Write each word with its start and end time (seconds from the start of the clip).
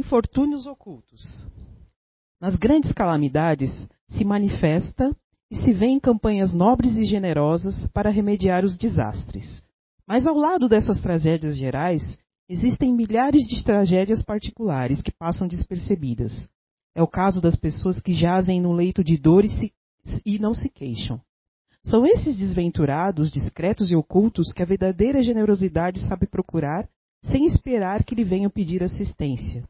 Infortúnios 0.00 0.66
ocultos. 0.66 1.20
Nas 2.40 2.56
grandes 2.56 2.90
calamidades 2.90 3.70
se 4.08 4.24
manifesta 4.24 5.14
e 5.50 5.56
se 5.56 5.74
vê 5.74 5.88
em 5.88 6.00
campanhas 6.00 6.54
nobres 6.54 6.96
e 6.96 7.04
generosas 7.04 7.86
para 7.88 8.08
remediar 8.08 8.64
os 8.64 8.78
desastres. 8.78 9.62
Mas 10.08 10.26
ao 10.26 10.34
lado 10.34 10.70
dessas 10.70 10.98
tragédias 11.02 11.54
gerais, 11.54 12.00
existem 12.48 12.94
milhares 12.94 13.42
de 13.42 13.62
tragédias 13.62 14.24
particulares 14.24 15.02
que 15.02 15.12
passam 15.12 15.46
despercebidas. 15.46 16.48
É 16.94 17.02
o 17.02 17.06
caso 17.06 17.38
das 17.38 17.54
pessoas 17.54 18.00
que 18.00 18.14
jazem 18.14 18.58
no 18.58 18.72
leito 18.72 19.04
de 19.04 19.18
dor 19.18 19.44
e, 19.44 19.70
e 20.24 20.38
não 20.38 20.54
se 20.54 20.70
queixam. 20.70 21.20
São 21.84 22.06
esses 22.06 22.38
desventurados, 22.38 23.30
discretos 23.30 23.90
e 23.90 23.96
ocultos 23.96 24.50
que 24.54 24.62
a 24.62 24.66
verdadeira 24.66 25.20
generosidade 25.20 26.00
sabe 26.08 26.26
procurar 26.26 26.88
sem 27.22 27.44
esperar 27.44 28.02
que 28.02 28.14
lhe 28.14 28.24
venham 28.24 28.50
pedir 28.50 28.82
assistência. 28.82 29.62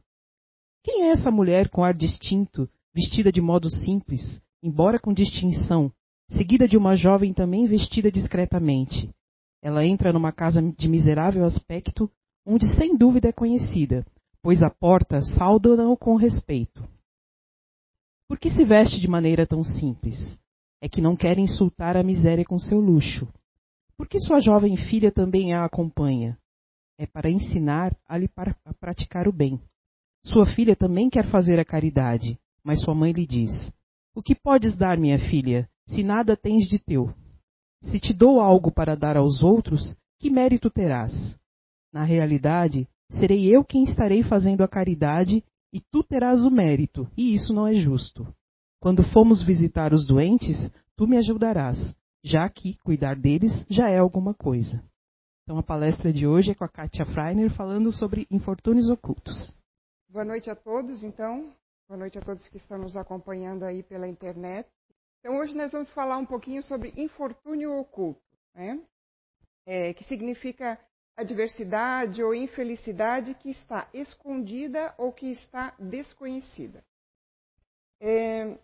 Quem 0.82 1.04
é 1.04 1.10
essa 1.10 1.30
mulher 1.30 1.68
com 1.68 1.84
ar 1.84 1.92
distinto, 1.92 2.68
vestida 2.94 3.30
de 3.30 3.40
modo 3.40 3.68
simples, 3.68 4.42
embora 4.62 4.98
com 4.98 5.12
distinção, 5.12 5.92
seguida 6.30 6.66
de 6.66 6.76
uma 6.76 6.96
jovem 6.96 7.34
também 7.34 7.66
vestida 7.66 8.10
discretamente? 8.10 9.10
Ela 9.62 9.84
entra 9.84 10.10
numa 10.12 10.32
casa 10.32 10.62
de 10.62 10.88
miserável 10.88 11.44
aspecto, 11.44 12.10
onde 12.46 12.66
sem 12.76 12.96
dúvida 12.96 13.28
é 13.28 13.32
conhecida, 13.32 14.06
pois 14.42 14.62
a 14.62 14.70
porta 14.70 15.20
sauda-o 15.20 15.96
com 15.98 16.16
respeito. 16.16 16.82
Por 18.26 18.38
que 18.38 18.48
se 18.48 18.64
veste 18.64 18.98
de 18.98 19.08
maneira 19.08 19.46
tão 19.46 19.62
simples? 19.62 20.38
É 20.80 20.88
que 20.88 21.02
não 21.02 21.14
quer 21.14 21.38
insultar 21.38 21.94
a 21.94 22.02
miséria 22.02 22.44
com 22.44 22.58
seu 22.58 22.80
luxo. 22.80 23.28
Por 23.98 24.08
que 24.08 24.18
sua 24.18 24.40
jovem 24.40 24.78
filha 24.78 25.12
também 25.12 25.52
a 25.52 25.62
acompanha? 25.62 26.38
É 26.98 27.06
para 27.06 27.30
ensinar 27.30 27.94
a 28.08 28.16
lhe 28.16 28.30
a 28.64 28.72
praticar 28.72 29.28
o 29.28 29.32
bem. 29.32 29.60
Sua 30.24 30.46
filha 30.46 30.76
também 30.76 31.08
quer 31.08 31.30
fazer 31.30 31.58
a 31.58 31.64
caridade, 31.64 32.38
mas 32.62 32.80
sua 32.82 32.94
mãe 32.94 33.12
lhe 33.12 33.26
diz: 33.26 33.50
O 34.14 34.22
que 34.22 34.34
podes 34.34 34.76
dar, 34.76 34.98
minha 34.98 35.18
filha, 35.18 35.68
se 35.88 36.02
nada 36.02 36.36
tens 36.36 36.68
de 36.68 36.78
teu? 36.78 37.08
Se 37.82 37.98
te 37.98 38.12
dou 38.12 38.40
algo 38.40 38.70
para 38.70 38.94
dar 38.94 39.16
aos 39.16 39.42
outros, 39.42 39.94
que 40.18 40.30
mérito 40.30 40.70
terás? 40.70 41.12
Na 41.92 42.04
realidade, 42.04 42.86
serei 43.10 43.54
eu 43.54 43.64
quem 43.64 43.84
estarei 43.84 44.22
fazendo 44.22 44.62
a 44.62 44.68
caridade 44.68 45.42
e 45.72 45.80
tu 45.80 46.02
terás 46.02 46.44
o 46.44 46.50
mérito, 46.50 47.08
e 47.16 47.32
isso 47.34 47.54
não 47.54 47.66
é 47.66 47.74
justo. 47.74 48.26
Quando 48.80 49.02
formos 49.02 49.42
visitar 49.42 49.94
os 49.94 50.06
doentes, 50.06 50.70
tu 50.96 51.06
me 51.06 51.16
ajudarás, 51.16 51.94
já 52.22 52.48
que 52.48 52.76
cuidar 52.84 53.16
deles 53.16 53.52
já 53.68 53.88
é 53.88 53.98
alguma 53.98 54.34
coisa. 54.34 54.82
Então 55.42 55.58
a 55.58 55.62
palestra 55.62 56.12
de 56.12 56.26
hoje 56.26 56.50
é 56.52 56.54
com 56.54 56.64
a 56.64 56.68
Katia 56.68 57.06
Freiner 57.06 57.50
falando 57.50 57.92
sobre 57.92 58.26
infortúnios 58.30 58.88
ocultos. 58.88 59.52
Boa 60.12 60.24
noite 60.24 60.50
a 60.50 60.56
todos, 60.56 61.04
então. 61.04 61.54
Boa 61.86 61.96
noite 61.96 62.18
a 62.18 62.20
todos 62.20 62.48
que 62.48 62.56
estão 62.56 62.76
nos 62.78 62.96
acompanhando 62.96 63.64
aí 63.64 63.80
pela 63.80 64.08
internet. 64.08 64.68
Então, 65.20 65.38
hoje 65.38 65.54
nós 65.54 65.70
vamos 65.70 65.88
falar 65.92 66.16
um 66.16 66.26
pouquinho 66.26 66.64
sobre 66.64 66.92
infortúnio 66.96 67.78
oculto, 67.78 68.20
né? 68.52 68.82
É, 69.64 69.94
que 69.94 70.02
significa 70.02 70.76
adversidade 71.16 72.24
ou 72.24 72.34
infelicidade 72.34 73.34
que 73.34 73.50
está 73.50 73.88
escondida 73.94 74.92
ou 74.98 75.12
que 75.12 75.30
está 75.30 75.76
desconhecida. 75.78 76.84
É, 78.00 78.58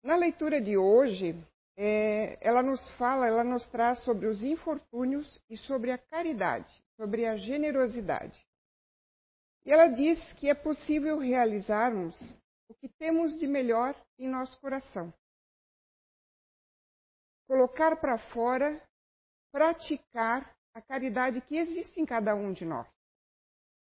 na 0.00 0.14
leitura 0.14 0.60
de 0.60 0.78
hoje, 0.78 1.34
é, 1.76 2.38
ela 2.40 2.62
nos 2.62 2.88
fala, 2.90 3.26
ela 3.26 3.42
nos 3.42 3.66
traz 3.66 3.98
sobre 4.04 4.28
os 4.28 4.44
infortúnios 4.44 5.40
e 5.50 5.56
sobre 5.56 5.90
a 5.90 5.98
caridade, 5.98 6.72
sobre 6.96 7.26
a 7.26 7.34
generosidade. 7.34 8.46
E 9.64 9.72
ela 9.72 9.88
diz 9.88 10.18
que 10.34 10.48
é 10.48 10.54
possível 10.54 11.18
realizarmos 11.18 12.14
o 12.68 12.74
que 12.74 12.88
temos 12.88 13.38
de 13.38 13.46
melhor 13.46 13.94
em 14.18 14.28
nosso 14.28 14.58
coração. 14.60 15.12
Colocar 17.46 17.96
para 17.96 18.18
fora, 18.32 18.82
praticar 19.52 20.54
a 20.74 20.82
caridade 20.82 21.40
que 21.42 21.56
existe 21.56 22.00
em 22.00 22.06
cada 22.06 22.34
um 22.34 22.52
de 22.52 22.64
nós. 22.64 22.86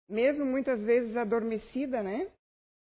Mesmo 0.07 0.45
muitas 0.45 0.81
vezes 0.81 1.17
adormecida, 1.17 2.01
né? 2.01 2.31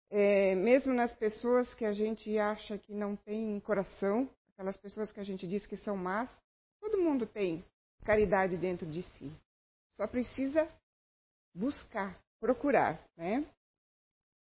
É, 0.09 0.55
mesmo 0.55 0.93
nas 0.93 1.13
pessoas 1.15 1.73
que 1.73 1.85
a 1.85 1.93
gente 1.93 2.37
acha 2.37 2.77
que 2.77 2.93
não 2.93 3.15
tem 3.15 3.59
coração, 3.61 4.29
aquelas 4.49 4.77
pessoas 4.77 5.11
que 5.11 5.19
a 5.19 5.23
gente 5.23 5.47
diz 5.47 5.65
que 5.65 5.77
são 5.77 5.95
más, 5.97 6.29
todo 6.79 7.01
mundo 7.01 7.25
tem 7.25 7.65
caridade 8.03 8.57
dentro 8.57 8.85
de 8.85 9.03
si. 9.03 9.31
Só 9.95 10.07
precisa 10.07 10.67
buscar, 11.53 12.19
procurar, 12.43 13.01
né? 13.15 13.45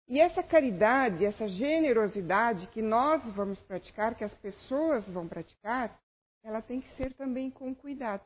E 0.07 0.21
essa 0.21 0.41
caridade, 0.41 1.25
essa 1.25 1.49
generosidade 1.49 2.69
que 2.69 2.81
nós 2.81 3.29
vamos 3.35 3.61
praticar, 3.61 4.15
que 4.15 4.23
as 4.23 4.33
pessoas 4.37 5.05
vão 5.09 5.27
praticar, 5.27 6.01
ela 6.45 6.63
tem 6.63 6.81
que 6.81 6.89
ser 6.97 7.13
também 7.15 7.51
com 7.51 7.75
cuidado. 7.75 8.23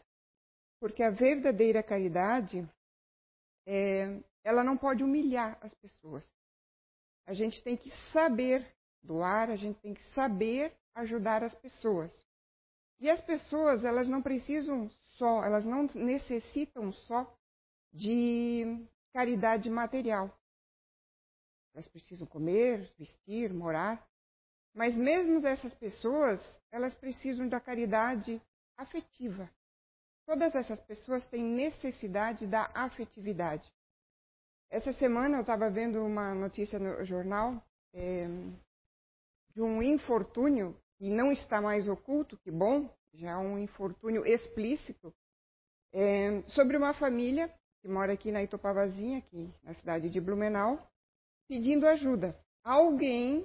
Porque 0.79 1.03
a 1.03 1.09
verdadeira 1.09 1.83
caridade, 1.83 2.69
é, 3.67 4.21
ela 4.45 4.63
não 4.63 4.77
pode 4.77 5.03
humilhar 5.03 5.57
as 5.63 5.75
pessoas. 5.77 6.31
A 7.27 7.33
gente 7.33 7.63
tem 7.63 7.75
que 7.75 7.91
saber 8.13 8.71
doar, 9.03 9.51
a 9.51 9.57
gente 9.57 9.81
tem 9.81 9.95
que 9.95 10.05
saber 10.13 10.77
ajudar 10.95 11.43
as 11.43 11.55
pessoas. 11.55 12.13
E 13.01 13.09
as 13.09 13.23
pessoas, 13.23 13.85
elas 13.85 14.07
não 14.07 14.21
precisam 14.21 14.91
só, 15.17 15.43
elas 15.43 15.65
não 15.65 15.89
necessitam 15.95 16.93
só 16.93 17.35
de 17.91 18.87
caridade 19.13 19.69
material. 19.71 20.31
Elas 21.75 21.89
precisam 21.89 22.27
comer, 22.27 22.93
vestir, 22.99 23.53
morar. 23.53 24.07
Mas 24.75 24.95
mesmo 24.95 25.47
essas 25.47 25.75
pessoas, 25.75 26.41
elas 26.71 26.95
precisam 26.95 27.49
da 27.49 27.61
caridade 27.61 28.41
afetiva. 28.77 29.51
Todas 30.27 30.55
essas 30.55 30.81
pessoas 30.81 31.27
têm 31.27 31.43
necessidade 31.43 32.47
da 32.47 32.71
afetividade. 32.75 33.71
Essa 34.71 34.93
semana 34.95 35.37
eu 35.37 35.41
estava 35.43 35.69
vendo 35.71 36.03
uma 36.03 36.35
notícia 36.35 36.79
no 36.79 37.05
jornal 37.05 37.63
é, 37.93 38.27
de 39.55 39.61
um 39.61 39.83
infortúnio 39.83 40.75
que 40.97 41.11
não 41.11 41.31
está 41.31 41.61
mais 41.61 41.89
oculto, 41.89 42.39
que 42.39 42.51
bom, 42.51 42.89
já 43.13 43.33
é 43.33 43.37
um 43.37 43.59
infortúnio 43.59 44.25
explícito, 44.25 45.13
é, 45.93 46.41
sobre 46.47 46.77
uma 46.77 46.95
família 46.95 47.53
que 47.83 47.89
mora 47.89 48.13
aqui 48.13 48.31
na 48.31 48.43
Itopavazinha, 48.43 49.19
aqui 49.19 49.53
na 49.65 49.75
cidade 49.75 50.09
de 50.09 50.21
Blumenau, 50.21 50.89
pedindo 51.49 51.87
ajuda. 51.87 52.39
Alguém 52.65 53.45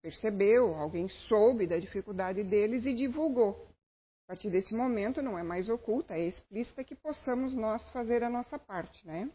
percebeu, 0.00 0.74
alguém 0.76 1.08
soube 1.28 1.66
da 1.66 1.78
dificuldade 1.78 2.44
deles 2.44 2.86
e 2.86 2.94
divulgou. 2.94 3.66
A 4.24 4.28
partir 4.28 4.50
desse 4.50 4.72
momento 4.72 5.20
não 5.20 5.36
é 5.36 5.42
mais 5.42 5.68
oculta, 5.68 6.14
é 6.14 6.28
explícita 6.28 6.84
que 6.84 6.94
possamos 6.94 7.54
nós 7.54 7.90
fazer 7.90 8.22
a 8.22 8.30
nossa 8.30 8.58
parte, 8.58 9.04
né? 9.04 9.28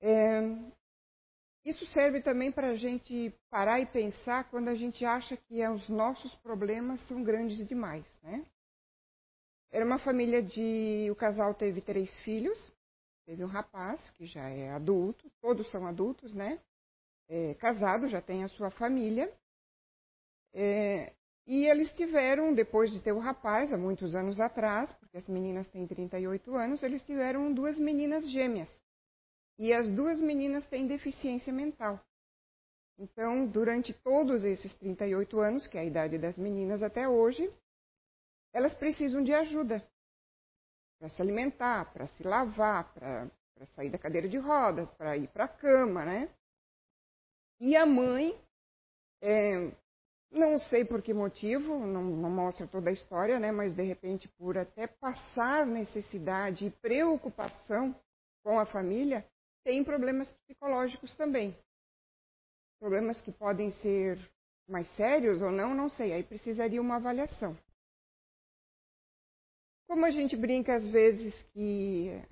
É, 0.00 0.40
isso 1.64 1.86
serve 1.86 2.20
também 2.20 2.52
para 2.52 2.70
a 2.70 2.76
gente 2.76 3.34
parar 3.50 3.80
e 3.80 3.86
pensar 3.86 4.48
quando 4.50 4.68
a 4.68 4.74
gente 4.74 5.04
acha 5.04 5.36
que 5.36 5.66
os 5.68 5.88
nossos 5.88 6.34
problemas 6.36 7.00
são 7.08 7.22
grandes 7.22 7.66
demais, 7.66 8.06
né? 8.22 8.44
Era 9.70 9.84
uma 9.84 9.98
família 9.98 10.42
de. 10.42 11.08
O 11.10 11.16
casal 11.16 11.54
teve 11.54 11.80
três 11.80 12.10
filhos. 12.20 12.72
Teve 13.26 13.44
um 13.44 13.48
rapaz, 13.48 14.10
que 14.12 14.24
já 14.24 14.48
é 14.48 14.70
adulto, 14.70 15.30
todos 15.42 15.70
são 15.70 15.86
adultos, 15.86 16.32
né? 16.32 16.58
É, 17.28 17.52
casado, 17.54 18.08
já 18.08 18.22
tem 18.22 18.42
a 18.42 18.48
sua 18.48 18.70
família. 18.70 19.30
É, 20.54 21.12
e 21.46 21.66
eles 21.66 21.90
tiveram, 21.92 22.54
depois 22.54 22.90
de 22.90 23.00
ter 23.00 23.12
o 23.12 23.18
rapaz, 23.18 23.70
há 23.70 23.76
muitos 23.76 24.14
anos 24.14 24.40
atrás, 24.40 24.90
porque 24.94 25.18
as 25.18 25.26
meninas 25.26 25.68
têm 25.68 25.86
38 25.86 26.54
anos, 26.54 26.82
eles 26.82 27.02
tiveram 27.02 27.52
duas 27.52 27.78
meninas 27.78 28.26
gêmeas. 28.30 28.70
E 29.58 29.72
as 29.74 29.90
duas 29.90 30.18
meninas 30.18 30.66
têm 30.66 30.86
deficiência 30.86 31.52
mental. 31.52 32.00
Então, 32.98 33.46
durante 33.46 33.92
todos 33.92 34.42
esses 34.42 34.74
38 34.76 35.38
anos, 35.38 35.66
que 35.66 35.76
é 35.76 35.82
a 35.82 35.84
idade 35.84 36.18
das 36.18 36.36
meninas 36.36 36.82
até 36.82 37.08
hoje, 37.08 37.52
elas 38.52 38.74
precisam 38.74 39.22
de 39.22 39.32
ajuda 39.32 39.82
para 40.98 41.08
se 41.08 41.22
alimentar, 41.22 41.92
para 41.92 42.06
se 42.08 42.22
lavar, 42.22 42.92
para 42.92 43.66
sair 43.74 43.90
da 43.90 43.98
cadeira 43.98 44.28
de 44.28 44.36
rodas, 44.36 44.90
para 44.92 45.16
ir 45.16 45.28
para 45.28 45.44
a 45.44 45.48
cama, 45.48 46.04
né? 46.04 46.28
E 47.60 47.76
a 47.76 47.86
mãe, 47.86 48.38
é, 49.20 49.70
não 50.30 50.58
sei 50.58 50.84
por 50.84 51.02
que 51.02 51.14
motivo, 51.14 51.78
não, 51.78 52.02
não, 52.02 52.30
mostra 52.30 52.66
toda 52.66 52.90
a 52.90 52.92
história, 52.92 53.38
né? 53.38 53.50
Mas 53.50 53.74
de 53.74 53.82
repente, 53.82 54.28
por 54.28 54.58
até 54.58 54.86
passar 54.86 55.66
necessidade 55.66 56.66
e 56.66 56.70
preocupação 56.70 57.94
com 58.44 58.58
a 58.58 58.66
família, 58.66 59.24
tem 59.64 59.84
problemas 59.84 60.30
psicológicos 60.32 61.14
também. 61.16 61.56
Problemas 62.80 63.20
que 63.20 63.32
podem 63.32 63.70
ser 63.82 64.18
mais 64.68 64.88
sérios 64.94 65.42
ou 65.42 65.50
não, 65.50 65.74
não 65.74 65.88
sei. 65.88 66.12
Aí 66.12 66.22
precisaria 66.22 66.80
uma 66.80 66.96
avaliação. 66.96 67.56
Como 69.88 70.04
a 70.04 70.10
gente 70.10 70.36
brinca 70.36 70.76
às 70.76 70.86
vezes 70.86 71.34
que 71.52 72.22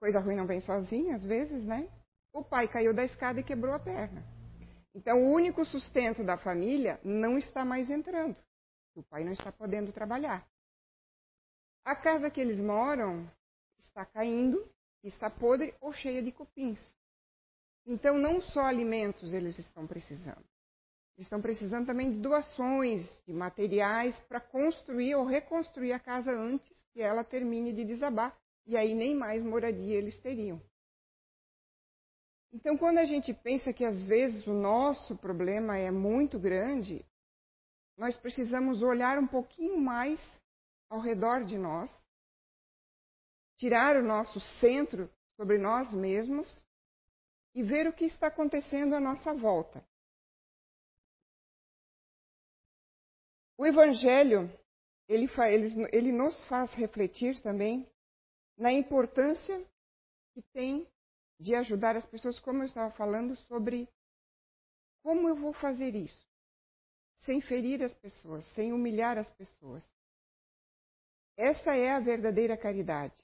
coisa 0.00 0.18
ruim 0.18 0.34
não 0.34 0.46
vem 0.46 0.60
sozinha, 0.60 1.14
às 1.14 1.22
vezes, 1.22 1.64
né? 1.64 1.88
o 2.34 2.42
pai 2.42 2.66
caiu 2.66 2.92
da 2.92 3.04
escada 3.04 3.38
e 3.38 3.44
quebrou 3.44 3.72
a 3.72 3.78
perna. 3.78 4.22
Então, 4.92 5.22
o 5.22 5.32
único 5.32 5.64
sustento 5.64 6.24
da 6.24 6.36
família 6.36 7.00
não 7.04 7.38
está 7.38 7.64
mais 7.64 7.88
entrando. 7.88 8.36
O 8.94 9.02
pai 9.04 9.24
não 9.24 9.32
está 9.32 9.52
podendo 9.52 9.92
trabalhar. 9.92 10.46
A 11.84 11.94
casa 11.94 12.30
que 12.30 12.40
eles 12.40 12.58
moram 12.58 13.30
está 13.78 14.04
caindo, 14.04 14.68
está 15.02 15.30
podre 15.30 15.74
ou 15.80 15.92
cheia 15.92 16.22
de 16.22 16.32
cupins. 16.32 16.80
Então, 17.86 18.18
não 18.18 18.40
só 18.40 18.62
alimentos 18.62 19.32
eles 19.32 19.58
estão 19.58 19.86
precisando. 19.86 20.44
Eles 21.16 21.26
estão 21.26 21.40
precisando 21.40 21.86
também 21.86 22.10
de 22.10 22.18
doações, 22.18 23.02
de 23.24 23.32
materiais 23.32 24.18
para 24.28 24.40
construir 24.40 25.14
ou 25.14 25.24
reconstruir 25.24 25.92
a 25.92 26.00
casa 26.00 26.32
antes 26.32 26.84
que 26.92 27.00
ela 27.00 27.22
termine 27.22 27.72
de 27.72 27.84
desabar. 27.84 28.36
E 28.66 28.76
aí 28.76 28.94
nem 28.94 29.14
mais 29.14 29.42
moradia 29.42 29.96
eles 29.96 30.18
teriam. 30.20 30.60
Então, 32.52 32.76
quando 32.76 32.98
a 32.98 33.04
gente 33.04 33.32
pensa 33.34 33.72
que 33.72 33.84
às 33.84 34.00
vezes 34.06 34.46
o 34.46 34.52
nosso 34.52 35.16
problema 35.16 35.76
é 35.76 35.90
muito 35.90 36.38
grande, 36.38 37.04
nós 37.96 38.16
precisamos 38.16 38.82
olhar 38.82 39.18
um 39.18 39.26
pouquinho 39.26 39.78
mais 39.80 40.20
ao 40.88 41.00
redor 41.00 41.44
de 41.44 41.58
nós, 41.58 41.90
tirar 43.58 43.96
o 43.96 44.02
nosso 44.02 44.40
centro 44.60 45.10
sobre 45.36 45.58
nós 45.58 45.92
mesmos 45.92 46.64
e 47.54 47.62
ver 47.62 47.86
o 47.86 47.92
que 47.92 48.04
está 48.04 48.28
acontecendo 48.28 48.94
à 48.94 49.00
nossa 49.00 49.32
volta. 49.34 49.84
O 53.56 53.64
Evangelho, 53.64 54.50
ele, 55.08 55.28
ele, 55.48 55.88
ele 55.92 56.12
nos 56.12 56.42
faz 56.44 56.72
refletir 56.72 57.40
também 57.40 57.88
na 58.56 58.72
importância 58.72 59.64
que 60.32 60.42
tem 60.52 60.86
de 61.38 61.54
ajudar 61.54 61.96
as 61.96 62.06
pessoas, 62.06 62.38
como 62.40 62.62
eu 62.62 62.66
estava 62.66 62.90
falando, 62.94 63.36
sobre 63.36 63.88
como 65.02 65.28
eu 65.28 65.36
vou 65.36 65.52
fazer 65.52 65.94
isso, 65.94 66.26
sem 67.20 67.40
ferir 67.40 67.82
as 67.82 67.94
pessoas, 67.94 68.44
sem 68.54 68.72
humilhar 68.72 69.18
as 69.18 69.30
pessoas. 69.32 69.84
Essa 71.36 71.74
é 71.76 71.92
a 71.92 72.00
verdadeira 72.00 72.56
caridade. 72.56 73.14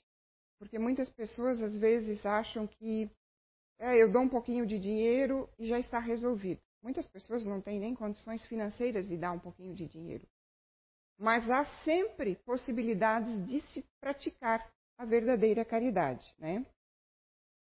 Porque 0.58 0.78
muitas 0.78 1.08
pessoas 1.10 1.62
às 1.62 1.74
vezes 1.74 2.24
acham 2.26 2.66
que 2.66 3.10
é, 3.78 3.96
eu 3.96 4.12
dou 4.12 4.22
um 4.22 4.28
pouquinho 4.28 4.66
de 4.66 4.78
dinheiro 4.78 5.48
e 5.58 5.66
já 5.66 5.78
está 5.78 5.98
resolvido. 5.98 6.60
Muitas 6.82 7.06
pessoas 7.06 7.44
não 7.44 7.60
têm 7.60 7.78
nem 7.78 7.94
condições 7.94 8.44
financeiras 8.46 9.06
de 9.06 9.16
dar 9.16 9.32
um 9.32 9.38
pouquinho 9.38 9.74
de 9.74 9.86
dinheiro. 9.86 10.26
Mas 11.18 11.48
há 11.50 11.64
sempre 11.84 12.36
possibilidades 12.36 13.46
de 13.46 13.60
se 13.72 13.84
praticar 14.00 14.66
a 14.96 15.04
verdadeira 15.04 15.64
caridade, 15.64 16.34
né? 16.38 16.64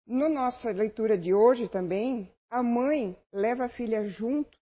Na 0.08 0.30
nossa 0.30 0.72
leitura 0.72 1.18
de 1.18 1.34
hoje 1.34 1.68
também, 1.68 2.32
a 2.50 2.62
mãe 2.62 3.18
leva 3.32 3.66
a 3.66 3.70
filha 3.70 4.08
junto 4.08 4.58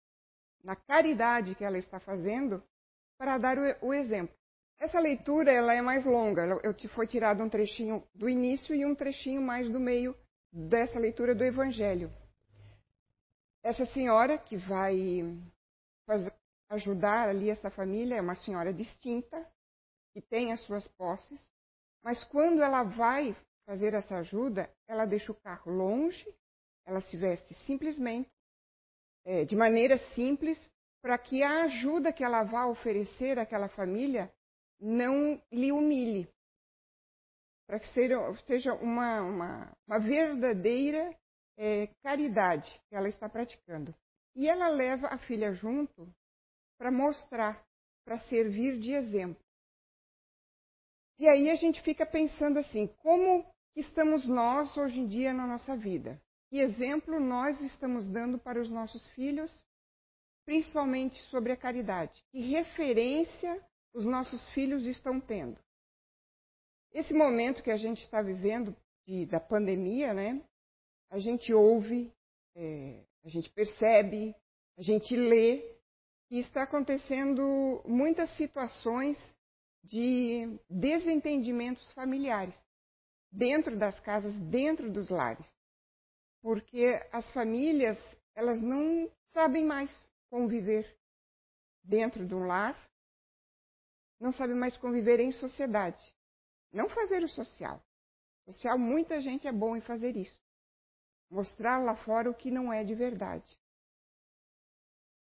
na 0.62 0.74
caridade 0.74 1.54
que 1.54 1.64
ela 1.64 1.78
está 1.78 2.00
fazendo 2.00 2.62
para 3.16 3.38
dar 3.38 3.56
o 3.80 3.94
exemplo. 3.94 4.34
Essa 4.78 5.00
leitura 5.00 5.52
ela 5.52 5.74
é 5.74 5.80
mais 5.80 6.04
longa. 6.04 6.42
Eu 6.62 6.72
te 6.72 6.86
foi 6.88 7.06
tirado 7.06 7.42
um 7.42 7.48
trechinho 7.48 8.04
do 8.14 8.28
início 8.28 8.74
e 8.74 8.84
um 8.84 8.94
trechinho 8.94 9.40
mais 9.40 9.70
do 9.70 9.80
meio 9.80 10.14
dessa 10.52 10.98
leitura 10.98 11.34
do 11.34 11.44
Evangelho. 11.44 12.12
Essa 13.68 13.84
senhora 13.84 14.38
que 14.38 14.56
vai 14.56 14.96
fazer, 16.06 16.32
ajudar 16.70 17.28
ali 17.28 17.50
essa 17.50 17.68
família 17.68 18.16
é 18.16 18.20
uma 18.22 18.34
senhora 18.34 18.72
distinta 18.72 19.46
que 20.14 20.22
tem 20.22 20.54
as 20.54 20.60
suas 20.62 20.88
posses, 20.96 21.38
mas 22.02 22.24
quando 22.24 22.62
ela 22.62 22.82
vai 22.82 23.36
fazer 23.66 23.92
essa 23.92 24.16
ajuda, 24.20 24.74
ela 24.88 25.04
deixa 25.04 25.30
o 25.32 25.34
carro 25.34 25.70
longe, 25.70 26.34
ela 26.86 27.02
se 27.02 27.14
veste 27.18 27.52
simplesmente, 27.66 28.30
é, 29.26 29.44
de 29.44 29.54
maneira 29.54 29.98
simples, 30.14 30.58
para 31.02 31.18
que 31.18 31.42
a 31.42 31.64
ajuda 31.64 32.10
que 32.10 32.24
ela 32.24 32.44
vá 32.44 32.64
oferecer 32.64 33.38
àquela 33.38 33.68
família 33.68 34.32
não 34.80 35.38
lhe 35.52 35.70
humilhe. 35.72 36.26
Para 37.66 37.78
que 37.80 37.88
seja, 37.88 38.16
seja 38.46 38.72
uma, 38.72 39.20
uma, 39.20 39.76
uma, 39.86 39.98
verdadeira 39.98 41.14
é, 41.58 41.88
caridade 42.02 42.70
que 42.88 42.94
ela 42.94 43.08
está 43.08 43.28
praticando. 43.28 43.94
E 44.34 44.48
ela 44.48 44.68
leva 44.68 45.08
a 45.08 45.18
filha 45.18 45.52
junto 45.52 46.08
para 46.78 46.92
mostrar, 46.92 47.62
para 48.04 48.20
servir 48.20 48.78
de 48.78 48.92
exemplo. 48.92 49.42
E 51.18 51.28
aí 51.28 51.50
a 51.50 51.56
gente 51.56 51.82
fica 51.82 52.06
pensando 52.06 52.58
assim: 52.60 52.86
como 53.02 53.44
estamos 53.74 54.26
nós 54.26 54.74
hoje 54.76 55.00
em 55.00 55.08
dia 55.08 55.34
na 55.34 55.46
nossa 55.46 55.76
vida? 55.76 56.22
Que 56.48 56.60
exemplo 56.60 57.18
nós 57.18 57.60
estamos 57.60 58.06
dando 58.08 58.38
para 58.38 58.60
os 58.60 58.70
nossos 58.70 59.06
filhos, 59.08 59.52
principalmente 60.46 61.20
sobre 61.24 61.52
a 61.52 61.56
caridade? 61.56 62.24
Que 62.30 62.40
referência 62.40 63.60
os 63.92 64.04
nossos 64.04 64.46
filhos 64.50 64.86
estão 64.86 65.20
tendo? 65.20 65.60
Esse 66.92 67.12
momento 67.12 67.62
que 67.62 67.70
a 67.70 67.76
gente 67.76 68.02
está 68.02 68.22
vivendo 68.22 68.74
de, 69.04 69.26
da 69.26 69.40
pandemia, 69.40 70.14
né? 70.14 70.42
A 71.10 71.18
gente 71.18 71.52
ouve, 71.52 72.12
é, 72.54 73.04
a 73.24 73.28
gente 73.28 73.50
percebe, 73.50 74.34
a 74.76 74.82
gente 74.82 75.16
lê 75.16 75.60
que 76.28 76.38
está 76.38 76.62
acontecendo 76.64 77.82
muitas 77.86 78.30
situações 78.36 79.18
de 79.82 80.58
desentendimentos 80.68 81.90
familiares 81.92 82.54
dentro 83.32 83.76
das 83.78 83.98
casas, 84.00 84.34
dentro 84.50 84.90
dos 84.90 85.08
lares. 85.08 85.46
Porque 86.42 87.00
as 87.10 87.28
famílias, 87.30 87.98
elas 88.34 88.60
não 88.60 89.10
sabem 89.32 89.64
mais 89.64 89.90
conviver 90.30 90.86
dentro 91.82 92.26
de 92.26 92.34
um 92.34 92.46
lar, 92.46 92.78
não 94.20 94.32
sabem 94.32 94.56
mais 94.56 94.76
conviver 94.76 95.20
em 95.20 95.32
sociedade. 95.32 96.02
Não 96.72 96.88
fazer 96.88 97.22
o 97.22 97.28
social. 97.28 97.82
Social, 98.44 98.78
muita 98.78 99.20
gente 99.20 99.46
é 99.46 99.52
bom 99.52 99.76
em 99.76 99.80
fazer 99.80 100.16
isso. 100.16 100.38
Mostrar 101.30 101.78
lá 101.78 101.94
fora 101.96 102.30
o 102.30 102.34
que 102.34 102.50
não 102.50 102.72
é 102.72 102.82
de 102.82 102.94
verdade. 102.94 103.58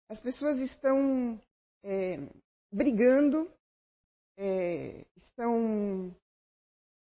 As 0.10 0.20
pessoas 0.20 0.58
estão 0.60 1.40
é, 1.84 2.18
brigando, 2.72 3.50
é, 4.38 5.06
estão 5.16 6.14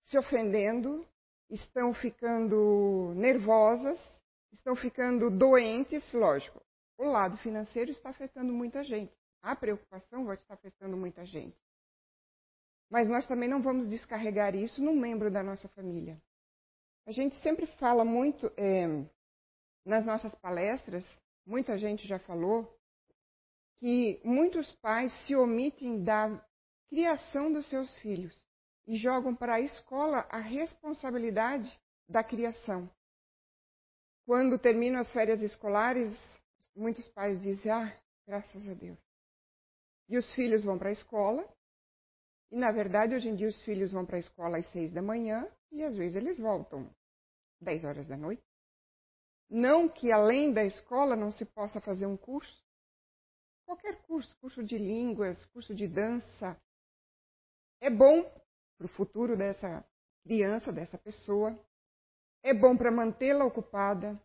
se 0.06 0.18
ofendendo, 0.18 1.06
estão 1.50 1.92
ficando 1.94 3.12
nervosas, 3.14 3.98
estão 4.52 4.74
ficando 4.74 5.30
doentes, 5.30 6.10
lógico. 6.12 6.60
O 6.98 7.04
lado 7.04 7.36
financeiro 7.38 7.90
está 7.90 8.10
afetando 8.10 8.52
muita 8.52 8.82
gente. 8.82 9.12
A 9.42 9.54
preocupação 9.54 10.24
vai 10.24 10.36
estar 10.36 10.54
afetando 10.54 10.96
muita 10.96 11.24
gente. 11.24 11.56
Mas 12.90 13.08
nós 13.08 13.26
também 13.26 13.48
não 13.48 13.60
vamos 13.60 13.88
descarregar 13.88 14.54
isso 14.54 14.82
num 14.82 14.98
membro 14.98 15.30
da 15.30 15.42
nossa 15.42 15.68
família. 15.68 16.20
A 17.06 17.12
gente 17.12 17.36
sempre 17.36 17.66
fala 17.78 18.04
muito 18.04 18.52
é, 18.56 18.84
nas 19.84 20.04
nossas 20.04 20.34
palestras, 20.34 21.06
muita 21.46 21.78
gente 21.78 22.06
já 22.06 22.18
falou, 22.18 22.68
que 23.78 24.20
muitos 24.24 24.72
pais 24.76 25.12
se 25.24 25.36
omitem 25.36 26.02
da 26.02 26.44
criação 26.88 27.52
dos 27.52 27.68
seus 27.68 27.94
filhos 27.98 28.44
e 28.88 28.96
jogam 28.96 29.36
para 29.36 29.54
a 29.54 29.60
escola 29.60 30.26
a 30.28 30.38
responsabilidade 30.38 31.78
da 32.08 32.24
criação. 32.24 32.90
Quando 34.24 34.58
terminam 34.58 35.00
as 35.00 35.12
férias 35.12 35.40
escolares, 35.40 36.12
muitos 36.74 37.06
pais 37.08 37.40
dizem: 37.40 37.70
Ah, 37.70 37.96
graças 38.26 38.68
a 38.68 38.74
Deus. 38.74 38.98
E 40.08 40.18
os 40.18 40.28
filhos 40.34 40.64
vão 40.64 40.76
para 40.76 40.88
a 40.88 40.92
escola. 40.92 41.48
E, 42.50 42.56
na 42.56 42.72
verdade, 42.72 43.14
hoje 43.14 43.28
em 43.28 43.36
dia, 43.36 43.48
os 43.48 43.62
filhos 43.62 43.92
vão 43.92 44.04
para 44.04 44.16
a 44.16 44.20
escola 44.20 44.58
às 44.58 44.66
seis 44.72 44.92
da 44.92 45.02
manhã 45.02 45.48
e, 45.70 45.82
às 45.82 45.94
vezes, 45.94 46.16
eles 46.16 46.38
voltam 46.38 46.90
dez 47.60 47.84
horas 47.84 48.06
da 48.06 48.16
noite. 48.16 48.42
Não 49.48 49.88
que, 49.88 50.10
além 50.10 50.52
da 50.52 50.64
escola, 50.64 51.14
não 51.14 51.30
se 51.30 51.44
possa 51.44 51.80
fazer 51.80 52.06
um 52.06 52.16
curso. 52.16 52.64
Qualquer 53.64 54.02
curso, 54.02 54.36
curso 54.36 54.62
de 54.62 54.78
línguas, 54.78 55.44
curso 55.46 55.74
de 55.74 55.86
dança. 55.86 56.60
É 57.80 57.90
bom 57.90 58.22
para 58.76 58.86
o 58.86 58.88
futuro 58.88 59.36
dessa 59.36 59.84
criança, 60.22 60.72
dessa 60.72 60.98
pessoa. 60.98 61.58
É 62.42 62.52
bom 62.52 62.76
para 62.76 62.90
mantê-la 62.90 63.44
ocupada, 63.44 64.20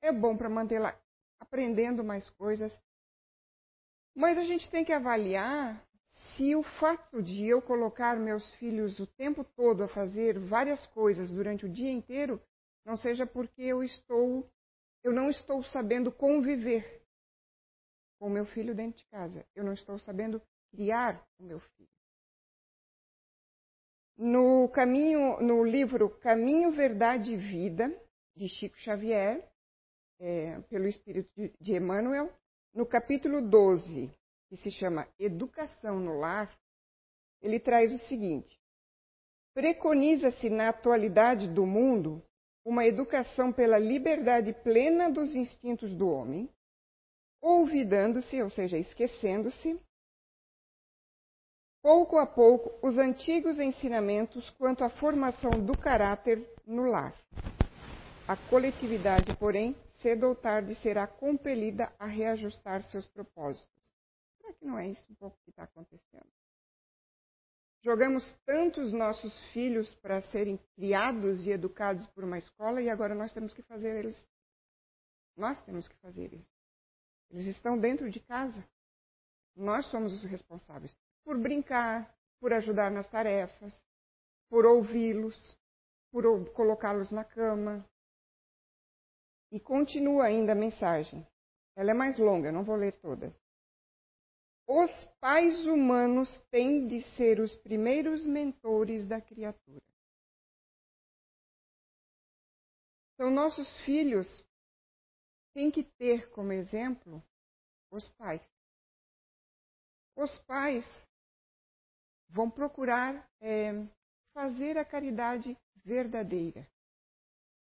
é 0.00 0.10
bom 0.12 0.36
para 0.36 0.48
mantê-la 0.48 0.98
aprendendo 1.38 2.02
mais 2.02 2.28
coisas. 2.30 2.72
Mas 4.14 4.38
a 4.38 4.44
gente 4.44 4.70
tem 4.70 4.84
que 4.84 4.92
avaliar 4.92 5.86
se 6.34 6.54
o 6.54 6.62
fato 6.62 7.22
de 7.22 7.46
eu 7.46 7.60
colocar 7.60 8.16
meus 8.16 8.50
filhos 8.56 8.98
o 8.98 9.06
tempo 9.06 9.44
todo 9.44 9.84
a 9.84 9.88
fazer 9.88 10.38
várias 10.38 10.86
coisas 10.88 11.30
durante 11.30 11.66
o 11.66 11.68
dia 11.68 11.90
inteiro 11.90 12.40
não 12.86 12.96
seja 12.96 13.26
porque 13.26 13.62
eu 13.62 13.82
estou 13.82 14.48
eu 15.02 15.12
não 15.12 15.28
estou 15.28 15.62
sabendo 15.64 16.10
conviver 16.10 17.02
com 18.18 18.28
o 18.28 18.30
meu 18.30 18.46
filho 18.46 18.74
dentro 18.74 18.98
de 18.98 19.06
casa. 19.06 19.46
Eu 19.54 19.62
não 19.62 19.72
estou 19.72 19.98
sabendo 19.98 20.42
criar 20.70 21.24
o 21.38 21.44
meu 21.44 21.60
filho. 21.60 21.88
No 24.16 24.68
caminho, 24.70 25.40
no 25.40 25.62
livro 25.62 26.10
Caminho, 26.20 26.72
Verdade 26.72 27.34
e 27.34 27.36
Vida, 27.36 27.88
de 28.34 28.48
Chico 28.48 28.76
Xavier, 28.78 29.46
é, 30.18 30.58
pelo 30.62 30.88
Espírito 30.88 31.30
de, 31.36 31.52
de 31.60 31.74
Emmanuel, 31.74 32.32
no 32.74 32.86
capítulo 32.86 33.42
12, 33.42 34.10
que 34.48 34.56
se 34.56 34.70
chama 34.70 35.06
Educação 35.18 36.00
no 36.00 36.18
Lar, 36.18 36.52
ele 37.42 37.60
traz 37.60 37.92
o 37.92 37.98
seguinte: 38.06 38.58
preconiza-se 39.54 40.48
na 40.50 40.70
atualidade 40.70 41.48
do 41.48 41.66
mundo 41.66 42.25
uma 42.66 42.84
educação 42.84 43.52
pela 43.52 43.78
liberdade 43.78 44.52
plena 44.52 45.08
dos 45.08 45.36
instintos 45.36 45.94
do 45.94 46.10
homem, 46.10 46.50
olvidando-se, 47.40 48.42
ou 48.42 48.50
seja, 48.50 48.76
esquecendo-se, 48.76 49.80
pouco 51.80 52.18
a 52.18 52.26
pouco, 52.26 52.84
os 52.84 52.98
antigos 52.98 53.60
ensinamentos 53.60 54.50
quanto 54.50 54.82
à 54.82 54.90
formação 54.90 55.50
do 55.64 55.78
caráter 55.78 56.44
no 56.66 56.86
lar. 56.86 57.14
A 58.26 58.36
coletividade, 58.50 59.36
porém, 59.36 59.76
cedo 60.02 60.26
ou 60.26 60.34
tarde 60.34 60.74
será 60.74 61.06
compelida 61.06 61.92
a 62.00 62.06
reajustar 62.06 62.82
seus 62.82 63.06
propósitos. 63.06 63.94
Será 64.40 64.52
que 64.52 64.64
não 64.64 64.76
é 64.76 64.88
isso 64.88 65.06
um 65.08 65.14
pouco 65.14 65.38
que 65.44 65.50
está 65.50 65.62
acontecendo? 65.62 66.26
Jogamos 67.82 68.24
tantos 68.44 68.92
nossos 68.92 69.38
filhos 69.52 69.94
para 69.96 70.20
serem 70.22 70.58
criados 70.74 71.46
e 71.46 71.50
educados 71.50 72.06
por 72.08 72.24
uma 72.24 72.38
escola 72.38 72.82
e 72.82 72.90
agora 72.90 73.14
nós 73.14 73.32
temos 73.32 73.54
que 73.54 73.62
fazer 73.62 73.96
eles. 73.96 74.26
Nós 75.36 75.62
temos 75.64 75.86
que 75.86 75.96
fazer 75.96 76.32
isso. 76.32 76.56
Eles 77.30 77.46
estão 77.46 77.78
dentro 77.78 78.10
de 78.10 78.20
casa. 78.20 78.66
Nós 79.54 79.86
somos 79.86 80.12
os 80.12 80.24
responsáveis 80.24 80.94
por 81.24 81.38
brincar, 81.38 82.14
por 82.40 82.52
ajudar 82.52 82.90
nas 82.90 83.08
tarefas, 83.08 83.74
por 84.48 84.64
ouvi-los, 84.64 85.56
por 86.10 86.24
colocá-los 86.52 87.10
na 87.10 87.24
cama. 87.24 87.84
E 89.50 89.60
continua 89.60 90.24
ainda 90.24 90.52
a 90.52 90.56
mensagem. 90.56 91.26
Ela 91.76 91.90
é 91.90 91.94
mais 91.94 92.16
longa, 92.16 92.50
não 92.50 92.64
vou 92.64 92.76
ler 92.76 92.94
toda. 92.96 93.34
Os 94.68 94.90
pais 95.20 95.64
humanos 95.66 96.28
têm 96.50 96.88
de 96.88 97.00
ser 97.16 97.38
os 97.38 97.54
primeiros 97.54 98.26
mentores 98.26 99.06
da 99.06 99.20
criatura. 99.20 99.80
Então, 103.14 103.30
nossos 103.30 103.78
filhos 103.84 104.44
têm 105.54 105.70
que 105.70 105.84
ter 105.84 106.28
como 106.30 106.52
exemplo 106.52 107.22
os 107.92 108.08
pais. 108.10 108.42
Os 110.16 110.36
pais 110.40 110.84
vão 112.28 112.50
procurar 112.50 113.26
é, 113.40 113.72
fazer 114.34 114.76
a 114.76 114.84
caridade 114.84 115.56
verdadeira, 115.76 116.68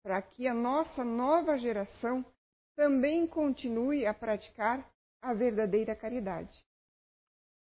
para 0.02 0.22
que 0.22 0.48
a 0.48 0.54
nossa 0.54 1.04
nova 1.04 1.58
geração 1.58 2.24
também 2.74 3.26
continue 3.26 4.06
a 4.06 4.14
praticar 4.14 4.90
a 5.20 5.34
verdadeira 5.34 5.94
caridade. 5.94 6.67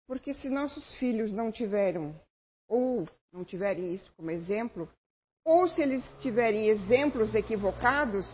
Porque 0.08 0.32
se 0.32 0.48
nossos 0.48 0.90
filhos 0.94 1.30
não 1.34 1.52
tiveram, 1.52 2.18
ou 2.66 3.06
não 3.30 3.44
tiverem 3.44 3.94
isso 3.94 4.10
como 4.16 4.30
exemplo, 4.30 4.90
ou 5.44 5.68
se 5.68 5.82
eles 5.82 6.02
tiverem 6.22 6.68
exemplos 6.68 7.34
equivocados, 7.34 8.26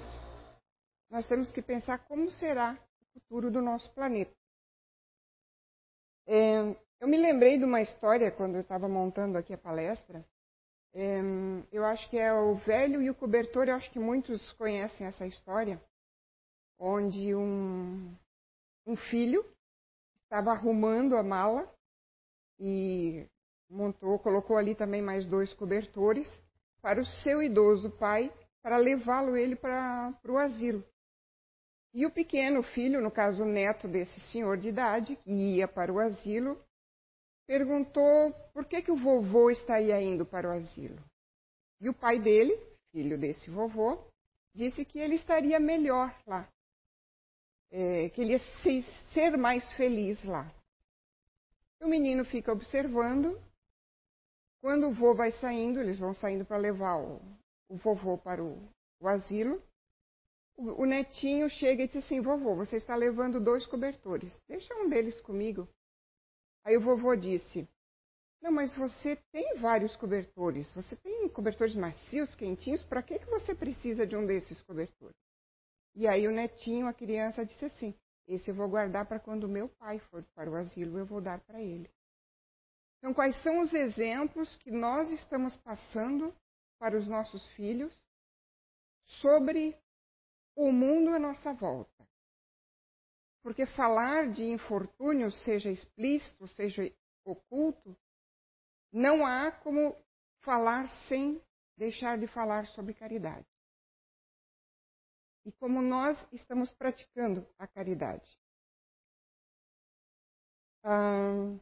nós 1.11 1.26
temos 1.26 1.50
que 1.50 1.61
pensar 1.61 1.99
como 2.07 2.31
será 2.31 2.78
o 3.02 3.19
futuro 3.19 3.50
do 3.50 3.61
nosso 3.61 3.93
planeta. 3.93 4.33
É, 6.28 6.76
eu 7.00 7.09
me 7.09 7.16
lembrei 7.16 7.59
de 7.59 7.64
uma 7.64 7.83
história 7.83 8.31
quando 8.31 8.54
eu 8.54 8.61
estava 8.61 8.88
montando 8.88 9.37
aqui 9.37 9.52
a 9.52 9.59
palestra. 9.59 10.25
É, 10.95 11.21
eu 11.73 11.85
acho 11.85 12.09
que 12.09 12.16
é 12.16 12.33
o 12.33 12.54
velho 12.54 13.02
e 13.02 13.11
o 13.11 13.14
cobertor, 13.16 13.69
eu 13.69 13.75
acho 13.75 13.90
que 13.90 13.99
muitos 13.99 14.52
conhecem 14.52 15.09
essa 15.09 15.26
história, 15.26 15.83
onde 16.78 17.35
um, 17.35 18.14
um 18.87 18.95
filho 18.95 19.45
estava 20.34 20.50
arrumando 20.50 21.16
a 21.16 21.22
mala 21.22 21.72
e 22.58 23.24
montou, 23.70 24.18
colocou 24.18 24.56
ali 24.56 24.74
também 24.74 25.00
mais 25.00 25.24
dois 25.24 25.54
cobertores 25.54 26.28
para 26.82 27.00
o 27.00 27.06
seu 27.22 27.40
idoso 27.40 27.88
pai, 27.90 28.32
para 28.60 28.76
levá-lo 28.76 29.36
ele 29.36 29.54
para 29.54 30.12
o 30.28 30.36
asilo. 30.36 30.84
E 31.94 32.04
o 32.04 32.10
pequeno 32.10 32.64
filho, 32.64 33.00
no 33.00 33.12
caso 33.12 33.44
o 33.44 33.46
neto 33.46 33.86
desse 33.86 34.18
senhor 34.32 34.58
de 34.58 34.68
idade, 34.68 35.14
que 35.14 35.30
ia 35.30 35.68
para 35.68 35.92
o 35.92 36.00
asilo, 36.00 36.60
perguntou 37.46 38.32
por 38.52 38.64
que, 38.64 38.82
que 38.82 38.90
o 38.90 38.96
vovô 38.96 39.52
estaria 39.52 40.02
indo 40.02 40.26
para 40.26 40.48
o 40.48 40.52
asilo. 40.52 40.98
E 41.80 41.88
o 41.88 41.94
pai 41.94 42.18
dele, 42.18 42.58
filho 42.90 43.16
desse 43.16 43.48
vovô, 43.50 44.04
disse 44.52 44.84
que 44.84 44.98
ele 44.98 45.14
estaria 45.14 45.60
melhor 45.60 46.12
lá, 46.26 46.48
é, 47.71 48.09
que 48.11 48.21
ele 48.21 48.33
ia 48.33 48.40
ser 49.12 49.37
mais 49.37 49.71
feliz 49.73 50.23
lá. 50.25 50.52
O 51.80 51.88
menino 51.88 52.25
fica 52.25 52.52
observando. 52.52 53.38
Quando 54.61 54.88
o 54.88 54.92
vô 54.92 55.14
vai 55.14 55.30
saindo, 55.33 55.80
eles 55.80 55.99
vão 55.99 56.14
saindo 56.14 56.44
para 56.44 56.56
levar 56.56 56.97
o, 56.97 57.21
o, 57.68 57.76
vovô 57.76 58.16
para 58.16 58.42
o, 58.42 58.59
o 58.99 59.06
asilo. 59.06 59.62
O, 60.56 60.83
o, 60.83 60.85
netinho 60.87 61.50
chega 61.50 61.83
e 61.83 61.87
diz 61.87 62.02
assim: 62.02 62.23
Vovô, 62.23 62.54
você 62.54 62.76
está 62.76 62.97
levando 62.97 63.38
dois 63.38 63.66
cobertores. 63.66 64.35
Deixa 64.49 64.75
um 64.76 64.88
deles 64.88 65.21
comigo. 65.21 65.68
Aí 66.64 66.76
o 66.76 66.80
vovô 66.80 67.14
disse: 67.14 67.68
Não, 68.40 68.50
mas 68.50 68.75
você 68.75 69.16
tem 69.30 69.56
vários 69.56 69.94
cobertores. 69.97 70.73
Você 70.73 70.97
tem 70.97 71.28
cobertores 71.28 71.75
macios, 71.75 72.35
quentinhos. 72.35 72.83
Para 72.85 73.02
que, 73.02 73.18
que 73.18 73.26
você 73.26 73.54
precisa 73.54 74.06
de 74.06 74.16
um 74.16 74.25
desses 74.25 74.62
cobertores? 74.62 75.24
E 75.94 76.08
aí 76.08 76.26
o 76.26 76.32
netinho, 76.32 76.88
a 76.88 76.92
criança, 76.92 77.44
disse 77.44 77.64
assim: 77.64 77.94
Esse 78.26 78.50
eu 78.50 78.54
vou 78.54 78.68
guardar 78.68 79.06
para 79.06 79.20
quando 79.20 79.48
meu 79.48 79.68
pai 79.68 80.00
for 80.10 80.24
para 80.34 80.50
o 80.50 80.56
asilo, 80.56 80.98
eu 80.98 81.06
vou 81.06 81.20
dar 81.20 81.40
para 81.40 81.60
ele. 81.60 81.88
Então, 82.98 83.14
quais 83.14 83.40
são 83.42 83.60
os 83.60 83.72
exemplos 83.72 84.56
que 84.56 84.70
nós 84.70 85.10
estamos 85.10 85.54
passando 85.58 86.34
para 86.78 86.96
os 86.96 87.06
nossos 87.06 87.46
filhos 87.50 87.94
sobre 89.04 89.78
o 90.56 90.72
mundo 90.72 91.10
à 91.10 91.18
nossa 91.18 91.52
volta? 91.52 91.92
Porque 93.42 93.66
falar 93.66 94.32
de 94.32 94.42
infortúnio, 94.44 95.30
seja 95.30 95.70
explícito, 95.70 96.48
seja 96.48 96.90
oculto, 97.24 97.96
não 98.90 99.26
há 99.26 99.52
como 99.52 99.94
falar 100.40 100.88
sem 101.08 101.40
deixar 101.76 102.18
de 102.18 102.26
falar 102.26 102.66
sobre 102.68 102.94
caridade 102.94 103.53
e 105.44 105.52
como 105.52 105.82
nós 105.82 106.18
estamos 106.32 106.72
praticando 106.72 107.46
a 107.58 107.66
caridade. 107.66 108.38
Ah, 110.82 111.56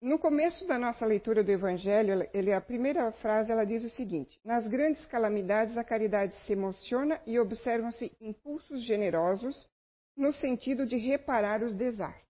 no 0.00 0.16
começo 0.16 0.64
da 0.64 0.78
nossa 0.78 1.04
leitura 1.04 1.42
do 1.42 1.50
Evangelho, 1.50 2.28
ele, 2.32 2.52
a 2.52 2.60
primeira 2.60 3.10
frase 3.14 3.50
ela 3.50 3.64
diz 3.64 3.82
o 3.82 3.90
seguinte: 3.90 4.40
Nas 4.44 4.66
grandes 4.68 5.04
calamidades 5.06 5.76
a 5.76 5.82
caridade 5.82 6.36
se 6.46 6.52
emociona 6.52 7.20
e 7.26 7.36
observam-se 7.38 8.16
impulsos 8.20 8.82
generosos 8.84 9.68
no 10.16 10.32
sentido 10.32 10.86
de 10.86 10.96
reparar 10.96 11.64
os 11.64 11.74
desastres. 11.74 12.28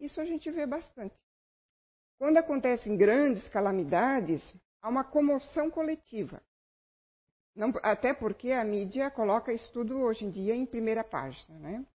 Isso 0.00 0.20
a 0.20 0.24
gente 0.24 0.50
vê 0.50 0.66
bastante. 0.66 1.14
Quando 2.18 2.38
acontecem 2.38 2.96
grandes 2.96 3.48
calamidades, 3.48 4.42
há 4.82 4.88
uma 4.88 5.04
comoção 5.04 5.70
coletiva. 5.70 6.42
Não, 7.54 7.72
até 7.82 8.12
porque 8.12 8.50
a 8.50 8.64
mídia 8.64 9.10
coloca 9.10 9.52
isso 9.52 9.70
tudo 9.72 9.98
hoje 10.00 10.24
em 10.24 10.30
dia 10.30 10.54
em 10.54 10.66
primeira 10.66 11.04
página, 11.04 11.58
né? 11.58 11.86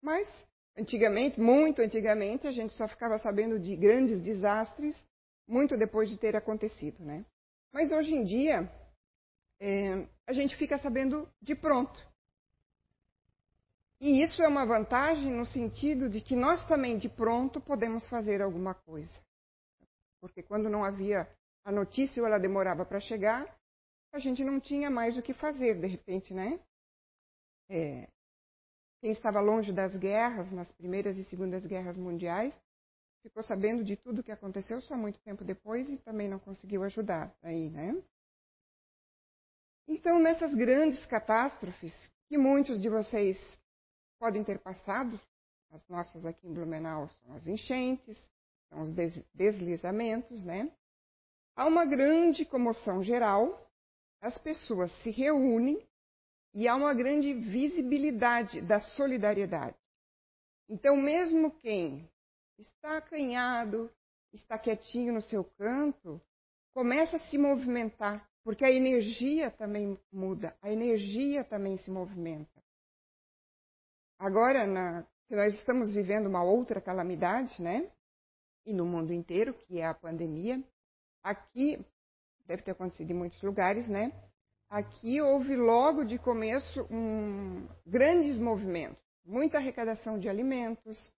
Mas 0.00 0.28
antigamente, 0.76 1.40
muito 1.40 1.82
antigamente, 1.82 2.46
a 2.46 2.52
gente 2.52 2.74
só 2.74 2.86
ficava 2.86 3.18
sabendo 3.18 3.58
de 3.58 3.74
grandes 3.76 4.20
desastres 4.20 5.02
muito 5.48 5.76
depois 5.76 6.08
de 6.08 6.16
ter 6.16 6.36
acontecido, 6.36 7.04
né? 7.04 7.24
Mas 7.72 7.90
hoje 7.90 8.14
em 8.14 8.24
dia 8.24 8.70
é, 9.60 10.06
a 10.26 10.32
gente 10.32 10.56
fica 10.56 10.78
sabendo 10.78 11.28
de 11.42 11.54
pronto. 11.54 11.98
E 14.00 14.22
isso 14.22 14.42
é 14.42 14.48
uma 14.48 14.64
vantagem 14.64 15.30
no 15.30 15.44
sentido 15.44 16.08
de 16.08 16.20
que 16.20 16.34
nós 16.34 16.64
também 16.66 16.96
de 16.96 17.08
pronto 17.08 17.60
podemos 17.60 18.08
fazer 18.08 18.40
alguma 18.40 18.74
coisa. 18.74 19.14
Porque 20.20 20.42
quando 20.42 20.70
não 20.70 20.84
havia 20.84 21.28
a 21.64 21.70
notícia 21.70 22.22
ou 22.22 22.26
ela 22.26 22.38
demorava 22.38 22.86
para 22.86 23.00
chegar, 23.00 23.46
a 24.12 24.18
gente 24.18 24.42
não 24.44 24.60
tinha 24.60 24.90
mais 24.90 25.16
o 25.16 25.22
que 25.22 25.32
fazer, 25.32 25.80
de 25.80 25.86
repente, 25.86 26.34
né? 26.34 26.60
É, 27.68 28.08
quem 29.00 29.12
estava 29.12 29.40
longe 29.40 29.72
das 29.72 29.96
guerras, 29.96 30.50
nas 30.50 30.70
primeiras 30.72 31.16
e 31.16 31.24
segundas 31.24 31.64
guerras 31.64 31.96
mundiais, 31.96 32.54
ficou 33.22 33.42
sabendo 33.42 33.84
de 33.84 33.96
tudo 33.96 34.20
o 34.20 34.24
que 34.24 34.32
aconteceu 34.32 34.80
só 34.82 34.96
muito 34.96 35.20
tempo 35.20 35.44
depois 35.44 35.88
e 35.88 35.98
também 35.98 36.28
não 36.28 36.38
conseguiu 36.38 36.82
ajudar 36.82 37.34
aí, 37.42 37.70
né? 37.70 38.02
Então, 39.86 40.18
nessas 40.18 40.54
grandes 40.54 41.04
catástrofes 41.06 41.94
que 42.28 42.36
muitos 42.38 42.80
de 42.80 42.88
vocês 42.88 43.38
podem 44.18 44.44
ter 44.44 44.58
passado, 44.58 45.20
as 45.70 45.86
nossas 45.88 46.24
aqui 46.24 46.46
em 46.46 46.52
Blumenau 46.52 47.08
são 47.08 47.34
as 47.34 47.46
enchentes, 47.46 48.16
são 48.68 48.82
os 48.82 48.92
deslizamentos, 49.34 50.42
né? 50.42 50.70
Há 51.56 51.66
uma 51.66 51.84
grande 51.84 52.44
comoção 52.44 53.02
geral 53.02 53.69
as 54.20 54.36
pessoas 54.38 54.90
se 55.02 55.10
reúnem 55.10 55.86
e 56.54 56.68
há 56.68 56.74
uma 56.74 56.92
grande 56.92 57.32
visibilidade 57.32 58.60
da 58.60 58.80
solidariedade. 58.80 59.76
Então, 60.68 60.96
mesmo 60.96 61.50
quem 61.58 62.08
está 62.58 62.98
acanhado, 62.98 63.90
está 64.32 64.58
quietinho 64.58 65.12
no 65.12 65.22
seu 65.22 65.44
canto, 65.44 66.20
começa 66.74 67.16
a 67.16 67.20
se 67.30 67.38
movimentar, 67.38 68.28
porque 68.44 68.64
a 68.64 68.70
energia 68.70 69.50
também 69.50 69.98
muda, 70.12 70.56
a 70.62 70.70
energia 70.70 71.44
também 71.44 71.76
se 71.78 71.90
movimenta. 71.90 72.60
Agora, 74.18 74.66
na, 74.66 75.06
nós 75.30 75.54
estamos 75.54 75.90
vivendo 75.90 76.26
uma 76.26 76.42
outra 76.42 76.80
calamidade, 76.80 77.60
né? 77.62 77.90
E 78.66 78.72
no 78.72 78.84
mundo 78.84 79.12
inteiro, 79.12 79.54
que 79.54 79.80
é 79.80 79.86
a 79.86 79.94
pandemia. 79.94 80.62
Aqui, 81.22 81.84
deve 82.50 82.62
ter 82.62 82.72
acontecido 82.72 83.12
em 83.12 83.14
muitos 83.14 83.40
lugares, 83.42 83.86
né? 83.86 84.12
Aqui 84.68 85.20
houve 85.20 85.54
logo 85.54 86.04
de 86.04 86.18
começo 86.18 86.84
um, 86.90 87.68
grandes 87.86 88.40
movimentos, 88.40 89.00
muita 89.24 89.58
arrecadação 89.58 90.18
de 90.18 90.28
alimentos, 90.28 91.12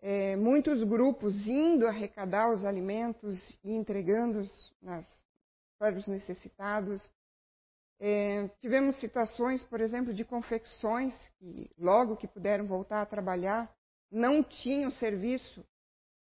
é, 0.00 0.36
muitos 0.36 0.84
grupos 0.84 1.34
indo 1.46 1.88
arrecadar 1.88 2.52
os 2.52 2.64
alimentos 2.64 3.36
e 3.64 3.72
entregando 3.72 4.44
nas, 4.80 5.04
para 5.76 5.96
os 5.96 6.06
necessitados. 6.06 7.04
É, 7.98 8.48
tivemos 8.60 8.98
situações, 9.00 9.62
por 9.64 9.80
exemplo, 9.80 10.14
de 10.14 10.24
confecções 10.24 11.14
que, 11.38 11.68
logo 11.76 12.16
que 12.16 12.28
puderam 12.28 12.64
voltar 12.66 13.02
a 13.02 13.06
trabalhar, 13.06 13.68
não 14.10 14.42
tinham 14.42 14.90
serviço. 14.92 15.64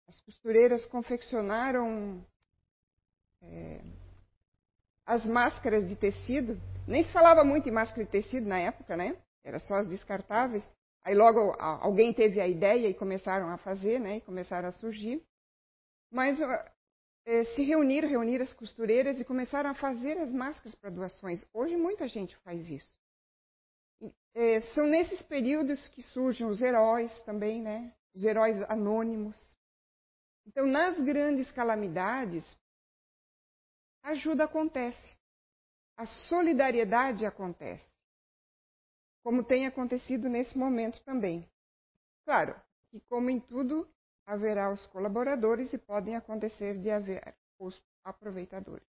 As 0.08 0.20
costureiras 0.22 0.86
confeccionaram 0.86 2.26
é, 3.42 3.82
as 5.08 5.26
máscaras 5.26 5.88
de 5.88 5.96
tecido. 5.96 6.60
Nem 6.86 7.04
se 7.04 7.12
falava 7.12 7.44
muito 7.44 7.68
em 7.68 7.72
máscara 7.72 8.04
de 8.04 8.12
tecido 8.12 8.46
na 8.46 8.60
época, 8.60 8.98
né? 8.98 9.18
Era 9.44 9.60
só 9.62 9.76
as 9.76 9.88
descartáveis. 9.88 10.64
Aí 11.04 11.16
logo 11.16 11.40
alguém 11.58 12.14
teve 12.14 12.42
a 12.42 12.48
ideia 12.48 12.90
e 12.90 12.94
começaram 12.94 13.50
a 13.50 13.58
fazer, 13.58 14.00
né? 14.00 14.18
E 14.18 14.22
começaram 14.22 14.68
a 14.68 14.74
surgir. 14.74 15.24
Mas 16.12 16.38
é, 17.26 17.46
se 17.56 17.64
reuniram, 17.64 18.10
reuniram 18.10 18.44
as 18.44 18.54
costureiras 18.54 19.20
e 19.20 19.26
começaram 19.26 19.70
a 19.70 19.74
fazer 19.74 20.18
as 20.18 20.32
máscaras 20.32 20.76
para 20.76 20.90
doações. 20.90 21.46
Hoje 21.54 21.78
muita 21.78 22.08
gente 22.10 22.36
faz 22.38 22.70
isso. 22.70 22.98
É, 24.36 24.62
são 24.74 24.86
nesses 24.86 25.22
períodos 25.22 25.88
que 25.90 26.02
surgem 26.02 26.46
os 26.46 26.62
heróis 26.62 27.18
também, 27.22 27.62
né? 27.62 27.94
Os 28.14 28.26
heróis 28.26 28.62
anônimos. 28.70 29.38
Então, 30.46 30.66
nas 30.66 31.00
grandes 31.00 31.52
calamidades, 31.52 32.46
ajuda 34.12 34.46
acontece. 34.46 35.18
A 35.98 36.06
solidariedade 36.06 37.26
acontece 37.26 37.88
como 39.28 39.44
tem 39.44 39.68
acontecido 39.68 40.30
nesse 40.30 40.58
momento 40.58 41.04
também. 41.04 41.46
Claro 42.24 42.56
que, 42.90 43.02
como 43.10 43.30
em 43.30 43.42
tudo, 43.42 43.86
haverá 44.26 44.72
os 44.72 44.88
colaboradores 44.88 45.74
e 45.74 45.78
podem 45.78 46.16
acontecer 46.16 46.80
de 46.80 46.90
haver 46.90 47.36
os 47.60 47.78
aproveitadores. 48.06 48.88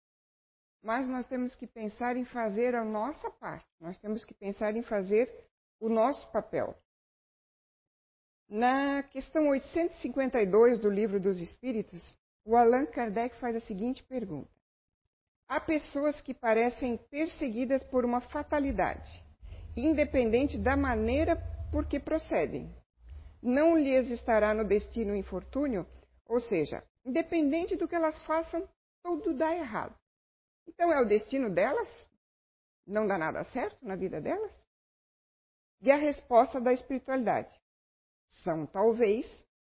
Mas 0.82 1.06
nós 1.06 1.26
temos 1.26 1.54
que 1.54 1.66
pensar 1.66 2.16
em 2.16 2.24
fazer 2.24 2.74
a 2.74 2.82
nossa 2.82 3.30
parte, 3.30 3.68
nós 3.78 3.98
temos 3.98 4.24
que 4.24 4.32
pensar 4.32 4.74
em 4.74 4.82
fazer 4.82 5.30
o 5.78 5.90
nosso 5.90 6.26
papel. 6.32 6.74
Na 8.48 9.02
questão 9.02 9.50
852 9.50 10.80
do 10.80 10.88
Livro 10.88 11.20
dos 11.20 11.38
Espíritos, 11.38 12.16
o 12.42 12.56
Allan 12.56 12.86
Kardec 12.86 13.36
faz 13.36 13.54
a 13.54 13.60
seguinte 13.60 14.02
pergunta: 14.04 14.50
Há 15.52 15.60
pessoas 15.60 16.18
que 16.22 16.32
parecem 16.32 16.96
perseguidas 17.10 17.84
por 17.84 18.06
uma 18.06 18.22
fatalidade 18.22 19.22
independente 19.76 20.56
da 20.56 20.74
maneira 20.74 21.36
por 21.70 21.86
que 21.86 22.00
procedem. 22.00 22.74
Não 23.42 23.76
lhes 23.76 24.10
estará 24.10 24.54
no 24.54 24.66
destino 24.66 25.14
infortúnio, 25.14 25.86
ou 26.26 26.40
seja, 26.40 26.82
independente 27.04 27.76
do 27.76 27.86
que 27.86 27.94
elas 27.94 28.18
façam, 28.22 28.66
tudo 29.02 29.36
dá 29.36 29.54
errado. 29.54 29.94
Então 30.66 30.90
é 30.90 30.98
o 31.02 31.06
destino 31.06 31.50
delas? 31.50 32.08
Não 32.86 33.06
dá 33.06 33.18
nada 33.18 33.44
certo 33.44 33.76
na 33.84 33.94
vida 33.94 34.22
delas? 34.22 34.58
E 35.82 35.90
a 35.90 35.96
resposta 35.96 36.62
da 36.62 36.72
espiritualidade? 36.72 37.54
São 38.42 38.64
talvez 38.64 39.26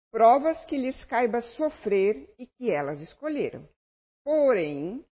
provas 0.10 0.66
que 0.68 0.78
lhes 0.78 1.04
caiba 1.04 1.42
sofrer 1.42 2.34
e 2.40 2.48
que 2.48 2.72
elas 2.72 3.02
escolheram. 3.02 3.68
Porém, 4.24 5.06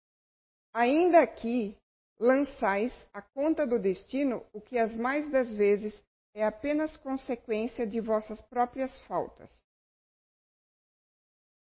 ainda 0.73 1.21
aqui 1.21 1.77
lançais 2.19 2.93
à 3.13 3.21
conta 3.21 3.65
do 3.65 3.79
destino 3.79 4.45
o 4.53 4.61
que 4.61 4.77
as 4.77 4.95
mais 4.95 5.29
das 5.31 5.51
vezes 5.53 5.99
é 6.33 6.45
apenas 6.45 6.95
consequência 6.97 7.85
de 7.85 7.99
vossas 7.99 8.41
próprias 8.43 8.91
faltas. 9.01 9.51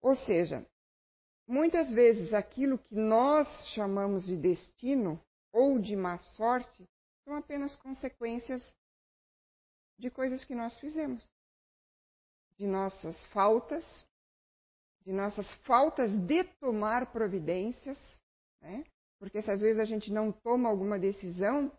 Ou 0.00 0.14
seja, 0.14 0.64
muitas 1.46 1.90
vezes 1.90 2.32
aquilo 2.32 2.78
que 2.78 2.94
nós 2.94 3.48
chamamos 3.74 4.24
de 4.24 4.37
destino 4.37 5.20
ou 5.52 5.78
de 5.78 5.96
má 5.96 6.18
sorte 6.18 6.88
são 7.24 7.35
apenas 7.35 7.74
consequências 7.76 8.62
de 9.98 10.11
coisas 10.11 10.44
que 10.44 10.54
nós 10.54 10.78
fizemos, 10.78 11.28
de 12.56 12.66
nossas 12.66 13.16
faltas, 13.26 13.85
de 15.00 15.12
nossas 15.12 15.50
faltas 15.62 16.12
de 16.26 16.44
tomar 16.61 17.11
providências, 17.11 17.98
né? 18.61 18.85
Porque 19.19 19.40
se 19.40 19.51
às 19.51 19.61
vezes 19.61 19.81
a 19.81 19.85
gente 19.85 20.12
não 20.12 20.31
toma 20.31 20.69
alguma 20.69 20.99
decisão, 20.99 21.73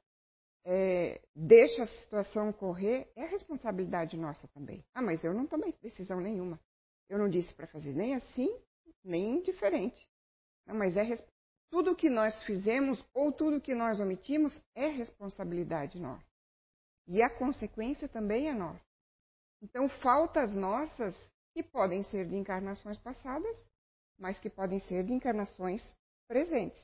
é, 0.66 1.22
deixa 1.36 1.84
a 1.84 1.88
situação 1.88 2.52
correr, 2.52 3.12
é 3.16 3.26
responsabilidade 3.26 4.18
nossa 4.18 4.48
também. 4.50 4.84
Ah, 4.94 5.02
mas 5.02 5.24
eu 5.24 5.34
não 5.34 5.48
tomei 5.48 5.74
decisão 5.82 6.20
nenhuma. 6.20 6.60
Eu 7.10 7.18
não 7.18 7.30
disse 7.30 7.54
para 7.54 7.68
fazer 7.68 7.94
nem 7.94 8.16
assim, 8.16 8.54
nem 9.04 9.42
diferente. 9.42 10.06
Não, 10.66 10.76
mas 10.76 10.98
é 10.98 11.06
tudo 11.70 11.96
que 11.96 12.10
nós 12.10 12.44
fizemos 12.44 13.04
ou 13.14 13.32
tudo 13.32 13.62
que 13.62 13.74
nós 13.74 14.00
omitimos 14.00 14.60
é 14.76 14.88
responsabilidade 14.88 16.00
nossa. 16.00 16.26
E 17.08 17.22
a 17.22 17.30
consequência 17.30 18.10
também 18.10 18.50
é 18.50 18.54
nossa. 18.54 18.86
Então, 19.62 19.88
faltas 19.88 20.54
nossas 20.54 21.16
que 21.54 21.64
podem 21.64 22.04
ser 22.04 22.28
de 22.28 22.36
encarnações 22.36 22.98
passadas, 22.98 23.56
mas 24.20 24.40
que 24.40 24.50
podem 24.50 24.80
ser 24.82 25.06
de 25.06 25.14
encarnações 25.14 25.82
presentes. 26.28 26.82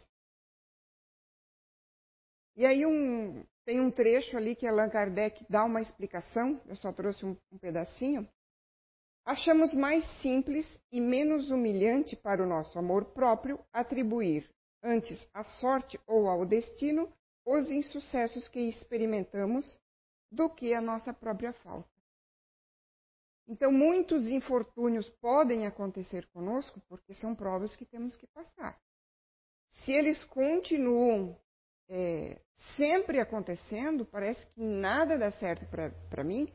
E 2.56 2.66
aí 2.66 2.86
um, 2.86 3.44
tem 3.66 3.80
um 3.80 3.92
trecho 3.92 4.38
ali 4.38 4.56
que 4.56 4.68
Allan 4.68 4.90
Kardec 4.90 5.46
dá 5.50 5.64
uma 5.64 5.82
explicação, 5.82 6.62
eu 6.68 6.76
só 6.76 6.94
trouxe 6.94 7.26
um, 7.26 7.36
um 7.52 7.58
pedacinho. 7.58 8.28
Achamos 9.26 9.74
mais 9.74 10.04
simples 10.22 10.68
e 10.92 11.00
menos 11.00 11.50
humilhante 11.50 12.16
para 12.16 12.44
o 12.44 12.48
nosso 12.48 12.78
amor 12.78 13.06
próprio 13.14 13.60
atribuir 13.72 14.50
antes 14.84 15.18
à 15.34 15.44
sorte 15.44 16.00
ou 16.06 16.28
ao 16.28 16.46
destino 16.46 17.12
os 17.46 17.70
insucessos 17.70 18.48
que 18.50 18.60
experimentamos 18.60 19.80
do 20.30 20.50
que 20.50 20.74
a 20.74 20.82
nossa 20.82 21.14
própria 21.14 21.54
falta. 21.54 21.90
Então, 23.48 23.72
muitos 23.72 24.28
infortúnios 24.28 25.10
podem 25.22 25.66
acontecer 25.66 26.26
conosco 26.28 26.82
porque 26.88 27.14
são 27.14 27.36
provas 27.36 27.76
que 27.76 27.86
temos 27.86 28.16
que 28.16 28.28
passar. 28.28 28.80
Se 29.82 29.92
eles 29.92 30.24
continuam 30.26 31.38
é, 31.90 32.40
sempre 32.78 33.20
acontecendo, 33.20 34.06
parece 34.06 34.46
que 34.48 34.62
nada 34.62 35.18
dá 35.18 35.32
certo 35.32 35.66
para 36.10 36.24
mim, 36.24 36.52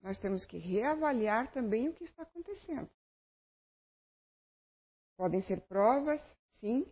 nós 0.00 0.18
temos 0.20 0.44
que 0.44 0.58
reavaliar 0.58 1.52
também 1.52 1.88
o 1.88 1.94
que 1.94 2.04
está 2.04 2.22
acontecendo. 2.22 2.90
Podem 5.16 5.42
ser 5.42 5.60
provas, 5.62 6.20
sim, 6.58 6.90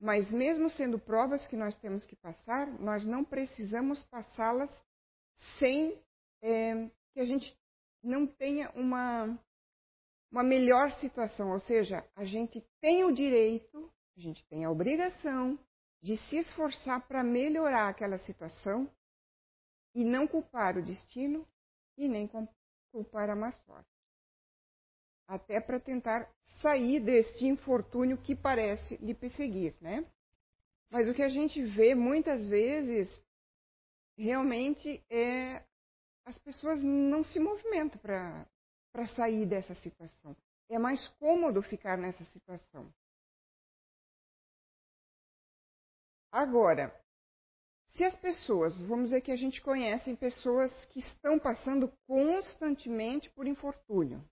mas 0.00 0.30
mesmo 0.30 0.70
sendo 0.70 0.98
provas 0.98 1.46
que 1.48 1.56
nós 1.56 1.76
temos 1.78 2.06
que 2.06 2.16
passar, 2.16 2.66
nós 2.80 3.04
não 3.04 3.24
precisamos 3.24 4.02
passá-las 4.04 4.70
sem 5.58 6.00
é, 6.42 6.88
que 7.12 7.20
a 7.20 7.24
gente 7.24 7.56
não 8.02 8.26
tenha 8.26 8.70
uma, 8.74 9.38
uma 10.30 10.42
melhor 10.42 10.90
situação. 10.92 11.50
Ou 11.50 11.60
seja, 11.60 12.06
a 12.14 12.24
gente 12.24 12.60
tem 12.80 13.04
o 13.04 13.12
direito, 13.12 13.92
a 14.16 14.20
gente 14.20 14.44
tem 14.46 14.64
a 14.64 14.70
obrigação 14.70 15.58
de 16.02 16.16
se 16.16 16.38
esforçar 16.38 17.06
para 17.06 17.22
melhorar 17.22 17.88
aquela 17.88 18.18
situação 18.18 18.90
e 19.94 20.04
não 20.04 20.26
culpar 20.26 20.76
o 20.76 20.84
destino 20.84 21.46
e 21.96 22.08
nem 22.08 22.30
culpar 22.92 23.28
a 23.28 23.36
má 23.36 23.52
sorte. 23.52 23.90
Até 25.28 25.60
para 25.60 25.80
tentar 25.80 26.30
sair 26.62 27.00
deste 27.00 27.46
infortúnio 27.46 28.16
que 28.16 28.34
parece 28.34 28.96
lhe 28.98 29.14
perseguir, 29.14 29.74
né? 29.80 30.08
Mas 30.90 31.08
o 31.08 31.14
que 31.14 31.22
a 31.22 31.28
gente 31.28 31.62
vê 31.62 31.94
muitas 31.94 32.46
vezes 32.46 33.08
realmente 34.16 35.04
é 35.10 35.62
as 36.24 36.38
pessoas 36.38 36.82
não 36.82 37.22
se 37.22 37.38
movimentam 37.38 38.00
para 38.00 39.06
sair 39.14 39.46
dessa 39.46 39.74
situação. 39.74 40.36
É 40.68 40.78
mais 40.78 41.06
cômodo 41.18 41.62
ficar 41.62 41.98
nessa 41.98 42.24
situação. 42.26 42.92
Agora, 46.32 46.92
Se 47.96 48.04
as 48.04 48.14
pessoas, 48.16 48.78
vamos 48.80 49.06
dizer 49.06 49.22
que 49.22 49.32
a 49.32 49.36
gente 49.36 49.62
conhece 49.62 50.14
pessoas 50.16 50.70
que 50.86 50.98
estão 50.98 51.38
passando 51.38 51.90
constantemente 52.06 53.30
por 53.30 53.46
infortúnio, 53.46 54.22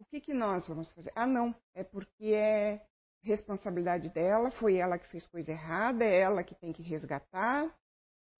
o 0.00 0.04
que, 0.06 0.20
que 0.20 0.34
nós 0.34 0.66
vamos 0.66 0.90
fazer? 0.90 1.12
Ah, 1.14 1.26
não, 1.26 1.54
é 1.72 1.84
porque 1.84 2.34
é 2.34 2.84
responsabilidade 3.22 4.08
dela, 4.10 4.50
foi 4.50 4.76
ela 4.76 4.98
que 4.98 5.06
fez 5.06 5.24
coisa 5.28 5.52
errada, 5.52 6.04
é 6.04 6.22
ela 6.22 6.42
que 6.42 6.56
tem 6.56 6.72
que 6.72 6.82
resgatar, 6.82 7.72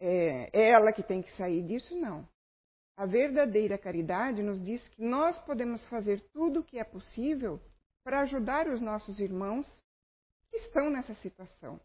é, 0.00 0.50
é 0.52 0.70
ela 0.70 0.92
que 0.92 1.04
tem 1.04 1.22
que 1.22 1.30
sair 1.36 1.62
disso. 1.62 1.94
Não. 1.96 2.28
A 2.96 3.06
verdadeira 3.06 3.78
caridade 3.78 4.42
nos 4.42 4.60
diz 4.60 4.86
que 4.88 5.02
nós 5.02 5.38
podemos 5.46 5.86
fazer 5.86 6.20
tudo 6.32 6.60
o 6.60 6.64
que 6.64 6.80
é 6.80 6.84
possível 6.84 7.60
para 8.02 8.22
ajudar 8.22 8.66
os 8.66 8.80
nossos 8.80 9.20
irmãos 9.20 9.66
que 10.50 10.56
estão 10.56 10.90
nessa 10.90 11.14
situação. 11.14 11.80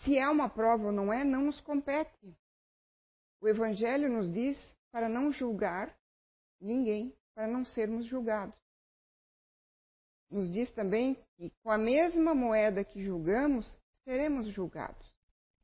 Se 0.00 0.18
é 0.18 0.28
uma 0.28 0.48
prova 0.48 0.86
ou 0.86 0.92
não 0.92 1.12
é, 1.12 1.24
não 1.24 1.42
nos 1.42 1.60
compete. 1.60 2.36
O 3.40 3.48
Evangelho 3.48 4.10
nos 4.10 4.32
diz 4.32 4.56
para 4.90 5.08
não 5.08 5.30
julgar 5.30 5.94
ninguém, 6.60 7.14
para 7.34 7.46
não 7.46 7.64
sermos 7.64 8.04
julgados. 8.06 8.58
Nos 10.30 10.50
diz 10.50 10.72
também 10.72 11.18
que 11.36 11.50
com 11.62 11.70
a 11.70 11.78
mesma 11.78 12.34
moeda 12.34 12.84
que 12.84 13.02
julgamos, 13.02 13.66
seremos 14.04 14.46
julgados. 14.46 15.10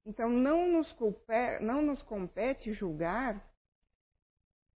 Então 0.05 0.29
não 0.29 0.69
nos, 0.69 0.93
compete, 0.93 1.63
não 1.63 1.83
nos 1.83 2.03
compete 2.03 2.73
julgar 2.73 3.45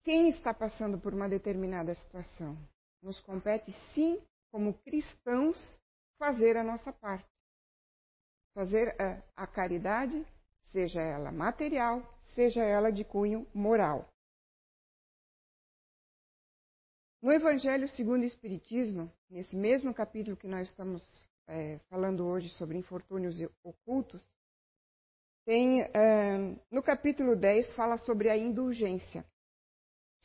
quem 0.03 0.29
está 0.29 0.53
passando 0.55 0.99
por 0.99 1.14
uma 1.14 1.29
determinada 1.29 1.94
situação. 1.94 2.57
Nos 3.03 3.20
compete, 3.20 3.73
sim, 3.94 4.20
como 4.51 4.75
cristãos, 4.75 5.57
fazer 6.18 6.57
a 6.57 6.64
nossa 6.64 6.92
parte. 6.92 7.29
Fazer 8.55 8.95
a, 9.01 9.23
a 9.45 9.47
caridade, 9.47 10.27
seja 10.73 11.01
ela 11.01 11.31
material, 11.31 12.03
seja 12.35 12.63
ela 12.63 12.91
de 12.91 13.05
cunho 13.05 13.47
moral. 13.55 14.09
No 17.23 17.33
Evangelho 17.33 17.89
segundo 17.89 18.23
o 18.23 18.27
Espiritismo, 18.27 19.13
nesse 19.29 19.55
mesmo 19.55 19.93
capítulo 19.93 20.37
que 20.37 20.49
nós 20.49 20.69
estamos 20.69 21.29
é, 21.47 21.79
falando 21.91 22.27
hoje 22.27 22.49
sobre 22.51 22.79
infortúnios 22.79 23.37
ocultos, 23.63 24.23
tem, 25.45 25.83
é, 25.83 26.39
no 26.71 26.83
capítulo 26.83 27.37
10 27.37 27.75
fala 27.75 27.99
sobre 27.99 28.31
a 28.31 28.37
indulgência. 28.37 29.25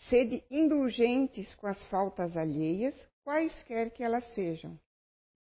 Sede 0.09 0.45
indulgentes 0.49 1.53
com 1.55 1.67
as 1.67 1.81
faltas 1.85 2.35
alheias, 2.37 2.95
quaisquer 3.23 3.91
que 3.91 4.03
elas 4.03 4.23
sejam. 4.33 4.79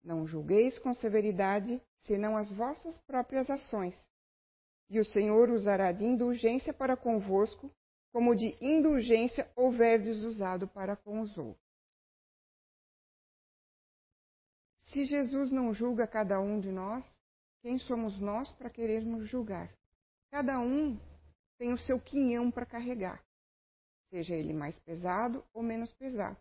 Não 0.04 0.28
julgueis 0.28 0.78
com 0.80 0.94
severidade, 0.94 1.82
senão 2.02 2.36
as 2.36 2.52
vossas 2.52 2.98
próprias 3.00 3.50
ações. 3.50 3.96
E 4.90 5.00
o 5.00 5.06
Senhor 5.06 5.50
usará 5.50 5.92
de 5.92 6.04
indulgência 6.04 6.74
para 6.74 6.98
convosco, 6.98 7.72
como 8.12 8.36
de 8.36 8.58
indulgência 8.62 9.50
houverdes 9.56 10.22
usado 10.24 10.68
para 10.68 10.96
com 10.96 11.22
os 11.22 11.38
outros. 11.38 11.64
Se 14.86 15.06
Jesus 15.06 15.50
não 15.50 15.74
julga 15.74 16.06
cada 16.06 16.40
um 16.40 16.60
de 16.60 16.72
nós, 16.72 17.04
quem 17.62 17.80
somos 17.80 18.20
nós 18.20 18.52
para 18.52 18.70
querermos 18.70 19.28
julgar? 19.28 19.74
Cada 20.30 20.60
um 20.60 21.00
tem 21.58 21.72
o 21.72 21.78
seu 21.78 22.00
quinhão 22.00 22.52
para 22.52 22.66
carregar 22.66 23.24
seja 24.14 24.36
ele 24.36 24.54
mais 24.54 24.78
pesado 24.78 25.44
ou 25.52 25.64
menos 25.64 25.92
pesado. 25.94 26.38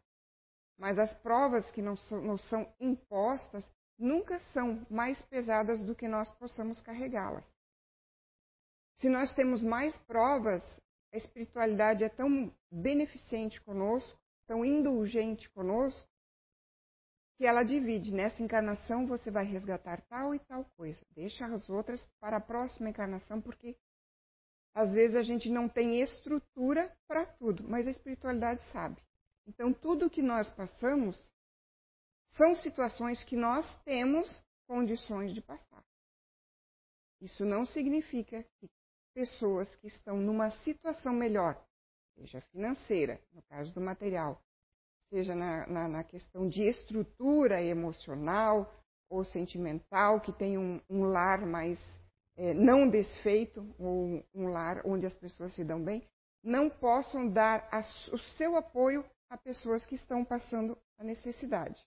Mas 0.83 0.99
as 0.99 1.15
provas 1.21 1.71
que 1.71 1.81
não 1.81 1.95
nos 2.25 2.43
são 2.49 2.69
impostas 2.81 3.65
nunca 3.97 4.41
são 4.53 4.85
mais 4.91 5.23
pesadas 5.27 5.81
do 5.85 5.95
que 5.95 6.09
nós 6.09 6.29
possamos 6.35 6.83
carregá-las. 6.83 7.45
Se 8.97 9.09
nós 9.09 9.33
temos 9.33 9.63
mais 9.63 9.97
provas, 10.09 10.61
a 11.15 11.17
espiritualidade 11.17 12.03
é 12.03 12.09
tão 12.09 12.53
beneficente 12.69 13.61
conosco, 13.61 14.21
tão 14.45 14.65
indulgente 14.65 15.49
conosco, 15.51 16.11
que 17.39 17.47
ela 17.47 17.63
divide. 17.63 18.13
Nessa 18.13 18.43
encarnação 18.43 19.07
você 19.07 19.31
vai 19.31 19.45
resgatar 19.45 20.03
tal 20.09 20.35
e 20.35 20.41
tal 20.41 20.65
coisa. 20.77 21.01
Deixa 21.13 21.47
as 21.47 21.71
outras 21.71 22.05
para 22.19 22.39
a 22.39 22.41
próxima 22.41 22.91
encarnação, 22.91 23.41
porque 23.41 23.77
às 24.75 24.93
vezes 24.93 25.15
a 25.15 25.23
gente 25.23 25.49
não 25.49 25.69
tem 25.69 26.01
estrutura 26.01 26.93
para 27.07 27.25
tudo, 27.25 27.63
mas 27.69 27.87
a 27.87 27.91
espiritualidade 27.93 28.61
sabe. 28.73 29.01
Então, 29.47 29.73
tudo 29.73 30.11
que 30.11 30.23
nós 30.23 30.49
passamos 30.51 31.31
são 32.37 32.55
situações 32.55 33.23
que 33.25 33.37
nós 33.37 33.67
temos 33.85 34.43
condições 34.67 35.35
de 35.35 35.41
passar. 35.41 35.85
Isso 37.21 37.45
não 37.45 37.65
significa 37.67 38.43
que 38.59 38.71
pessoas 39.15 39.75
que 39.77 39.87
estão 39.87 40.17
numa 40.17 40.51
situação 40.63 41.13
melhor, 41.13 41.63
seja 42.15 42.41
financeira, 42.53 43.21
no 43.33 43.43
caso 43.43 43.73
do 43.73 43.81
material, 43.81 44.43
seja 45.11 45.35
na, 45.35 45.67
na, 45.67 45.89
na 45.89 46.05
questão 46.05 46.49
de 46.49 46.63
estrutura 46.63 47.63
emocional 47.63 48.73
ou 49.11 49.25
sentimental, 49.25 50.21
que 50.21 50.33
tem 50.33 50.57
um, 50.57 50.81
um 50.89 51.05
lar 51.05 51.45
mais 51.47 51.79
é, 52.37 52.55
não 52.55 52.89
desfeito, 52.89 53.75
ou 53.79 54.25
um 54.35 54.49
lar 54.49 54.81
onde 54.87 55.05
as 55.05 55.15
pessoas 55.15 55.55
se 55.55 55.63
dão 55.63 55.85
bem, 55.85 56.09
não 56.43 56.71
possam 56.71 57.29
dar 57.29 57.69
a, 57.71 57.81
o 58.13 58.19
seu 58.37 58.57
apoio 58.57 59.05
a 59.33 59.39
pessoas 59.39 59.87
que 59.87 59.95
estão 59.95 60.23
passando 60.23 60.79
a 60.99 61.05
necessidade. 61.05 61.83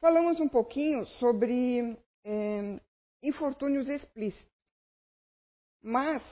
Falamos 0.00 0.38
um 0.38 0.48
pouquinho 0.48 1.04
sobre 1.18 1.98
é, 2.24 2.80
infortúnios 3.20 3.88
explícitos, 3.88 4.72
mas 5.82 6.22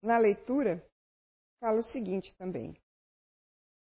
na 0.00 0.16
leitura 0.16 0.88
fala 1.58 1.80
o 1.80 1.90
seguinte 1.90 2.32
também. 2.36 2.80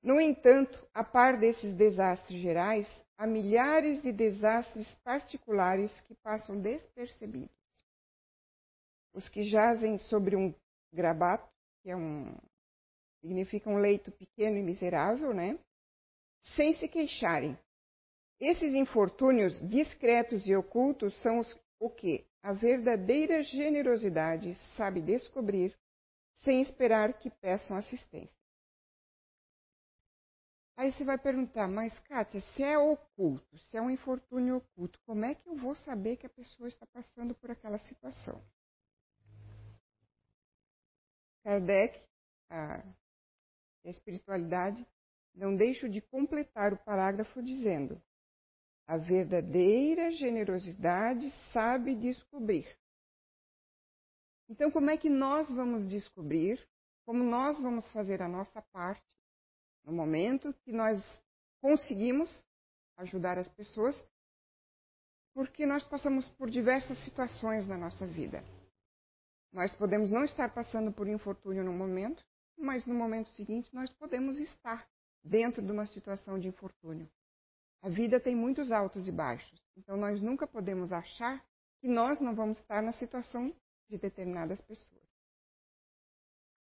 No 0.02 0.18
entanto, 0.18 0.88
a 0.94 1.04
par 1.04 1.38
desses 1.38 1.76
desastres 1.76 2.40
gerais, 2.40 2.88
há 3.18 3.26
milhares 3.26 4.02
de 4.02 4.12
desastres 4.12 4.94
particulares 5.04 6.00
que 6.06 6.14
passam 6.22 6.58
despercebidos. 6.58 7.54
Os 9.12 9.28
que 9.28 9.44
jazem 9.44 9.98
sobre 9.98 10.36
um 10.36 10.54
grabato, 10.92 11.48
que 11.82 11.90
é 11.90 11.96
um 11.96 12.36
significa 13.20 13.68
um 13.68 13.76
leito 13.76 14.10
pequeno 14.12 14.56
e 14.56 14.62
miserável, 14.62 15.34
né? 15.34 15.58
Sem 16.56 16.74
se 16.78 16.88
queixarem. 16.88 17.58
Esses 18.40 18.72
infortúnios 18.74 19.60
discretos 19.68 20.46
e 20.46 20.56
ocultos 20.56 21.14
são 21.20 21.38
os, 21.38 21.58
o 21.78 21.90
que 21.90 22.26
a 22.42 22.52
verdadeira 22.52 23.42
generosidade 23.42 24.54
sabe 24.76 25.02
descobrir 25.02 25.76
sem 26.42 26.62
esperar 26.62 27.12
que 27.18 27.28
peçam 27.28 27.76
assistência. 27.76 28.34
Aí 30.76 30.90
você 30.90 31.04
vai 31.04 31.18
perguntar, 31.18 31.68
mas 31.68 31.98
Kátia, 32.00 32.40
se 32.40 32.62
é 32.62 32.78
oculto, 32.78 33.58
se 33.58 33.76
é 33.76 33.82
um 33.82 33.90
infortúnio 33.90 34.56
oculto, 34.56 34.98
como 35.04 35.26
é 35.26 35.34
que 35.34 35.46
eu 35.46 35.54
vou 35.54 35.74
saber 35.74 36.16
que 36.16 36.24
a 36.24 36.30
pessoa 36.30 36.68
está 36.68 36.86
passando 36.86 37.34
por 37.34 37.50
aquela 37.50 37.76
situação? 37.80 38.42
Kardec, 41.50 42.00
a 42.48 42.80
espiritualidade, 43.84 44.86
não 45.34 45.56
deixa 45.56 45.88
de 45.88 46.00
completar 46.00 46.72
o 46.72 46.78
parágrafo 46.78 47.42
dizendo: 47.42 48.00
a 48.86 48.96
verdadeira 48.96 50.12
generosidade 50.12 51.28
sabe 51.52 51.96
descobrir. 51.96 52.68
Então, 54.48 54.70
como 54.70 54.90
é 54.90 54.96
que 54.96 55.10
nós 55.10 55.50
vamos 55.50 55.88
descobrir? 55.88 56.64
Como 57.04 57.24
nós 57.24 57.60
vamos 57.60 57.90
fazer 57.90 58.22
a 58.22 58.28
nossa 58.28 58.62
parte 58.62 59.04
no 59.84 59.92
momento 59.92 60.54
que 60.62 60.70
nós 60.70 61.02
conseguimos 61.60 62.30
ajudar 62.96 63.38
as 63.38 63.48
pessoas, 63.48 64.00
porque 65.34 65.66
nós 65.66 65.82
passamos 65.82 66.28
por 66.28 66.48
diversas 66.48 66.96
situações 66.98 67.66
na 67.66 67.76
nossa 67.76 68.06
vida. 68.06 68.40
Nós 69.52 69.74
podemos 69.74 70.10
não 70.10 70.24
estar 70.24 70.52
passando 70.54 70.92
por 70.92 71.08
infortúnio 71.08 71.64
no 71.64 71.72
momento, 71.72 72.24
mas 72.56 72.86
no 72.86 72.94
momento 72.94 73.28
seguinte 73.30 73.74
nós 73.74 73.92
podemos 73.92 74.38
estar 74.38 74.86
dentro 75.24 75.60
de 75.60 75.72
uma 75.72 75.86
situação 75.86 76.38
de 76.38 76.48
infortúnio. 76.48 77.10
A 77.82 77.88
vida 77.88 78.20
tem 78.20 78.36
muitos 78.36 78.70
altos 78.70 79.08
e 79.08 79.12
baixos, 79.12 79.60
então 79.76 79.96
nós 79.96 80.20
nunca 80.20 80.46
podemos 80.46 80.92
achar 80.92 81.44
que 81.80 81.88
nós 81.88 82.20
não 82.20 82.34
vamos 82.34 82.58
estar 82.58 82.82
na 82.82 82.92
situação 82.92 83.54
de 83.88 83.98
determinadas 83.98 84.60
pessoas. 84.60 85.00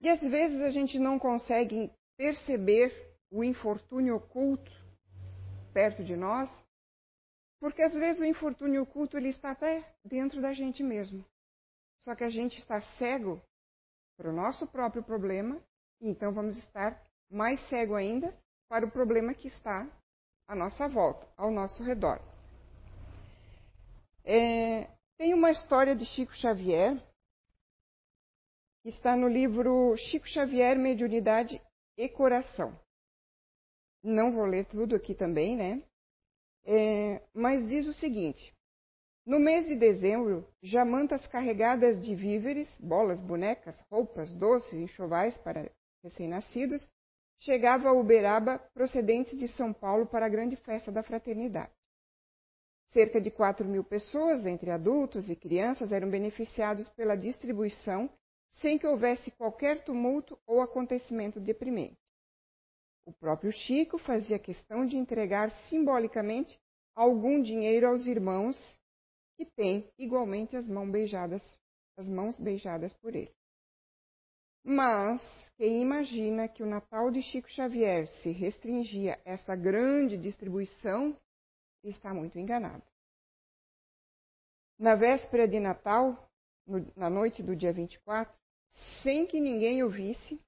E 0.01 0.09
às 0.09 0.21
vezes 0.21 0.61
a 0.63 0.71
gente 0.71 0.99
não 0.99 1.19
consegue 1.19 1.91
perceber 2.17 3.17
o 3.31 3.43
infortúnio 3.43 4.17
oculto 4.17 4.71
perto 5.75 6.05
de 6.05 6.17
nós, 6.17 6.49
porque 7.61 7.83
às 7.83 7.93
vezes 7.93 8.21
o 8.21 8.25
infortúnio 8.25 8.83
oculto 8.83 9.17
ele 9.17 9.29
está 9.29 9.51
até 9.51 9.85
dentro 10.05 10.41
da 10.41 10.53
gente 10.53 10.83
mesmo. 10.83 11.25
Só 12.01 12.15
que 12.15 12.25
a 12.25 12.31
gente 12.31 12.59
está 12.59 12.81
cego 12.99 13.41
para 14.17 14.31
o 14.31 14.33
nosso 14.33 14.67
próprio 14.67 15.03
problema, 15.03 15.61
e 16.01 16.09
então 16.09 16.33
vamos 16.33 16.57
estar 16.57 17.01
mais 17.31 17.61
cego 17.69 17.95
ainda 17.95 18.37
para 18.69 18.87
o 18.87 18.91
problema 18.91 19.35
que 19.35 19.49
está 19.49 19.87
à 20.47 20.55
nossa 20.55 20.89
volta, 20.89 21.27
ao 21.37 21.51
nosso 21.51 21.83
redor. 21.83 22.21
É, 24.25 24.89
tem 25.17 25.35
uma 25.35 25.51
história 25.51 25.97
de 25.97 26.05
Chico 26.05 26.33
Xavier, 26.35 26.97
que 28.83 28.91
está 28.91 29.17
no 29.17 29.29
livro 29.29 29.97
Chico 29.97 30.29
Xavier, 30.29 30.79
Mediunidade 30.79 31.61
e 31.97 32.09
Coração. 32.09 32.79
Não 34.03 34.33
vou 34.33 34.45
ler 34.45 34.67
tudo 34.67 34.95
aqui 34.95 35.15
também, 35.15 35.57
né? 35.57 35.83
É, 36.65 37.23
mas 37.35 37.69
diz 37.69 37.87
o 37.87 37.93
seguinte: 37.93 38.55
no 39.29 39.39
mês 39.39 39.67
de 39.67 39.77
dezembro, 39.77 40.49
jamantas 40.63 41.27
carregadas 41.27 42.03
de 42.03 42.15
víveres, 42.15 42.67
bolas, 42.81 43.21
bonecas, 43.21 43.79
roupas, 43.91 44.33
doces, 44.33 44.73
enxovais 44.73 45.37
para 45.37 45.71
recém-nascidos, 46.03 46.89
chegavam 47.39 47.91
a 47.91 47.93
Uberaba 47.93 48.59
procedentes 48.73 49.39
de 49.39 49.47
São 49.49 49.71
Paulo 49.71 50.07
para 50.07 50.25
a 50.25 50.31
grande 50.31 50.57
festa 50.57 50.91
da 50.91 51.03
fraternidade. 51.03 51.71
Cerca 52.95 53.21
de 53.21 53.31
4 53.31 53.69
mil 53.69 53.85
pessoas, 53.85 54.47
entre 54.47 54.71
adultos 54.71 55.29
e 55.29 55.37
crianças, 55.37 55.93
eram 55.93 56.09
beneficiados 56.09 56.89
pela 56.89 57.15
distribuição 57.15 58.09
sem 58.63 58.79
que 58.79 58.87
houvesse 58.87 59.31
qualquer 59.33 59.85
tumulto 59.85 60.39
ou 60.47 60.63
acontecimento 60.63 61.39
deprimente. 61.39 61.99
O 63.05 63.13
próprio 63.13 63.53
Chico 63.53 63.99
fazia 63.99 64.39
questão 64.39 64.87
de 64.87 64.97
entregar 64.97 65.51
simbolicamente 65.69 66.59
algum 66.95 67.43
dinheiro 67.43 67.89
aos 67.89 68.07
irmãos 68.07 68.78
que 69.39 69.47
têm 69.47 69.89
igualmente 69.97 70.57
as 70.57 70.67
mãos 70.67 70.91
beijadas, 70.91 71.57
as 71.97 72.09
mãos 72.09 72.37
beijadas 72.37 72.93
por 72.95 73.15
ele. 73.15 73.33
Mas 74.65 75.23
quem 75.57 75.81
imagina 75.81 76.49
que 76.49 76.63
o 76.63 76.67
Natal 76.67 77.09
de 77.13 77.23
Chico 77.23 77.49
Xavier 77.49 78.09
se 78.21 78.33
restringia 78.33 79.15
a 79.15 79.31
essa 79.31 79.55
grande 79.55 80.19
distribuição 80.19 81.17
está 81.85 82.13
muito 82.13 82.37
enganado. 82.37 82.83
Na 84.77 84.97
véspera 84.97 85.47
de 85.47 85.61
Natal, 85.61 86.29
no, 86.67 86.85
na 86.97 87.09
noite 87.09 87.41
do 87.41 87.55
dia 87.55 87.73
24, 87.73 88.37
sem 89.03 89.25
que 89.25 89.41
ninguém 89.41 89.85
o 89.85 89.89
visse, 89.89 90.41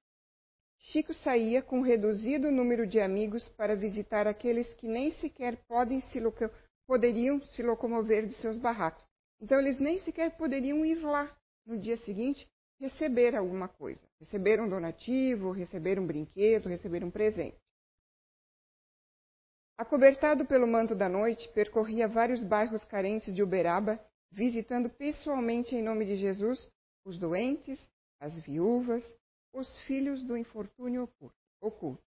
Chico 0.79 1.13
saía 1.13 1.61
com 1.61 1.79
um 1.79 1.83
reduzido 1.83 2.51
número 2.51 2.85
de 2.85 2.99
amigos 2.99 3.49
para 3.53 3.75
visitar 3.75 4.27
aqueles 4.27 4.73
que 4.75 4.87
nem 4.87 5.11
sequer 5.13 5.57
se 6.11 6.19
poderiam 6.91 7.39
se 7.47 7.63
locomover 7.63 8.27
de 8.27 8.33
seus 8.33 8.57
barracos. 8.57 9.07
Então, 9.39 9.57
eles 9.57 9.79
nem 9.79 9.97
sequer 9.99 10.35
poderiam 10.35 10.85
ir 10.85 10.95
lá 10.95 11.33
no 11.65 11.79
dia 11.79 11.95
seguinte 11.95 12.45
receber 12.81 13.33
alguma 13.33 13.69
coisa. 13.69 14.05
Receber 14.19 14.59
um 14.59 14.67
donativo, 14.67 15.51
receber 15.51 15.97
um 15.97 16.05
brinquedo, 16.05 16.67
receber 16.67 17.01
um 17.01 17.09
presente. 17.09 17.57
Acobertado 19.77 20.45
pelo 20.45 20.67
manto 20.67 20.93
da 20.93 21.07
noite, 21.07 21.47
percorria 21.53 22.09
vários 22.09 22.43
bairros 22.43 22.83
carentes 22.83 23.33
de 23.33 23.41
Uberaba, 23.41 23.97
visitando 24.29 24.89
pessoalmente 24.89 25.73
em 25.73 25.81
nome 25.81 26.05
de 26.05 26.17
Jesus 26.17 26.69
os 27.05 27.17
doentes, 27.17 27.81
as 28.19 28.37
viúvas, 28.39 29.01
os 29.53 29.77
filhos 29.85 30.21
do 30.23 30.35
infortúnio 30.35 31.09
oculto. 31.61 32.03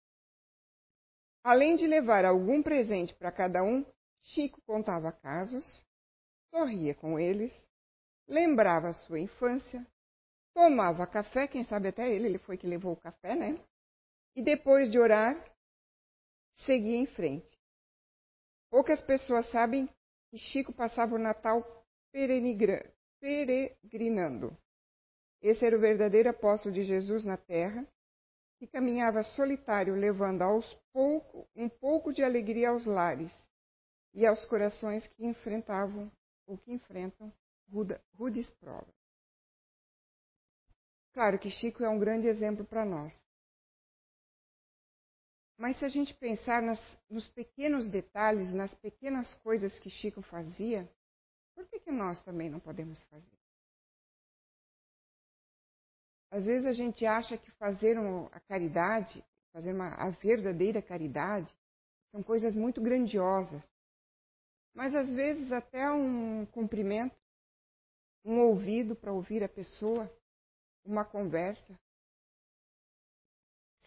Além 1.43 1.75
de 1.75 1.87
levar 1.87 2.23
algum 2.23 2.61
presente 2.61 3.15
para 3.15 3.31
cada 3.31 3.63
um, 3.63 3.83
Chico 4.25 4.61
contava 4.63 5.11
casos, 5.11 5.85
sorria 6.49 6.95
com 6.95 7.19
eles, 7.19 7.53
lembrava 8.27 8.91
sua 8.91 9.19
infância, 9.19 9.85
tomava 10.51 11.05
café, 11.05 11.47
quem 11.47 11.63
sabe 11.63 11.89
até 11.89 12.11
ele, 12.11 12.25
ele 12.25 12.39
foi 12.39 12.57
que 12.57 12.65
levou 12.65 12.93
o 12.93 12.99
café, 12.99 13.35
né? 13.35 13.63
E 14.35 14.41
depois 14.41 14.91
de 14.91 14.97
orar, 14.97 15.37
seguia 16.65 16.97
em 16.97 17.05
frente. 17.05 17.55
Poucas 18.71 18.99
pessoas 19.03 19.47
sabem 19.51 19.87
que 20.31 20.39
Chico 20.39 20.73
passava 20.73 21.13
o 21.13 21.19
Natal 21.19 21.85
peregrinando. 22.11 24.57
Esse 25.39 25.67
era 25.67 25.77
o 25.77 25.79
verdadeiro 25.79 26.31
apóstolo 26.31 26.73
de 26.73 26.83
Jesus 26.83 27.23
na 27.23 27.37
terra, 27.37 27.87
que 28.57 28.65
caminhava 28.65 29.21
solitário, 29.21 29.93
levando 29.93 30.41
aos 30.41 30.73
pouco 30.91 31.47
um 31.55 31.69
pouco 31.69 32.11
de 32.11 32.23
alegria 32.23 32.69
aos 32.69 32.87
lares 32.87 33.44
e 34.15 34.25
aos 34.25 34.43
corações 34.45 35.05
que 35.09 35.25
enfrentavam 35.25 36.09
ou 36.47 36.57
que 36.57 36.71
enfrentam 36.71 37.31
rudes 38.17 38.49
provas. 38.61 38.95
Claro 41.11 41.37
que 41.37 41.51
Chico 41.51 41.83
é 41.83 41.89
um 41.89 41.99
grande 41.99 42.27
exemplo 42.27 42.65
para 42.65 42.85
nós. 42.85 43.13
Mas 45.57 45.77
se 45.77 45.85
a 45.85 45.89
gente 45.89 46.13
pensar 46.13 46.61
nas, 46.61 46.79
nos 47.09 47.27
pequenos 47.27 47.89
detalhes, 47.89 48.49
nas 48.49 48.73
pequenas 48.75 49.33
coisas 49.35 49.77
que 49.79 49.89
Chico 49.89 50.21
fazia, 50.21 50.89
por 51.53 51.65
que, 51.67 51.79
que 51.79 51.91
nós 51.91 52.21
também 52.23 52.49
não 52.49 52.59
podemos 52.59 53.01
fazer? 53.03 53.37
Às 56.31 56.45
vezes 56.45 56.65
a 56.65 56.73
gente 56.73 57.05
acha 57.05 57.37
que 57.37 57.49
fazer 57.51 57.97
a 58.31 58.39
caridade, 58.41 59.23
fazer 59.53 59.73
uma, 59.73 59.93
a 59.95 60.09
verdadeira 60.09 60.81
caridade, 60.81 61.53
são 62.11 62.21
coisas 62.21 62.53
muito 62.53 62.81
grandiosas. 62.81 63.63
Mas 64.75 64.93
às 64.93 65.11
vezes 65.15 65.53
até 65.53 65.89
um 65.89 66.45
cumprimento, 66.47 67.15
um 68.25 68.39
ouvido 68.41 68.95
para 68.95 69.13
ouvir 69.13 69.41
a 69.41 69.47
pessoa, 69.47 70.11
uma 70.85 71.05
conversa. 71.05 71.79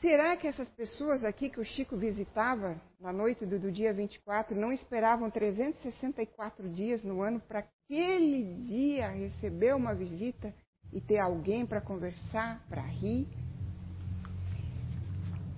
Será 0.00 0.36
que 0.36 0.46
essas 0.46 0.70
pessoas 0.70 1.22
aqui 1.24 1.50
que 1.50 1.60
o 1.60 1.64
Chico 1.64 1.96
visitava 1.96 2.80
na 3.00 3.12
noite 3.12 3.44
do, 3.44 3.58
do 3.58 3.70
dia 3.70 3.92
24 3.92 4.58
não 4.58 4.72
esperavam 4.72 5.30
364 5.30 6.72
dias 6.72 7.04
no 7.04 7.20
ano 7.20 7.40
para 7.40 7.58
aquele 7.58 8.62
dia 8.62 9.08
receber 9.08 9.74
uma 9.74 9.94
visita 9.94 10.54
e 10.92 11.00
ter 11.00 11.18
alguém 11.18 11.66
para 11.66 11.80
conversar, 11.80 12.64
para 12.68 12.82
rir. 12.82 13.26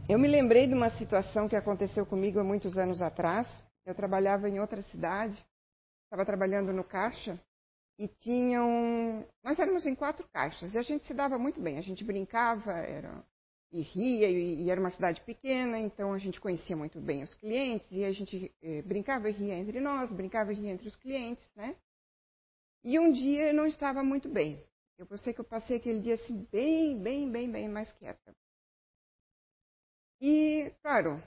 Eu 0.09 0.19
me 0.19 0.27
lembrei 0.27 0.67
de 0.67 0.75
uma 0.75 0.91
situação 0.91 1.49
que 1.49 1.55
aconteceu 1.55 2.05
comigo 2.05 2.41
há 2.41 2.45
muitos 2.45 2.77
anos 2.77 3.01
atrás. 3.01 3.47
Eu 3.87 3.95
trabalhava 3.95 4.49
em 4.49 4.61
outra 4.61 4.83
cidade, 4.83 5.45
estava 6.05 6.25
trabalhando 6.25 6.73
no 6.73 6.85
caixa 6.85 7.41
e 7.99 8.09
tinham. 8.09 9.27
Nós 9.43 9.59
éramos 9.59 9.87
em 9.87 9.95
quatro 9.95 10.27
caixas 10.29 10.75
e 10.75 10.79
a 10.79 10.83
gente 10.83 11.07
se 11.07 11.15
dava 11.15 11.39
muito 11.39 11.61
bem. 11.61 11.79
A 11.79 11.83
gente 11.83 12.05
brincava, 12.05 12.73
era 12.73 13.25
e 13.73 13.83
ria, 13.83 14.29
e, 14.29 14.69
era 14.69 14.81
uma 14.81 14.91
cidade 14.91 15.21
pequena, 15.23 15.79
então 15.79 16.13
a 16.13 16.19
gente 16.19 16.41
conhecia 16.41 16.77
muito 16.77 17.01
bem 17.01 17.23
os 17.23 17.35
clientes, 17.35 17.87
e 17.93 18.05
a 18.05 18.13
gente 18.13 18.53
eh, 18.63 18.83
brincava 18.83 19.29
e 19.31 19.33
ria 19.33 19.55
entre 19.55 19.81
nós, 19.81 20.11
brincava 20.11 20.53
e 20.53 20.57
ria 20.57 20.73
entre 20.73 20.89
os 20.89 20.97
clientes, 20.97 21.49
né? 21.55 21.77
E 22.83 22.99
um 22.99 23.13
dia 23.13 23.49
eu 23.49 23.55
não 23.55 23.67
estava 23.67 24.03
muito 24.03 24.29
bem. 24.29 24.65
Eu 24.99 25.07
sei 25.19 25.33
que 25.33 25.41
eu 25.41 25.45
passei 25.45 25.77
aquele 25.77 26.01
dia 26.01 26.15
assim, 26.15 26.47
bem, 26.51 26.99
bem, 27.01 27.31
bem, 27.31 27.51
bem 27.51 27.69
mais 27.69 27.93
quieta. 27.93 28.35
E, 30.21 30.73
claro, 30.83 31.23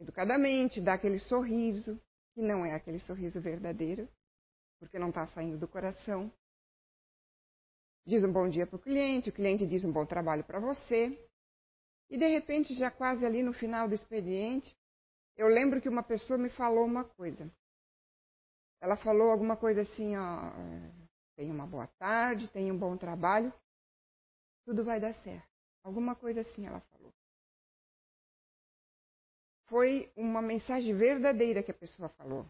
educadamente, 0.00 0.80
dá 0.80 0.94
aquele 0.94 1.18
sorriso, 1.18 2.00
que 2.34 2.42
não 2.42 2.64
é 2.64 2.74
aquele 2.74 2.98
sorriso 3.00 3.40
verdadeiro, 3.40 4.08
porque 4.78 4.98
não 4.98 5.08
está 5.08 5.26
saindo 5.28 5.58
do 5.58 5.68
coração. 5.68 6.32
Diz 8.06 8.22
um 8.22 8.32
bom 8.32 8.48
dia 8.48 8.66
para 8.66 8.76
o 8.76 8.80
cliente, 8.80 9.30
o 9.30 9.32
cliente 9.32 9.66
diz 9.66 9.84
um 9.84 9.92
bom 9.92 10.04
trabalho 10.04 10.44
para 10.44 10.60
você. 10.60 11.18
E, 12.10 12.18
de 12.18 12.26
repente, 12.26 12.74
já 12.74 12.90
quase 12.90 13.24
ali 13.24 13.42
no 13.42 13.52
final 13.52 13.88
do 13.88 13.94
expediente, 13.94 14.76
eu 15.36 15.48
lembro 15.48 15.80
que 15.80 15.88
uma 15.88 16.02
pessoa 16.02 16.38
me 16.38 16.50
falou 16.50 16.84
uma 16.84 17.04
coisa. 17.04 17.50
Ela 18.80 18.96
falou 18.96 19.30
alguma 19.30 19.56
coisa 19.56 19.80
assim, 19.80 20.14
ó 20.16 20.52
tenha 21.36 21.52
uma 21.52 21.66
boa 21.66 21.86
tarde, 21.98 22.50
tenha 22.50 22.72
um 22.72 22.78
bom 22.78 22.96
trabalho, 22.96 23.52
tudo 24.64 24.84
vai 24.84 25.00
dar 25.00 25.14
certo. 25.14 25.48
Alguma 25.82 26.14
coisa 26.14 26.40
assim 26.40 26.66
ela 26.66 26.80
falou. 26.80 27.12
Foi 29.66 30.12
uma 30.16 30.42
mensagem 30.42 30.94
verdadeira 30.94 31.62
que 31.62 31.70
a 31.70 31.74
pessoa 31.74 32.08
falou. 32.10 32.46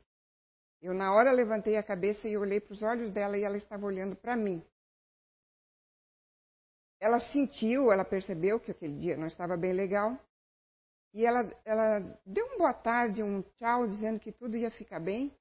Eu, 0.83 0.92
na 0.92 1.14
hora, 1.14 1.33
levantei 1.33 1.77
a 1.77 1.83
cabeça 1.83 2.29
e 2.29 2.37
olhei 2.37 2.61
para 2.61 2.72
os 2.72 2.83
olhos 2.83 3.11
dela 3.11 3.38
e 3.38 3.42
ela 3.42 3.57
estava 3.57 3.87
olhando 3.87 4.16
para 4.16 4.37
mim. 4.37 4.62
Ela 7.00 7.20
sentiu, 7.33 7.90
ela 7.92 8.05
percebeu 8.05 8.61
que 8.61 8.70
aquele 8.70 8.98
dia 8.98 9.16
não 9.16 9.27
estava 9.27 9.57
bem 9.57 9.72
legal. 9.72 10.18
E 11.14 11.24
ela, 11.24 11.48
ela 11.64 12.00
deu 12.27 12.44
um 12.46 12.59
boa 12.59 12.74
tarde, 12.74 13.22
um 13.22 13.42
tchau, 13.59 13.87
dizendo 13.87 14.18
que 14.18 14.33
tudo 14.33 14.57
ia 14.57 14.70
ficar 14.70 15.00
bem. 15.00 15.35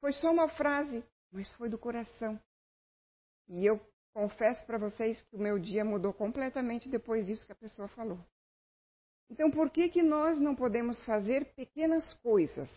Foi 0.00 0.12
só 0.12 0.30
uma 0.30 0.48
frase, 0.48 1.04
mas 1.30 1.50
foi 1.52 1.68
do 1.68 1.78
coração. 1.78 2.40
E 3.48 3.66
eu 3.66 3.80
confesso 4.14 4.64
para 4.64 4.78
vocês 4.78 5.20
que 5.22 5.36
o 5.36 5.40
meu 5.40 5.58
dia 5.58 5.84
mudou 5.84 6.12
completamente 6.12 6.88
depois 6.88 7.26
disso 7.26 7.44
que 7.44 7.52
a 7.52 7.56
pessoa 7.56 7.88
falou. 7.88 8.18
Então, 9.32 9.50
por 9.50 9.70
que, 9.70 9.88
que 9.88 10.02
nós 10.02 10.38
não 10.38 10.54
podemos 10.54 11.02
fazer 11.04 11.54
pequenas 11.54 12.12
coisas? 12.16 12.68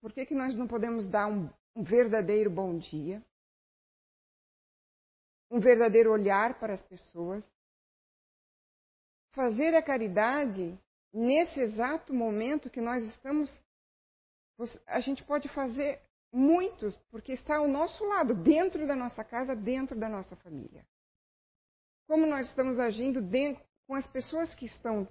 Por 0.00 0.12
que, 0.12 0.26
que 0.26 0.34
nós 0.34 0.56
não 0.56 0.66
podemos 0.66 1.06
dar 1.06 1.28
um, 1.28 1.48
um 1.76 1.84
verdadeiro 1.84 2.50
bom 2.50 2.76
dia? 2.76 3.24
Um 5.48 5.60
verdadeiro 5.60 6.10
olhar 6.10 6.58
para 6.58 6.74
as 6.74 6.82
pessoas? 6.82 7.44
Fazer 9.36 9.72
a 9.76 9.82
caridade 9.84 10.76
nesse 11.14 11.60
exato 11.60 12.12
momento 12.12 12.68
que 12.68 12.80
nós 12.80 13.04
estamos. 13.04 13.48
A 14.84 14.98
gente 14.98 15.22
pode 15.22 15.48
fazer 15.50 16.02
muitos, 16.32 16.96
porque 17.08 17.34
está 17.34 17.58
ao 17.58 17.68
nosso 17.68 18.04
lado, 18.04 18.34
dentro 18.34 18.84
da 18.84 18.96
nossa 18.96 19.22
casa, 19.22 19.54
dentro 19.54 19.96
da 19.96 20.08
nossa 20.08 20.34
família. 20.34 20.84
Como 22.08 22.26
nós 22.26 22.48
estamos 22.48 22.80
agindo 22.80 23.22
dentro, 23.22 23.64
com 23.86 23.94
as 23.94 24.06
pessoas 24.08 24.52
que 24.52 24.66
estão 24.66 25.08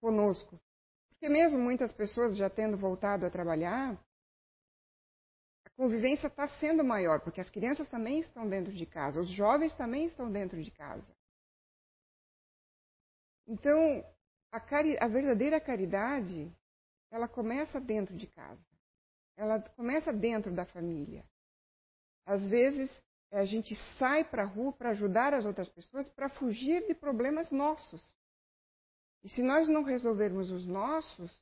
conosco. 0.00 0.60
Porque 1.08 1.28
mesmo 1.28 1.58
muitas 1.58 1.92
pessoas 1.92 2.36
já 2.36 2.50
tendo 2.50 2.76
voltado 2.76 3.24
a 3.24 3.30
trabalhar, 3.30 3.98
a 5.64 5.70
convivência 5.76 6.26
está 6.26 6.46
sendo 6.60 6.84
maior, 6.84 7.20
porque 7.20 7.40
as 7.40 7.50
crianças 7.50 7.88
também 7.88 8.20
estão 8.20 8.48
dentro 8.48 8.72
de 8.72 8.86
casa, 8.86 9.20
os 9.20 9.30
jovens 9.30 9.74
também 9.74 10.06
estão 10.06 10.30
dentro 10.30 10.62
de 10.62 10.70
casa. 10.70 11.16
Então, 13.46 14.04
a, 14.52 14.60
cari 14.60 14.98
a 14.98 15.06
verdadeira 15.06 15.60
caridade, 15.60 16.52
ela 17.10 17.28
começa 17.28 17.80
dentro 17.80 18.16
de 18.16 18.26
casa. 18.26 18.64
Ela 19.36 19.60
começa 19.60 20.12
dentro 20.12 20.52
da 20.52 20.64
família. 20.64 21.24
Às 22.24 22.44
vezes, 22.46 22.90
a 23.30 23.44
gente 23.44 23.76
sai 23.98 24.24
para 24.24 24.42
a 24.42 24.46
rua 24.46 24.72
para 24.72 24.90
ajudar 24.90 25.34
as 25.34 25.44
outras 25.44 25.68
pessoas 25.68 26.08
para 26.08 26.28
fugir 26.28 26.86
de 26.86 26.94
problemas 26.94 27.50
nossos. 27.50 28.14
E 29.26 29.28
se 29.28 29.42
nós 29.42 29.68
não 29.68 29.82
resolvermos 29.82 30.52
os 30.52 30.64
nossos, 30.64 31.32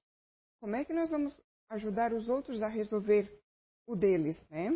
como 0.59 0.75
é 0.75 0.87
que 0.87 0.95
nós 0.95 1.11
vamos 1.11 1.39
ajudar 1.69 2.15
os 2.15 2.31
outros 2.31 2.63
a 2.63 2.67
resolver 2.67 3.31
o 3.87 3.95
deles, 3.95 4.43
né? 4.49 4.71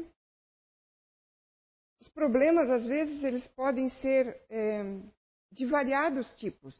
Os 1.98 2.08
problemas, 2.08 2.68
às 2.68 2.84
vezes, 2.84 3.24
eles 3.24 3.48
podem 3.48 3.88
ser 4.02 4.38
é, 4.50 4.82
de 5.50 5.64
variados 5.64 6.30
tipos 6.34 6.74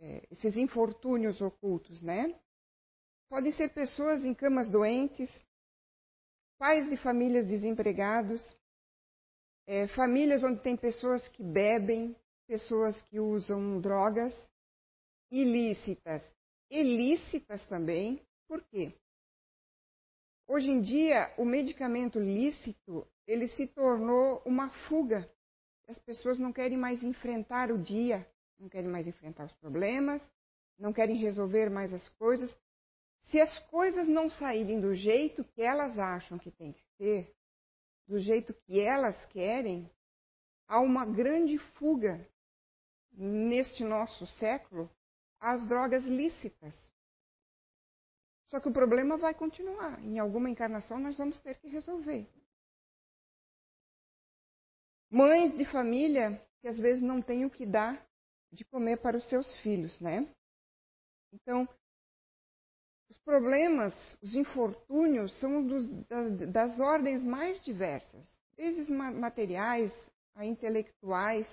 é, 0.00 0.28
esses 0.30 0.54
infortúnios 0.54 1.40
ocultos, 1.40 2.02
né? 2.02 2.38
Podem 3.30 3.50
ser 3.52 3.72
pessoas 3.72 4.22
em 4.22 4.34
camas 4.34 4.68
doentes, 4.68 5.30
pais 6.58 6.86
de 6.90 6.98
famílias 6.98 7.46
desempregados, 7.46 8.54
é, 9.66 9.88
famílias 9.88 10.44
onde 10.44 10.60
tem 10.60 10.76
pessoas 10.76 11.26
que 11.28 11.42
bebem, 11.42 12.14
pessoas 12.46 13.00
que 13.00 13.18
usam 13.18 13.80
drogas 13.80 14.34
ilícitas, 15.30 16.22
ilícitas 16.70 17.64
também. 17.66 18.20
Por 18.46 18.62
quê? 18.62 18.92
Hoje 20.46 20.70
em 20.70 20.80
dia, 20.80 21.32
o 21.38 21.44
medicamento 21.44 22.18
lícito 22.18 23.06
ele 23.26 23.48
se 23.48 23.66
tornou 23.66 24.42
uma 24.44 24.70
fuga. 24.86 25.28
As 25.88 25.98
pessoas 25.98 26.38
não 26.38 26.52
querem 26.52 26.76
mais 26.76 27.02
enfrentar 27.02 27.70
o 27.70 27.78
dia, 27.78 28.26
não 28.58 28.68
querem 28.68 28.88
mais 28.88 29.06
enfrentar 29.06 29.46
os 29.46 29.52
problemas, 29.54 30.22
não 30.78 30.92
querem 30.92 31.16
resolver 31.16 31.70
mais 31.70 31.92
as 31.92 32.08
coisas. 32.10 32.54
Se 33.26 33.40
as 33.40 33.58
coisas 33.70 34.06
não 34.06 34.28
saírem 34.28 34.80
do 34.80 34.94
jeito 34.94 35.44
que 35.44 35.62
elas 35.62 35.98
acham 35.98 36.38
que 36.38 36.50
tem 36.50 36.72
que 36.72 36.84
ser, 36.98 37.34
do 38.06 38.18
jeito 38.18 38.52
que 38.52 38.80
elas 38.80 39.24
querem, 39.26 39.90
há 40.68 40.80
uma 40.80 41.06
grande 41.06 41.56
fuga 41.58 42.26
neste 43.12 43.82
nosso 43.82 44.26
século 44.26 44.90
às 45.44 45.66
drogas 45.68 46.02
lícitas. 46.04 46.74
Só 48.50 48.58
que 48.58 48.68
o 48.68 48.72
problema 48.72 49.18
vai 49.18 49.34
continuar. 49.34 50.02
Em 50.02 50.18
alguma 50.18 50.48
encarnação 50.48 50.98
nós 50.98 51.18
vamos 51.18 51.38
ter 51.42 51.58
que 51.58 51.68
resolver. 51.68 52.26
Mães 55.10 55.56
de 55.56 55.64
família 55.66 56.40
que 56.60 56.68
às 56.68 56.78
vezes 56.78 57.02
não 57.02 57.20
têm 57.20 57.44
o 57.44 57.50
que 57.50 57.66
dar 57.66 58.04
de 58.50 58.64
comer 58.64 58.96
para 58.96 59.18
os 59.18 59.28
seus 59.28 59.54
filhos, 59.56 60.00
né? 60.00 60.26
Então, 61.32 61.68
os 63.10 63.18
problemas, 63.18 63.92
os 64.22 64.34
infortúnios 64.34 65.38
são 65.40 65.66
dos, 65.66 65.90
das, 66.06 66.52
das 66.52 66.80
ordens 66.80 67.22
mais 67.22 67.62
diversas, 67.64 68.32
desde 68.56 68.90
materiais 68.90 69.92
a 70.34 70.44
intelectuais, 70.44 71.46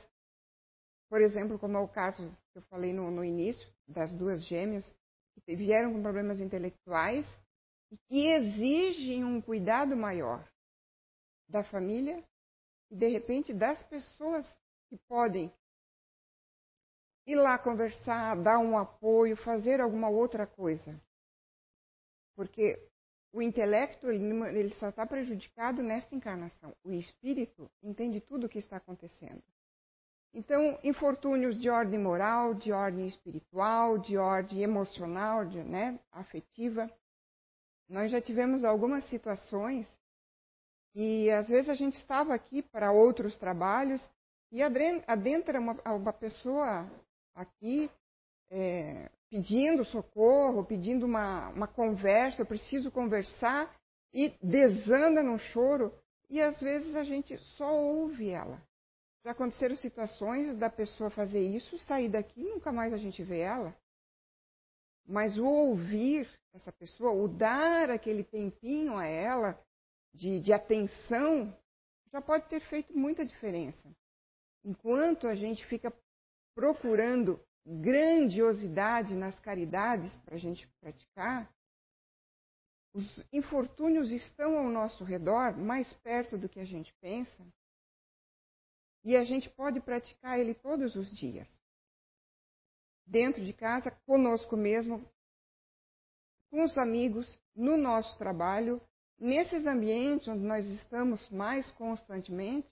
por 1.10 1.22
exemplo, 1.22 1.60
como 1.60 1.78
é 1.78 1.80
o 1.80 1.88
caso 1.88 2.36
que 2.52 2.58
eu 2.58 2.64
falei 2.64 2.94
no, 2.94 3.10
no 3.10 3.24
início, 3.24 3.68
das 3.88 4.12
duas 4.14 4.44
gêmeas, 4.46 4.94
que 5.46 5.56
vieram 5.56 5.94
com 5.94 6.02
problemas 6.02 6.40
intelectuais 6.40 7.26
e 7.92 7.98
que 8.08 8.28
exigem 8.28 9.24
um 9.24 9.42
cuidado 9.42 9.96
maior 9.96 10.48
da 11.50 11.64
família 11.64 12.24
e, 12.90 12.96
de 12.96 13.08
repente, 13.08 13.54
das 13.54 13.82
pessoas 13.84 14.46
que 14.90 14.98
podem 15.08 15.52
ir 17.26 17.36
lá 17.36 17.58
conversar, 17.58 18.36
dar 18.42 18.60
um 18.60 18.78
apoio, 18.78 19.36
fazer 19.38 19.80
alguma 19.80 20.10
outra 20.10 20.46
coisa. 20.46 21.00
Porque 22.36 22.80
o 23.34 23.42
intelecto 23.42 24.10
ele, 24.10 24.74
só 24.76 24.90
está 24.90 25.06
prejudicado 25.06 25.82
nesta 25.82 26.16
encarnação. 26.16 26.76
O 26.84 26.92
espírito 26.92 27.70
entende 27.82 28.20
tudo 28.20 28.46
o 28.46 28.50
que 28.50 28.60
está 28.60 28.78
acontecendo. 28.78 29.44
Então, 30.34 30.80
infortúnios 30.84 31.60
de 31.60 31.70
ordem 31.70 32.00
moral, 32.00 32.54
de 32.54 32.72
ordem 32.72 33.08
espiritual, 33.08 33.98
de 33.98 34.18
ordem 34.18 34.62
emocional, 34.62 35.46
de, 35.46 35.62
né, 35.62 36.00
afetiva. 36.12 36.90
Nós 37.90 38.10
já 38.10 38.22
tivemos 38.22 38.64
algumas 38.64 39.04
situações 39.10 39.88
e 40.96 41.30
às 41.32 41.50
vezes 41.50 41.70
a 41.70 41.76
gente 41.76 41.98
estava 41.98 42.34
aqui 42.34 42.62
para 42.62 42.92
outros 42.92 43.38
trabalhos 43.38 44.02
e 44.52 44.62
adentra 44.62 45.60
uma, 45.60 45.74
uma 45.86 46.14
pessoa 46.14 46.90
aqui 47.36 47.90
é, 48.50 49.10
pedindo 49.30 49.86
socorro, 49.86 50.66
pedindo 50.66 51.06
uma, 51.06 51.50
uma 51.50 51.68
conversa, 51.68 52.42
eu 52.42 52.46
preciso 52.46 52.92
conversar, 52.92 53.74
e 54.14 54.34
desanda 54.44 55.24
num 55.24 55.38
choro, 55.38 55.94
e 56.30 56.42
às 56.42 56.60
vezes 56.60 56.94
a 56.96 57.04
gente 57.04 57.38
só 57.56 57.74
ouve 57.74 58.30
ela. 58.30 58.62
Já 59.24 59.32
aconteceram 59.32 59.76
situações 59.76 60.58
da 60.58 60.70
pessoa 60.70 61.10
fazer 61.12 61.42
isso, 61.42 61.78
sair 61.80 62.10
daqui 62.10 62.42
e 62.42 62.50
nunca 62.50 62.72
mais 62.72 62.92
a 62.94 62.98
gente 62.98 63.24
vê 63.24 63.40
ela. 63.40 63.76
Mas 65.06 65.38
o 65.38 65.46
ouvir 65.46 66.28
essa 66.54 66.72
pessoa, 66.72 67.12
o 67.12 67.28
dar 67.28 67.90
aquele 67.90 68.24
tempinho 68.24 68.98
a 68.98 69.06
ela 69.06 69.60
de, 70.14 70.40
de 70.40 70.52
atenção, 70.52 71.56
já 72.12 72.22
pode 72.22 72.48
ter 72.50 72.60
feito 72.62 72.98
muita 72.98 73.26
diferença. 73.26 73.90
Enquanto 74.64 75.28
a 75.28 75.36
gente 75.36 75.66
fica 75.68 75.94
procurando 76.56 77.40
grandiosidade 77.66 79.16
nas 79.16 79.40
caridades 79.40 80.14
para 80.26 80.36
a 80.36 80.40
gente 80.40 80.68
praticar, 80.80 81.52
os 82.94 83.24
infortúnios 83.32 84.12
estão 84.12 84.58
ao 84.58 84.70
nosso 84.70 85.04
redor, 85.04 85.56
mais 85.58 85.92
perto 85.94 86.38
do 86.38 86.50
que 86.50 86.60
a 86.60 86.66
gente 86.66 86.94
pensa, 87.00 87.46
e 89.04 89.16
a 89.16 89.24
gente 89.24 89.50
pode 89.50 89.80
praticar 89.80 90.40
ele 90.40 90.54
todos 90.54 90.96
os 90.96 91.10
dias. 91.12 91.48
Dentro 93.06 93.44
de 93.44 93.54
casa, 93.54 93.92
conosco 94.06 94.56
mesmo, 94.56 95.06
com 96.50 96.64
os 96.64 96.78
amigos, 96.78 97.40
no 97.56 97.78
nosso 97.78 98.18
trabalho, 98.18 98.82
nesses 99.18 99.66
ambientes 99.66 100.28
onde 100.28 100.44
nós 100.44 100.66
estamos 100.66 101.30
mais 101.30 101.70
constantemente, 101.72 102.70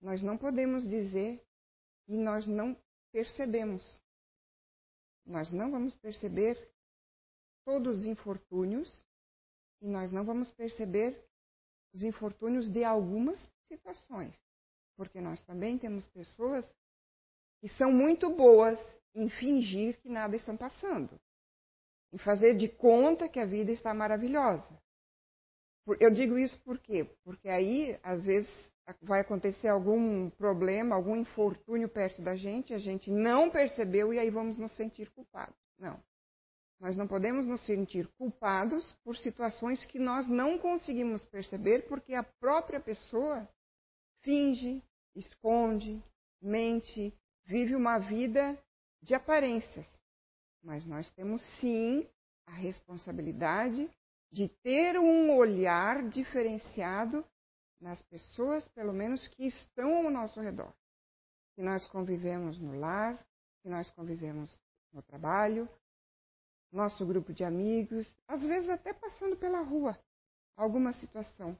nós 0.00 0.22
não 0.22 0.36
podemos 0.36 0.88
dizer 0.88 1.40
que 2.06 2.16
nós 2.16 2.46
não 2.46 2.76
percebemos. 3.12 4.00
Nós 5.24 5.52
não 5.52 5.70
vamos 5.70 5.94
perceber 5.94 6.58
todos 7.64 8.00
os 8.00 8.06
infortúnios 8.06 9.04
e 9.80 9.86
nós 9.86 10.12
não 10.12 10.24
vamos 10.24 10.50
perceber 10.50 11.24
os 11.92 12.02
infortúnios 12.02 12.68
de 12.68 12.82
algumas 12.82 13.38
situações, 13.68 14.34
porque 14.96 15.20
nós 15.20 15.42
também 15.44 15.78
temos 15.78 16.06
pessoas 16.08 16.66
que 17.60 17.68
são 17.70 17.92
muito 17.92 18.30
boas 18.30 18.78
em 19.14 19.28
fingir 19.28 20.00
que 20.00 20.08
nada 20.08 20.34
estão 20.36 20.56
passando, 20.56 21.20
em 22.12 22.18
fazer 22.18 22.56
de 22.56 22.68
conta 22.68 23.28
que 23.28 23.38
a 23.38 23.46
vida 23.46 23.70
está 23.70 23.92
maravilhosa. 23.94 24.66
Eu 25.98 26.12
digo 26.12 26.38
isso 26.38 26.60
por 26.62 26.78
quê? 26.78 27.04
Porque 27.24 27.48
aí, 27.48 27.98
às 28.02 28.22
vezes, 28.22 28.50
vai 29.00 29.20
acontecer 29.20 29.68
algum 29.68 30.30
problema, 30.30 30.94
algum 30.94 31.16
infortúnio 31.16 31.88
perto 31.88 32.22
da 32.22 32.36
gente, 32.36 32.74
a 32.74 32.78
gente 32.78 33.10
não 33.10 33.50
percebeu 33.50 34.12
e 34.12 34.18
aí 34.18 34.30
vamos 34.30 34.58
nos 34.58 34.74
sentir 34.76 35.10
culpados. 35.10 35.56
Não. 35.78 36.00
Nós 36.80 36.96
não 36.96 37.06
podemos 37.06 37.46
nos 37.46 37.64
sentir 37.64 38.08
culpados 38.18 38.92
por 39.04 39.16
situações 39.16 39.84
que 39.84 40.00
nós 40.00 40.26
não 40.28 40.58
conseguimos 40.58 41.24
perceber 41.24 41.86
porque 41.88 42.12
a 42.12 42.24
própria 42.24 42.80
pessoa 42.80 43.48
finge, 44.22 44.82
esconde, 45.14 46.02
mente, 46.40 47.12
vive 47.44 47.74
uma 47.74 47.98
vida 47.98 48.58
de 49.02 49.14
aparências. 49.14 49.86
Mas 50.62 50.86
nós 50.86 51.10
temos 51.10 51.42
sim 51.60 52.08
a 52.46 52.52
responsabilidade 52.52 53.90
de 54.30 54.48
ter 54.48 54.98
um 54.98 55.36
olhar 55.36 56.08
diferenciado 56.08 57.24
nas 57.80 58.00
pessoas, 58.02 58.66
pelo 58.68 58.92
menos, 58.92 59.26
que 59.28 59.46
estão 59.46 60.06
ao 60.06 60.10
nosso 60.10 60.40
redor. 60.40 60.72
Que 61.54 61.62
nós 61.62 61.86
convivemos 61.88 62.58
no 62.58 62.78
lar, 62.78 63.18
que 63.62 63.68
nós 63.68 63.90
convivemos 63.90 64.60
no 64.92 65.02
trabalho, 65.02 65.68
nosso 66.72 67.04
grupo 67.04 67.32
de 67.32 67.44
amigos, 67.44 68.08
às 68.26 68.40
vezes 68.42 68.70
até 68.70 68.94
passando 68.94 69.36
pela 69.36 69.60
rua, 69.60 69.98
alguma 70.56 70.92
situação. 70.94 71.56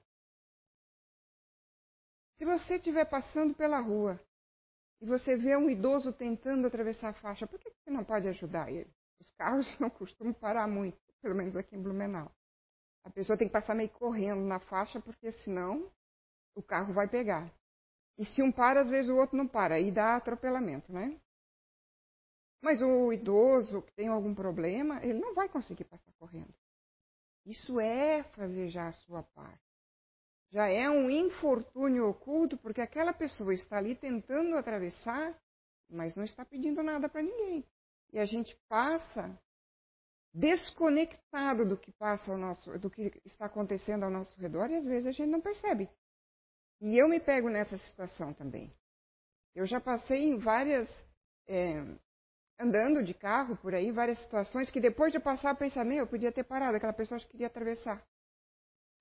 Se 2.38 2.44
você 2.44 2.76
estiver 2.76 3.04
passando 3.04 3.54
pela 3.54 3.80
rua 3.80 4.20
e 5.00 5.06
você 5.06 5.36
vê 5.36 5.56
um 5.56 5.70
idoso 5.70 6.12
tentando 6.12 6.66
atravessar 6.66 7.10
a 7.10 7.14
faixa, 7.14 7.46
por 7.46 7.58
que 7.58 7.70
você 7.70 7.90
não 7.90 8.04
pode 8.04 8.28
ajudar 8.28 8.70
ele? 8.70 8.92
Os 9.20 9.30
carros 9.32 9.66
não 9.78 9.90
costumam 9.90 10.32
parar 10.32 10.66
muito, 10.66 10.98
pelo 11.20 11.34
menos 11.34 11.56
aqui 11.56 11.76
em 11.76 11.82
Blumenau. 11.82 12.30
A 13.04 13.10
pessoa 13.10 13.36
tem 13.36 13.48
que 13.48 13.52
passar 13.52 13.74
meio 13.74 13.90
correndo 13.90 14.42
na 14.42 14.60
faixa, 14.60 15.00
porque 15.00 15.32
senão 15.32 15.90
o 16.54 16.62
carro 16.62 16.92
vai 16.92 17.08
pegar. 17.08 17.52
E 18.18 18.24
se 18.24 18.42
um 18.42 18.52
para, 18.52 18.82
às 18.82 18.88
vezes 18.88 19.10
o 19.10 19.16
outro 19.16 19.36
não 19.36 19.48
para, 19.48 19.76
aí 19.76 19.90
dá 19.90 20.16
atropelamento, 20.16 20.92
né? 20.92 21.18
Mas 22.62 22.80
o 22.80 23.12
idoso 23.12 23.82
que 23.82 23.92
tem 23.94 24.08
algum 24.08 24.34
problema, 24.34 25.04
ele 25.04 25.18
não 25.18 25.34
vai 25.34 25.48
conseguir 25.48 25.84
passar 25.84 26.12
correndo. 26.18 26.54
Isso 27.44 27.80
é 27.80 28.22
fazer 28.22 28.68
já 28.68 28.86
a 28.86 28.92
sua 28.92 29.22
parte. 29.22 29.71
Já 30.52 30.68
é 30.68 30.88
um 30.90 31.08
infortúnio 31.08 32.08
oculto, 32.08 32.58
porque 32.58 32.82
aquela 32.82 33.14
pessoa 33.14 33.54
está 33.54 33.78
ali 33.78 33.94
tentando 33.94 34.54
atravessar, 34.56 35.34
mas 35.88 36.14
não 36.14 36.24
está 36.24 36.44
pedindo 36.44 36.82
nada 36.82 37.08
para 37.08 37.22
ninguém. 37.22 37.64
E 38.12 38.18
a 38.18 38.26
gente 38.26 38.54
passa 38.68 39.38
desconectado 40.34 41.64
do 41.66 41.76
que 41.76 41.90
passa 41.92 42.32
ao 42.32 42.38
nosso, 42.38 42.78
do 42.78 42.90
que 42.90 43.12
está 43.24 43.46
acontecendo 43.46 44.04
ao 44.04 44.10
nosso 44.10 44.38
redor 44.38 44.70
e 44.70 44.76
às 44.76 44.84
vezes 44.84 45.06
a 45.06 45.12
gente 45.12 45.30
não 45.30 45.40
percebe. 45.40 45.88
E 46.80 47.00
eu 47.00 47.08
me 47.08 47.20
pego 47.20 47.48
nessa 47.48 47.76
situação 47.76 48.34
também. 48.34 48.74
Eu 49.54 49.64
já 49.66 49.80
passei 49.80 50.24
em 50.24 50.36
várias 50.36 50.88
é, 51.46 51.82
andando 52.58 53.02
de 53.02 53.14
carro 53.14 53.56
por 53.56 53.74
aí, 53.74 53.90
várias 53.90 54.18
situações 54.18 54.70
que 54.70 54.80
depois 54.80 55.12
de 55.12 55.20
passar, 55.20 55.56
pensar, 55.56 55.84
meu, 55.84 55.98
eu 55.98 56.06
podia 56.06 56.32
ter 56.32 56.44
parado, 56.44 56.76
aquela 56.76 56.92
pessoa 56.92 57.18
que 57.20 57.28
queria 57.28 57.46
atravessar. 57.46 58.04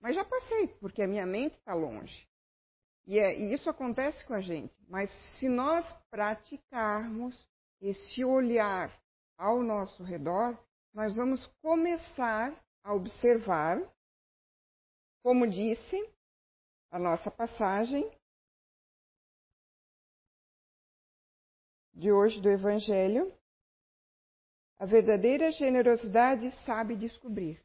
Mas 0.01 0.15
já 0.15 0.25
passei, 0.25 0.67
porque 0.79 1.03
a 1.03 1.07
minha 1.07 1.25
mente 1.25 1.55
está 1.57 1.73
longe. 1.73 2.27
E, 3.05 3.19
é, 3.19 3.37
e 3.37 3.53
isso 3.53 3.69
acontece 3.69 4.25
com 4.25 4.33
a 4.33 4.41
gente. 4.41 4.73
Mas 4.89 5.11
se 5.37 5.47
nós 5.47 5.85
praticarmos 6.09 7.49
esse 7.79 8.25
olhar 8.25 8.91
ao 9.37 9.61
nosso 9.61 10.03
redor, 10.03 10.57
nós 10.93 11.15
vamos 11.15 11.45
começar 11.61 12.53
a 12.83 12.93
observar, 12.93 13.81
como 15.23 15.47
disse 15.47 15.97
a 16.89 16.99
nossa 16.99 17.29
passagem, 17.29 18.09
de 21.93 22.11
hoje 22.11 22.41
do 22.41 22.49
Evangelho, 22.49 23.31
a 24.79 24.85
verdadeira 24.85 25.51
generosidade 25.51 26.51
sabe 26.65 26.95
descobrir. 26.95 27.63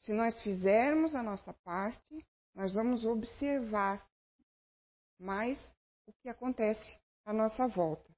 Se 0.00 0.12
nós 0.12 0.40
fizermos 0.42 1.14
a 1.14 1.22
nossa 1.22 1.52
parte, 1.64 2.26
nós 2.54 2.74
vamos 2.74 3.04
observar 3.04 4.06
mais 5.18 5.58
o 6.06 6.12
que 6.12 6.28
acontece 6.28 6.98
à 7.24 7.32
nossa 7.32 7.66
volta. 7.66 8.08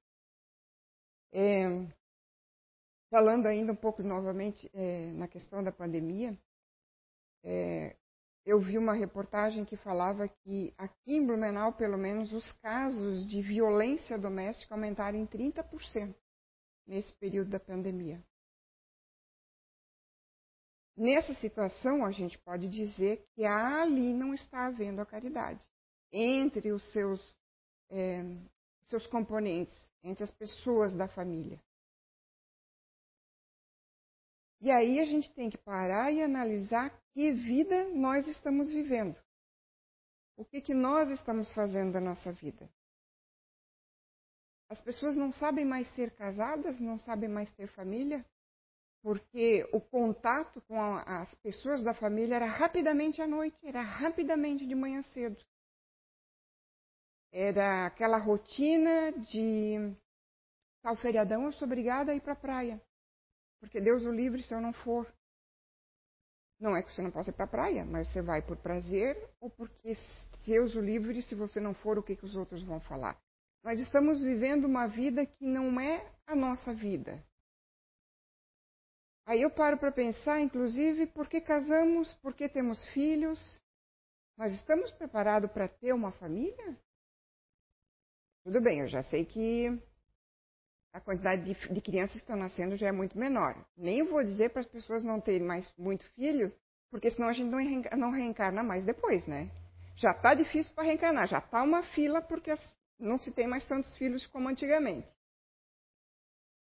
É, 1.31 1.65
falando 3.09 3.47
ainda 3.47 3.71
um 3.71 3.75
pouco 3.75 4.03
novamente 4.03 4.69
é, 4.73 5.11
na 5.13 5.27
questão 5.27 5.63
da 5.63 5.71
pandemia, 5.71 6.37
é, 7.43 7.95
eu 8.45 8.59
vi 8.59 8.77
uma 8.77 8.93
reportagem 8.93 9.65
que 9.65 9.77
falava 9.77 10.27
que 10.27 10.73
aqui 10.77 11.15
em 11.15 11.25
Blumenau, 11.25 11.73
pelo 11.73 11.97
menos, 11.97 12.31
os 12.33 12.51
casos 12.53 13.27
de 13.27 13.41
violência 13.41 14.17
doméstica 14.17 14.73
aumentaram 14.73 15.17
em 15.17 15.25
30% 15.25 16.15
nesse 16.87 17.13
período 17.13 17.51
da 17.51 17.59
pandemia. 17.59 18.23
Nessa 20.99 21.33
situação, 21.35 22.05
a 22.05 22.11
gente 22.11 22.37
pode 22.39 22.67
dizer 22.67 23.25
que 23.33 23.45
ali 23.45 24.13
não 24.13 24.33
está 24.33 24.65
havendo 24.65 24.99
a 24.99 25.05
caridade 25.05 25.65
entre 26.11 26.73
os 26.73 26.83
seus, 26.91 27.39
é, 27.89 28.21
seus 28.87 29.07
componentes, 29.07 29.73
entre 30.03 30.25
as 30.25 30.31
pessoas 30.31 30.93
da 30.93 31.07
família. 31.07 31.57
E 34.59 34.69
aí 34.69 34.99
a 34.99 35.05
gente 35.05 35.31
tem 35.31 35.49
que 35.49 35.57
parar 35.57 36.11
e 36.11 36.21
analisar 36.21 36.89
que 37.13 37.31
vida 37.31 37.87
nós 37.91 38.27
estamos 38.27 38.69
vivendo. 38.69 39.17
O 40.35 40.43
que, 40.43 40.59
que 40.59 40.73
nós 40.73 41.09
estamos 41.11 41.49
fazendo 41.53 41.93
da 41.93 42.01
nossa 42.01 42.33
vida? 42.33 42.69
As 44.67 44.81
pessoas 44.81 45.15
não 45.15 45.31
sabem 45.31 45.63
mais 45.63 45.87
ser 45.95 46.11
casadas, 46.11 46.77
não 46.81 46.97
sabem 46.97 47.29
mais 47.29 47.49
ter 47.53 47.67
família, 47.69 48.25
porque 49.01 49.67
o 49.71 49.79
contato 49.79 50.61
com 50.61 50.81
a, 50.81 51.21
as 51.21 51.33
pessoas 51.35 51.81
da 51.81 51.93
família 51.93 52.35
era 52.35 52.45
rapidamente 52.45 53.21
à 53.21 53.27
noite, 53.27 53.57
era 53.63 53.81
rapidamente 53.81 54.65
de 54.65 54.75
manhã 54.75 55.01
cedo. 55.13 55.37
Era 57.31 57.85
aquela 57.85 58.17
rotina 58.17 59.11
de 59.11 59.95
tal 60.81 60.95
feriadão 60.95 61.45
eu 61.45 61.53
sou 61.53 61.65
obrigada 61.65 62.11
a 62.11 62.15
ir 62.15 62.21
para 62.21 62.33
a 62.33 62.37
praia, 62.37 62.81
porque 63.59 63.79
Deus 63.79 64.03
o 64.03 64.11
livre 64.11 64.43
se 64.43 64.53
eu 64.53 64.61
não 64.61 64.73
for. 64.73 65.07
Não 66.59 66.75
é 66.75 66.83
que 66.83 66.93
você 66.93 67.01
não 67.01 67.11
possa 67.11 67.29
ir 67.29 67.33
para 67.33 67.45
a 67.45 67.49
praia, 67.49 67.85
mas 67.85 68.11
você 68.11 68.21
vai 68.21 68.41
por 68.41 68.57
prazer 68.57 69.15
ou 69.39 69.49
porque 69.49 69.93
Deus 70.45 70.75
o 70.75 70.81
livre 70.81 71.21
se 71.21 71.35
você 71.35 71.59
não 71.59 71.73
for, 71.73 71.97
o 71.97 72.03
que, 72.03 72.15
que 72.15 72.25
os 72.25 72.35
outros 72.35 72.61
vão 72.63 72.81
falar. 72.81 73.17
Nós 73.63 73.79
estamos 73.79 74.21
vivendo 74.21 74.65
uma 74.65 74.87
vida 74.87 75.25
que 75.25 75.45
não 75.45 75.79
é 75.79 76.05
a 76.25 76.35
nossa 76.35 76.73
vida. 76.73 77.23
Aí 79.29 79.43
eu 79.43 79.51
paro 79.51 79.77
para 79.77 79.91
pensar, 79.91 80.41
inclusive, 80.41 81.05
por 81.05 81.29
que 81.29 81.39
casamos, 81.39 82.11
por 82.15 82.33
que 82.33 82.49
temos 82.49 82.83
filhos? 82.87 83.39
Nós 84.35 84.51
estamos 84.55 84.91
preparados 84.93 85.51
para 85.51 85.67
ter 85.67 85.93
uma 85.93 86.11
família? 86.13 86.75
Tudo 88.43 88.59
bem, 88.59 88.79
eu 88.79 88.87
já 88.87 89.03
sei 89.03 89.23
que 89.25 89.79
a 90.91 90.99
quantidade 90.99 91.43
de, 91.43 91.53
de, 91.71 91.79
crianças 91.79 92.13
que 92.13 92.21
estão 92.21 92.35
nascendo 92.35 92.75
já 92.75 92.87
é 92.87 92.91
muito 92.91 93.19
menor. 93.19 93.63
Nem 93.77 94.03
vou 94.03 94.23
dizer 94.23 94.49
para 94.49 94.61
as 94.61 94.67
pessoas 94.67 95.03
não 95.03 95.21
terem 95.21 95.45
mais 95.45 95.71
muito 95.77 96.03
filhos, 96.15 96.51
porque 96.89 97.11
senão 97.11 97.27
a 97.27 97.33
gente 97.33 97.51
não, 97.51 97.59
reencarna, 97.59 97.97
não 97.97 98.11
reencarna 98.11 98.63
mais 98.63 98.83
depois, 98.83 99.27
né? 99.27 99.51
Já 99.95 100.09
está 100.09 100.33
difícil 100.33 100.73
para 100.73 100.85
reencarnar, 100.85 101.27
já 101.27 101.37
está 101.37 101.61
uma 101.61 101.83
fila 101.83 102.19
porque 102.19 102.51
não 102.97 103.19
se 103.19 103.31
tem 103.31 103.45
mais 103.45 103.63
tantos 103.67 103.95
filhos 103.95 104.25
como 104.25 104.49
antigamente. 104.49 105.07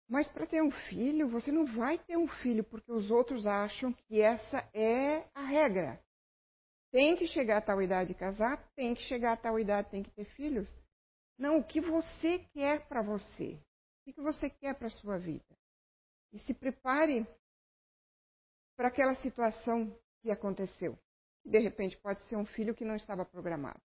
Mas 0.08 0.28
para 0.28 0.46
ter 0.46 0.62
um 0.62 0.72
filho, 0.72 1.28
você 1.28 1.52
não 1.52 1.66
vai 1.66 1.98
ter 1.98 2.18
um 2.18 2.28
filho 2.28 2.64
porque 2.64 2.92
os 2.92 3.10
outros 3.10 3.48
acham 3.48 3.92
que 3.92 4.22
essa 4.22 4.58
é 4.74 5.28
a 5.34 5.44
regra. 5.44 6.00
Tem 6.92 7.18
que 7.18 7.28
chegar 7.28 7.58
a 7.58 7.62
tal 7.62 7.82
idade 7.82 8.14
de 8.14 8.20
casar, 8.20 8.58
tem 8.76 8.94
que 8.94 9.02
chegar 9.04 9.34
a 9.34 9.38
tal 9.38 9.60
idade, 9.60 9.90
tem 9.90 10.04
que 10.04 10.12
ter 10.12 10.26
filhos. 10.36 10.70
Não, 11.38 11.58
o 11.58 11.64
que 11.64 11.82
você 11.82 12.40
quer 12.54 12.88
para 12.88 13.02
você? 13.02 13.60
O 14.08 14.14
que 14.14 14.22
você 14.22 14.50
quer 14.50 14.76
para 14.76 14.88
a 14.88 14.92
sua 14.92 15.18
vida? 15.18 15.44
E 16.32 16.40
se 16.40 16.54
prepare 16.54 17.28
para 18.78 18.90
aquela 18.90 19.16
situação 19.16 19.98
que 20.22 20.32
aconteceu. 20.32 20.98
De 21.44 21.60
repente 21.60 21.98
pode 21.98 22.24
ser 22.28 22.36
um 22.36 22.46
filho 22.46 22.76
que 22.76 22.86
não 22.86 22.96
estava 22.96 23.26
programado. 23.26 23.82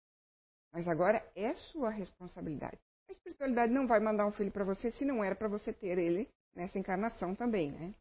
Mas 0.73 0.89
agora 0.89 1.25
é 1.35 1.55
sua 1.55 1.91
responsabilidade. 1.91 2.79
A 3.09 3.13
espiritualidade 3.13 3.73
não 3.73 3.87
vai 3.87 4.01
mandar 4.01 4.27
um 4.27 4.33
filho 4.33 4.51
para 4.51 4.65
você 4.65 4.91
se 4.91 5.05
não 5.05 5.23
era 5.23 5.35
para 5.35 5.49
você 5.49 5.73
ter 5.73 5.99
ele 5.99 6.29
nessa 6.55 6.79
encarnação 6.79 7.35
também, 7.35 7.71
né? 7.71 7.95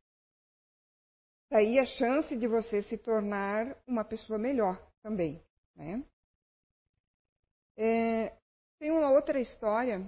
Daí 1.50 1.78
a 1.78 1.86
chance 1.86 2.36
de 2.36 2.48
você 2.48 2.82
se 2.82 2.98
tornar 2.98 3.78
uma 3.86 4.04
pessoa 4.04 4.40
melhor 4.40 4.82
também, 5.02 5.42
né? 5.76 6.04
É, 7.78 8.36
tem 8.80 8.92
uma 8.92 9.12
outra 9.12 9.40
história, 9.40 10.00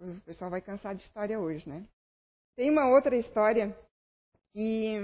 o 0.00 0.20
pessoal 0.22 0.50
vai 0.50 0.60
cansar 0.60 0.94
de 0.94 1.02
história 1.02 1.38
hoje, 1.38 1.68
né? 1.68 1.86
Tem 2.56 2.70
uma 2.70 2.88
outra 2.88 3.16
história 3.16 3.76
que 4.52 4.94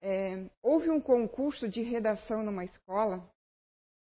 é, 0.00 0.48
houve 0.62 0.90
um 0.90 1.00
concurso 1.00 1.68
de 1.68 1.82
redação 1.82 2.42
numa 2.42 2.64
escola 2.64 3.28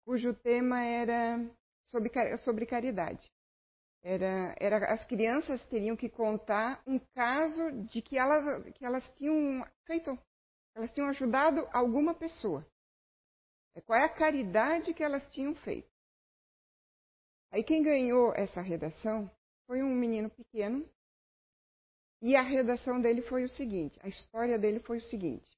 cujo 0.06 0.34
tema 0.34 0.84
era 0.84 1.38
sobre, 1.89 2.38
sobre 2.38 2.66
caridade. 2.66 3.30
Era, 4.04 4.56
era, 4.60 4.93
as 4.93 5.04
crianças 5.06 5.66
teriam 5.68 5.98
que 5.98 6.10
contar 6.10 6.82
um 6.88 7.00
caso 7.14 7.84
de 7.84 8.02
que 8.02 8.18
elas, 8.18 8.72
que 8.74 8.86
elas 8.86 9.04
tinham 9.16 9.66
feito, 9.86 10.18
elas 10.76 10.93
tinham 10.93 11.10
ajudado 11.10 11.68
alguma 11.74 12.14
pessoa. 12.14 12.66
É, 13.76 13.82
qual 13.82 14.00
é 14.00 14.04
a 14.04 14.10
caridade 14.10 14.93
que 14.93 15.04
elas 15.04 15.28
tinham 15.30 15.54
feito? 15.56 15.89
Aí 17.52 17.64
quem 17.64 17.82
ganhou 17.84 18.34
essa 18.34 18.62
redação 18.62 19.30
foi 19.66 19.82
um 19.82 19.93
menino 19.93 20.30
pequeno 20.30 20.88
e 22.22 22.36
a 22.36 22.41
redação 22.41 23.00
dele 23.00 23.22
foi 23.22 23.43
o 23.43 23.50
seguinte, 23.50 24.00
a 24.02 24.08
história 24.08 24.58
dele 24.58 24.80
foi 24.80 24.98
o 24.98 25.04
seguinte. 25.04 25.50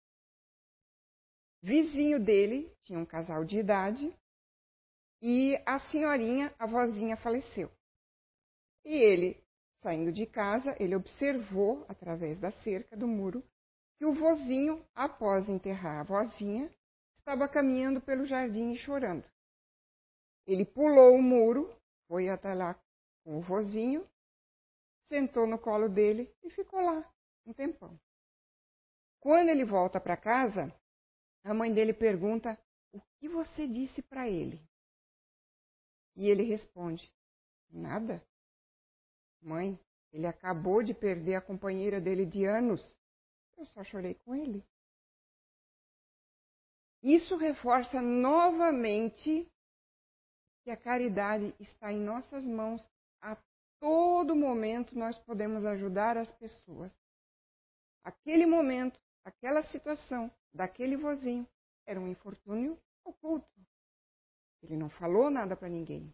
Vizinho 1.62 2.20
dele 2.20 2.74
tinha 2.84 3.00
um 3.00 3.06
casal 3.06 3.44
de 3.44 3.60
idade 3.60 4.14
e 5.22 5.62
a 5.66 5.80
senhorinha, 5.92 6.54
a 6.58 6.66
vozinha, 6.66 7.18
faleceu. 7.18 7.70
E 8.86 8.96
ele, 8.96 9.42
saindo 9.82 10.12
de 10.12 10.26
casa, 10.26 10.76
ele 10.80 10.96
observou, 10.96 11.86
através 11.88 12.40
da 12.40 12.52
cerca 12.52 12.96
do 12.96 13.08
muro, 13.08 13.44
que 13.98 14.06
o 14.06 14.14
vozinho, 14.14 14.86
após 14.96 15.50
enterrar 15.50 16.00
a 16.00 16.04
vozinha, 16.04 16.74
estava 17.18 17.48
caminhando 17.48 18.02
pelo 18.02 18.26
jardim 18.26 18.72
e 18.72 18.78
chorando. 18.78 19.26
Ele 20.48 20.66
pulou 20.66 21.16
o 21.16 21.22
muro, 21.22 21.76
foi 22.08 22.30
até 22.30 22.54
lá 22.54 22.74
com 23.24 23.38
o 23.38 23.42
vozinho, 23.42 24.08
sentou 25.08 25.46
no 25.46 25.60
colo 25.60 25.90
dele 25.90 26.34
e 26.42 26.50
ficou 26.50 26.80
lá 26.80 27.08
um 27.46 27.54
tempão. 27.54 28.00
Quando 29.20 29.50
ele 29.50 29.66
volta 29.66 30.00
para 30.00 30.16
casa, 30.16 30.74
a 31.44 31.54
mãe 31.54 31.74
dele 31.74 31.94
pergunta: 31.94 32.58
O 32.94 33.02
que 33.20 33.28
você 33.28 33.68
disse 33.68 34.02
para 34.02 34.30
ele? 34.30 34.62
E 36.16 36.30
ele 36.30 36.44
responde: 36.44 37.12
Nada. 37.70 38.24
Mãe, 39.42 39.80
ele 40.12 40.28
acabou 40.28 40.84
de 40.84 40.94
perder 40.94 41.36
a 41.36 41.42
companheira 41.42 42.02
dele 42.02 42.26
de 42.26 42.46
anos. 42.46 42.82
Eu 43.58 43.66
só 43.66 43.84
chorei 43.84 44.16
com 44.26 44.36
ele. 44.36 44.64
Isso 47.02 47.38
reforça 47.38 48.02
novamente 48.02 49.50
que 50.64 50.72
a 50.72 50.78
caridade 50.78 51.56
está 51.60 51.92
em 51.92 52.00
nossas 52.00 52.44
mãos. 52.44 52.88
A 53.22 53.38
todo 53.80 54.36
momento 54.36 54.98
nós 54.98 55.18
podemos 55.20 55.66
ajudar 55.66 56.18
as 56.18 56.32
pessoas. 56.34 56.94
Aquele 58.04 58.46
momento, 58.46 59.00
aquela 59.24 59.64
situação, 59.64 60.32
daquele 60.54 60.98
vozinho, 60.98 61.48
era 61.86 62.00
um 62.00 62.08
infortúnio 62.08 62.78
oculto. 63.04 63.48
Ele 64.62 64.76
não 64.76 64.90
falou 64.90 65.30
nada 65.30 65.56
para 65.56 65.70
ninguém. 65.70 66.14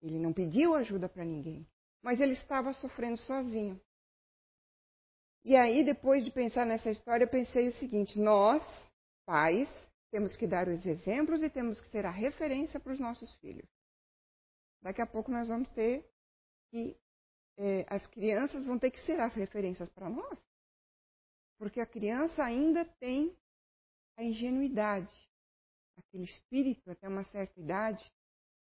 Ele 0.00 0.18
não 0.18 0.32
pediu 0.32 0.74
ajuda 0.74 1.08
para 1.08 1.24
ninguém. 1.24 1.66
Mas 2.02 2.20
ele 2.20 2.32
estava 2.32 2.72
sofrendo 2.72 3.16
sozinho. 3.18 3.80
E 5.44 5.56
aí, 5.56 5.84
depois 5.84 6.24
de 6.24 6.30
pensar 6.30 6.66
nessa 6.66 6.90
história, 6.90 7.24
eu 7.24 7.28
pensei 7.28 7.68
o 7.68 7.72
seguinte: 7.72 8.18
nós, 8.18 8.62
pais, 9.24 9.68
temos 10.10 10.36
que 10.36 10.46
dar 10.46 10.68
os 10.68 10.84
exemplos 10.86 11.42
e 11.42 11.50
temos 11.50 11.80
que 11.80 11.88
ser 11.88 12.06
a 12.06 12.10
referência 12.10 12.78
para 12.78 12.92
os 12.92 13.00
nossos 13.00 13.32
filhos. 13.36 13.68
Daqui 14.82 15.00
a 15.00 15.06
pouco 15.06 15.30
nós 15.30 15.48
vamos 15.48 15.68
ter 15.70 16.08
que. 16.70 16.96
Eh, 17.56 17.84
as 17.88 18.06
crianças 18.06 18.64
vão 18.64 18.78
ter 18.78 18.90
que 18.90 19.00
ser 19.00 19.18
as 19.20 19.34
referências 19.34 19.88
para 19.90 20.08
nós. 20.08 20.38
Porque 21.58 21.80
a 21.80 21.86
criança 21.86 22.44
ainda 22.44 22.84
tem 22.84 23.36
a 24.16 24.22
ingenuidade. 24.22 25.12
Aquele 25.96 26.24
espírito, 26.24 26.88
até 26.90 27.08
uma 27.08 27.24
certa 27.24 27.58
idade, 27.58 28.12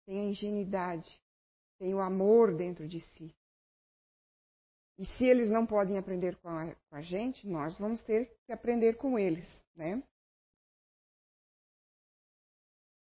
tem 0.05 0.20
a 0.20 0.24
ingenuidade, 0.24 1.21
tem 1.83 1.93
o 1.95 2.01
amor 2.01 2.55
dentro 2.55 2.87
de 2.87 3.01
si. 3.01 3.35
E 4.97 5.05
se 5.05 5.24
eles 5.24 5.49
não 5.49 5.66
podem 5.66 5.99
aprender 5.99 6.37
com 6.37 6.49
a, 6.49 6.72
com 6.76 6.95
a 6.95 7.03
gente, 7.03 7.45
nós 7.45 7.76
vamos 7.76 8.01
ter 8.05 8.33
que 8.47 8.53
aprender 8.53 8.97
com 8.97 9.18
eles, 9.18 9.45
né? 9.74 10.01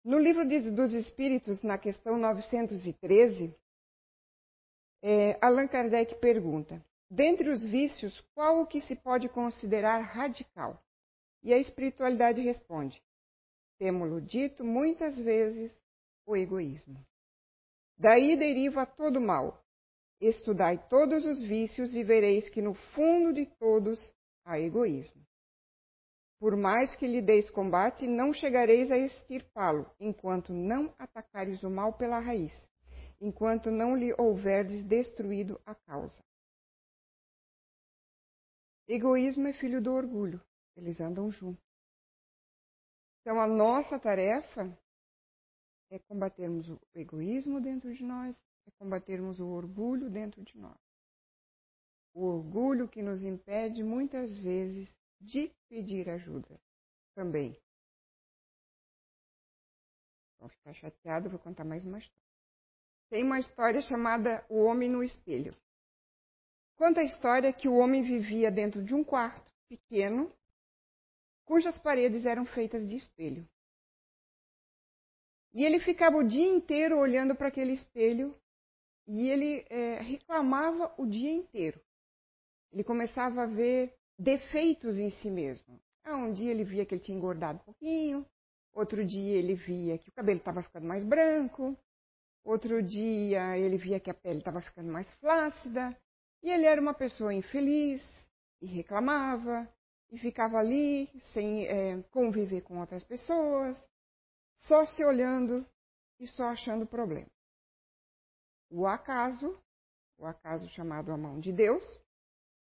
No 0.04 0.18
livro 0.18 0.44
dos 0.74 0.92
Espíritos, 0.94 1.62
na 1.62 1.78
questão 1.78 2.18
913, 2.18 3.54
é, 5.00 5.38
Allan 5.40 5.68
Kardec 5.68 6.16
pergunta: 6.16 6.84
dentre 7.08 7.50
os 7.50 7.62
vícios, 7.62 8.20
qual 8.34 8.62
o 8.62 8.66
que 8.66 8.80
se 8.80 8.96
pode 8.96 9.28
considerar 9.28 10.00
radical? 10.00 10.82
E 11.40 11.54
a 11.54 11.58
espiritualidade 11.58 12.40
responde: 12.40 13.00
temo-lo 13.78 14.20
dito 14.20 14.64
muitas 14.64 15.16
vezes, 15.16 15.70
o 16.26 16.36
egoísmo. 16.36 16.98
Daí 18.02 18.36
deriva 18.36 18.84
todo 18.84 19.20
mal. 19.20 19.64
Estudai 20.20 20.76
todos 20.88 21.24
os 21.24 21.40
vícios 21.40 21.94
e 21.94 22.02
vereis 22.02 22.48
que 22.48 22.60
no 22.60 22.74
fundo 22.74 23.32
de 23.32 23.46
todos 23.60 23.96
há 24.44 24.58
egoísmo. 24.58 25.24
Por 26.40 26.56
mais 26.56 26.96
que 26.96 27.06
lhe 27.06 27.22
deis 27.22 27.48
combate, 27.48 28.08
não 28.08 28.32
chegareis 28.32 28.90
a 28.90 28.98
extirpá-lo, 28.98 29.88
enquanto 30.00 30.52
não 30.52 30.92
atacares 30.98 31.62
o 31.62 31.70
mal 31.70 31.92
pela 31.92 32.18
raiz, 32.18 32.52
enquanto 33.20 33.70
não 33.70 33.96
lhe 33.96 34.12
houverdes 34.18 34.84
destruído 34.84 35.60
a 35.64 35.72
causa. 35.72 36.24
Egoísmo 38.88 39.46
é 39.46 39.52
filho 39.52 39.80
do 39.80 39.92
orgulho, 39.92 40.42
eles 40.76 41.00
andam 41.00 41.30
juntos. 41.30 41.62
Então, 43.20 43.40
a 43.40 43.46
nossa 43.46 43.96
tarefa 43.96 44.76
é 45.92 45.98
combatermos 45.98 46.66
o 46.70 46.80
egoísmo 46.94 47.60
dentro 47.60 47.94
de 47.94 48.02
nós, 48.02 48.34
é 48.66 48.70
combatermos 48.78 49.38
o 49.38 49.46
orgulho 49.46 50.08
dentro 50.08 50.42
de 50.42 50.56
nós. 50.56 50.80
O 52.14 52.24
orgulho 52.24 52.88
que 52.88 53.02
nos 53.02 53.22
impede 53.22 53.82
muitas 53.82 54.34
vezes 54.38 54.90
de 55.20 55.52
pedir 55.68 56.08
ajuda 56.08 56.58
também. 57.14 57.54
Vão 60.38 60.48
ficar 60.48 60.72
chateado, 60.72 61.28
vou 61.28 61.38
contar 61.38 61.64
mais 61.64 61.84
uma 61.84 61.98
história. 61.98 62.22
Tem 63.10 63.22
uma 63.22 63.38
história 63.38 63.82
chamada 63.82 64.44
O 64.48 64.64
Homem 64.64 64.88
no 64.88 65.04
Espelho. 65.04 65.54
Conta 66.76 67.00
a 67.00 67.04
história 67.04 67.52
que 67.52 67.68
o 67.68 67.76
homem 67.76 68.02
vivia 68.02 68.50
dentro 68.50 68.82
de 68.82 68.94
um 68.94 69.04
quarto 69.04 69.52
pequeno, 69.68 70.34
cujas 71.44 71.78
paredes 71.78 72.24
eram 72.24 72.46
feitas 72.46 72.88
de 72.88 72.96
espelho. 72.96 73.46
E 75.54 75.64
ele 75.64 75.78
ficava 75.80 76.16
o 76.16 76.26
dia 76.26 76.46
inteiro 76.46 76.98
olhando 76.98 77.34
para 77.34 77.48
aquele 77.48 77.72
espelho 77.72 78.34
e 79.06 79.28
ele 79.28 79.66
é, 79.68 80.00
reclamava 80.00 80.92
o 80.96 81.06
dia 81.06 81.30
inteiro. 81.30 81.80
Ele 82.72 82.82
começava 82.82 83.42
a 83.42 83.46
ver 83.46 83.94
defeitos 84.18 84.98
em 84.98 85.10
si 85.10 85.30
mesmo. 85.30 85.80
Ah, 86.04 86.16
um 86.16 86.32
dia 86.32 86.50
ele 86.50 86.64
via 86.64 86.86
que 86.86 86.94
ele 86.94 87.02
tinha 87.02 87.16
engordado 87.16 87.60
um 87.60 87.64
pouquinho, 87.64 88.26
outro 88.72 89.04
dia 89.04 89.36
ele 89.36 89.54
via 89.54 89.98
que 89.98 90.08
o 90.08 90.12
cabelo 90.12 90.38
estava 90.38 90.62
ficando 90.62 90.86
mais 90.86 91.04
branco, 91.04 91.76
outro 92.44 92.82
dia 92.82 93.56
ele 93.56 93.76
via 93.76 94.00
que 94.00 94.10
a 94.10 94.14
pele 94.14 94.38
estava 94.38 94.60
ficando 94.60 94.90
mais 94.90 95.08
flácida, 95.20 95.96
e 96.42 96.50
ele 96.50 96.64
era 96.64 96.80
uma 96.80 96.94
pessoa 96.94 97.32
infeliz 97.32 98.02
e 98.60 98.66
reclamava 98.66 99.68
e 100.10 100.18
ficava 100.18 100.58
ali 100.58 101.08
sem 101.32 101.66
é, 101.66 102.02
conviver 102.10 102.62
com 102.62 102.80
outras 102.80 103.04
pessoas, 103.04 103.80
só 104.62 104.86
se 104.86 105.04
olhando 105.04 105.66
e 106.18 106.26
só 106.26 106.44
achando 106.44 106.86
problema. 106.86 107.30
O 108.70 108.86
acaso, 108.86 109.60
o 110.16 110.24
acaso 110.24 110.68
chamado 110.70 111.12
a 111.12 111.16
mão 111.16 111.40
de 111.40 111.52
Deus, 111.52 111.84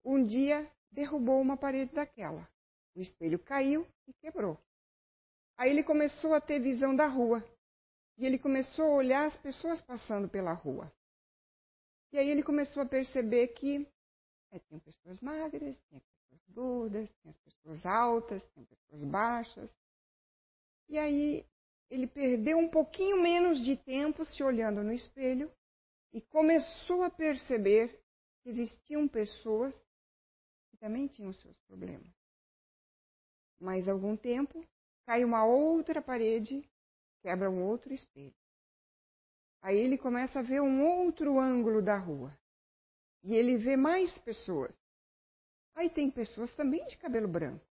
um 0.05 0.25
dia 0.25 0.71
derrubou 0.91 1.41
uma 1.41 1.57
parede 1.57 1.95
daquela. 1.95 2.49
O 2.95 3.01
espelho 3.01 3.39
caiu 3.39 3.87
e 4.07 4.13
quebrou. 4.15 4.59
Aí 5.57 5.71
ele 5.71 5.83
começou 5.83 6.35
a 6.35 6.41
ter 6.41 6.61
visão 6.61 6.95
da 6.95 7.07
rua. 7.07 7.45
E 8.19 8.25
ele 8.25 8.39
começou 8.39 8.85
a 8.85 8.95
olhar 8.95 9.27
as 9.27 9.37
pessoas 9.37 9.81
passando 9.83 10.29
pela 10.29 10.53
rua. 10.53 10.91
E 12.13 12.19
aí 12.19 12.29
ele 12.29 12.43
começou 12.43 12.83
a 12.83 12.87
perceber 12.87 13.49
que 13.49 13.87
é, 14.51 14.59
pessoas 14.81 15.21
magras, 15.21 15.79
tinha 15.89 16.01
pessoas 16.01 16.43
gordas, 16.49 17.11
tinha 17.21 17.35
pessoas 17.45 17.85
altas, 17.85 18.45
tinha 18.53 18.65
pessoas 18.65 19.05
baixas. 19.05 19.71
E 20.89 20.99
aí 20.99 21.47
ele 21.91 22.07
perdeu 22.07 22.59
um 22.59 22.69
pouquinho 22.69 23.23
menos 23.23 23.63
de 23.65 23.77
tempo 23.77 24.25
se 24.25 24.43
olhando 24.43 24.83
no 24.83 24.93
espelho 24.93 25.51
e 26.13 26.21
começou 26.21 27.03
a 27.03 27.11
perceber 27.11 28.01
que 28.43 28.51
existiam 28.51 29.07
pessoas 29.07 29.75
que 30.71 30.77
também 30.77 31.07
tinham 31.07 31.33
seus 31.33 31.59
problemas. 31.61 32.13
Mais 33.61 33.89
algum 33.89 34.17
tempo, 34.17 34.65
cai 35.07 35.25
uma 35.25 35.45
outra 35.45 36.03
parede, 36.03 36.69
quebra 37.23 37.51
um 37.51 37.65
outro 37.65 37.93
espelho. 37.95 38.35
Aí 39.63 39.79
ele 39.79 39.99
começa 39.99 40.41
a 40.41 40.43
ver 40.43 40.61
um 40.61 40.85
outro 40.85 41.39
ângulo 41.41 41.83
da 41.83 41.97
rua. 41.97 42.37
E 43.23 43.35
ele 43.35 43.57
vê 43.57 43.77
mais 43.77 44.17
pessoas. 44.19 44.73
Aí 45.75 45.91
tem 45.91 46.11
pessoas 46.11 46.55
também 46.55 46.87
de 46.87 46.97
cabelo 46.97 47.27
branco. 47.27 47.67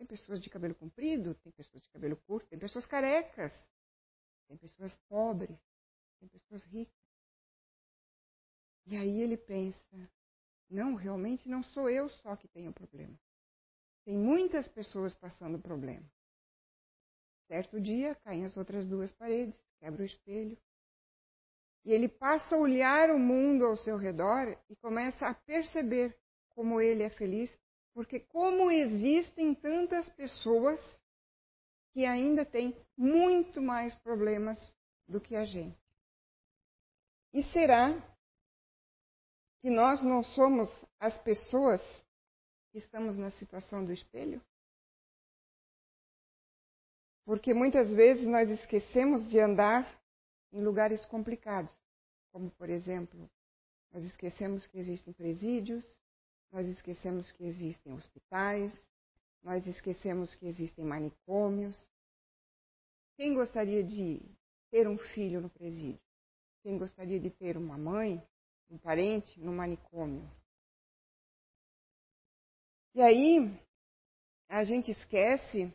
Tem 0.00 0.06
pessoas 0.06 0.40
de 0.40 0.48
cabelo 0.48 0.74
comprido, 0.74 1.34
tem 1.34 1.52
pessoas 1.52 1.82
de 1.82 1.90
cabelo 1.90 2.16
curto, 2.16 2.48
tem 2.48 2.58
pessoas 2.58 2.86
carecas, 2.86 3.52
tem 4.48 4.56
pessoas 4.56 4.96
pobres, 5.10 5.60
tem 6.18 6.26
pessoas 6.26 6.64
ricas. 6.64 6.96
E 8.86 8.96
aí 8.96 9.20
ele 9.20 9.36
pensa: 9.36 10.10
não, 10.70 10.94
realmente 10.94 11.46
não 11.50 11.62
sou 11.62 11.90
eu 11.90 12.08
só 12.08 12.34
que 12.34 12.48
tenho 12.48 12.72
problema. 12.72 13.14
Tem 14.06 14.16
muitas 14.16 14.66
pessoas 14.68 15.14
passando 15.14 15.58
problema. 15.58 16.10
Certo 17.46 17.78
dia, 17.78 18.14
caem 18.24 18.46
as 18.46 18.56
outras 18.56 18.88
duas 18.88 19.12
paredes, 19.12 19.60
quebra 19.80 20.00
o 20.00 20.06
espelho. 20.06 20.56
E 21.84 21.92
ele 21.92 22.08
passa 22.08 22.56
a 22.56 22.58
olhar 22.58 23.10
o 23.10 23.18
mundo 23.18 23.66
ao 23.66 23.76
seu 23.76 23.98
redor 23.98 24.58
e 24.70 24.76
começa 24.76 25.26
a 25.26 25.34
perceber 25.34 26.18
como 26.48 26.80
ele 26.80 27.02
é 27.02 27.10
feliz, 27.10 27.54
porque 27.92 28.20
como 28.20 28.70
existem 28.70 29.54
tantas 29.54 30.08
pessoas 30.10 30.80
que 31.92 32.06
ainda 32.06 32.44
têm 32.44 32.76
muito 32.96 33.60
mais 33.60 33.94
problemas 33.96 34.58
do 35.08 35.20
que 35.20 35.34
a 35.34 35.44
gente. 35.44 35.78
E 37.32 37.42
será 37.44 37.94
que 39.60 39.70
nós 39.70 40.02
não 40.02 40.22
somos 40.22 40.68
as 40.98 41.16
pessoas 41.18 41.82
que 42.70 42.78
estamos 42.78 43.16
na 43.16 43.30
situação 43.30 43.84
do 43.84 43.92
espelho? 43.92 44.40
Porque 47.24 47.52
muitas 47.52 47.90
vezes 47.90 48.26
nós 48.26 48.48
esquecemos 48.48 49.28
de 49.28 49.38
andar 49.38 50.00
em 50.52 50.62
lugares 50.62 51.04
complicados. 51.06 51.76
como 52.32 52.50
por 52.52 52.70
exemplo, 52.70 53.28
nós 53.92 54.04
esquecemos 54.04 54.66
que 54.68 54.78
existem 54.78 55.12
presídios, 55.12 55.84
nós 56.52 56.66
esquecemos 56.66 57.30
que 57.32 57.44
existem 57.44 57.92
hospitais, 57.92 58.72
nós 59.42 59.66
esquecemos 59.66 60.34
que 60.34 60.46
existem 60.46 60.84
manicômios. 60.84 61.76
Quem 63.16 63.34
gostaria 63.34 63.82
de 63.82 64.20
ter 64.70 64.88
um 64.88 64.98
filho 64.98 65.40
no 65.40 65.48
presídio? 65.48 66.00
Quem 66.62 66.78
gostaria 66.78 67.18
de 67.18 67.30
ter 67.30 67.56
uma 67.56 67.78
mãe, 67.78 68.22
um 68.68 68.76
parente 68.76 69.40
no 69.40 69.52
manicômio? 69.52 70.28
E 72.94 73.00
aí, 73.00 73.38
a 74.48 74.64
gente 74.64 74.90
esquece 74.90 75.72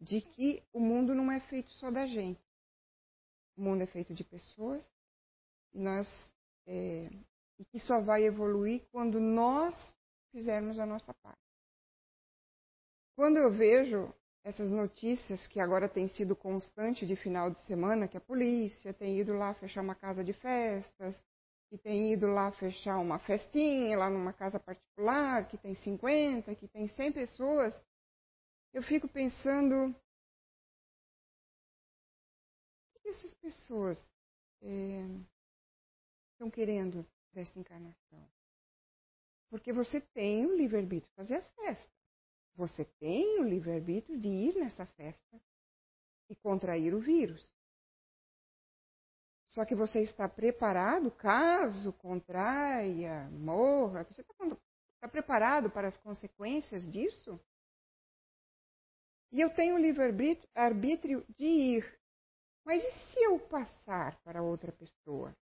de 0.00 0.20
que 0.20 0.62
o 0.72 0.80
mundo 0.80 1.14
não 1.14 1.30
é 1.30 1.40
feito 1.40 1.70
só 1.72 1.90
da 1.90 2.06
gente. 2.06 2.40
O 3.56 3.62
mundo 3.62 3.82
é 3.82 3.86
feito 3.86 4.14
de 4.14 4.24
pessoas 4.24 4.84
e 5.72 5.78
nós 5.78 6.08
é, 6.66 7.08
e 7.60 7.64
que 7.66 7.78
só 7.78 8.00
vai 8.00 8.24
evoluir 8.24 8.82
quando 8.90 9.20
nós 9.20 9.76
fizermos 10.32 10.78
a 10.78 10.86
nossa 10.86 11.12
parte. 11.22 11.38
Quando 13.14 13.36
eu 13.36 13.50
vejo 13.50 14.10
essas 14.42 14.70
notícias 14.70 15.46
que 15.46 15.60
agora 15.60 15.86
tem 15.86 16.08
sido 16.08 16.34
constante 16.34 17.06
de 17.06 17.14
final 17.14 17.50
de 17.50 17.60
semana, 17.66 18.08
que 18.08 18.16
a 18.16 18.20
polícia 18.20 18.94
tem 18.94 19.18
ido 19.18 19.34
lá 19.34 19.52
fechar 19.52 19.82
uma 19.82 19.94
casa 19.94 20.24
de 20.24 20.32
festas, 20.32 21.22
que 21.68 21.76
tem 21.76 22.14
ido 22.14 22.28
lá 22.28 22.50
fechar 22.52 22.98
uma 22.98 23.18
festinha 23.18 23.98
lá 23.98 24.08
numa 24.08 24.32
casa 24.32 24.58
particular, 24.58 25.46
que 25.46 25.58
tem 25.58 25.74
50, 25.74 26.54
que 26.54 26.66
tem 26.66 26.88
100 26.88 27.12
pessoas, 27.12 27.78
eu 28.72 28.82
fico 28.82 29.06
pensando 29.06 29.94
o 32.94 33.00
que 33.00 33.08
essas 33.10 33.34
pessoas 33.34 34.02
é, 34.62 35.04
estão 36.32 36.50
querendo 36.50 37.06
dessa 37.32 37.58
encarnação. 37.58 38.30
Porque 39.48 39.72
você 39.72 40.00
tem 40.00 40.46
o 40.46 40.56
livre-arbítrio 40.56 41.08
de 41.08 41.16
fazer 41.16 41.36
a 41.36 41.42
festa. 41.42 41.92
Você 42.54 42.84
tem 42.84 43.40
o 43.40 43.42
livre-arbítrio 43.42 44.18
de 44.18 44.28
ir 44.28 44.54
nessa 44.54 44.86
festa 44.86 45.40
e 46.28 46.36
contrair 46.36 46.94
o 46.94 47.00
vírus. 47.00 47.52
Só 49.50 49.64
que 49.64 49.74
você 49.74 50.02
está 50.02 50.28
preparado 50.28 51.10
caso 51.10 51.92
contraia, 51.94 53.28
morra. 53.30 54.04
Você 54.04 54.20
está, 54.20 54.34
está 54.94 55.08
preparado 55.08 55.70
para 55.70 55.88
as 55.88 55.96
consequências 55.96 56.88
disso? 56.90 57.40
E 59.32 59.40
eu 59.40 59.52
tenho 59.54 59.74
o 59.74 59.78
livre-arbítrio 59.78 61.24
de 61.36 61.44
ir. 61.44 62.00
Mas 62.64 62.82
e 62.82 62.92
se 62.92 63.20
eu 63.20 63.38
passar 63.40 64.20
para 64.22 64.42
outra 64.42 64.70
pessoa? 64.70 65.34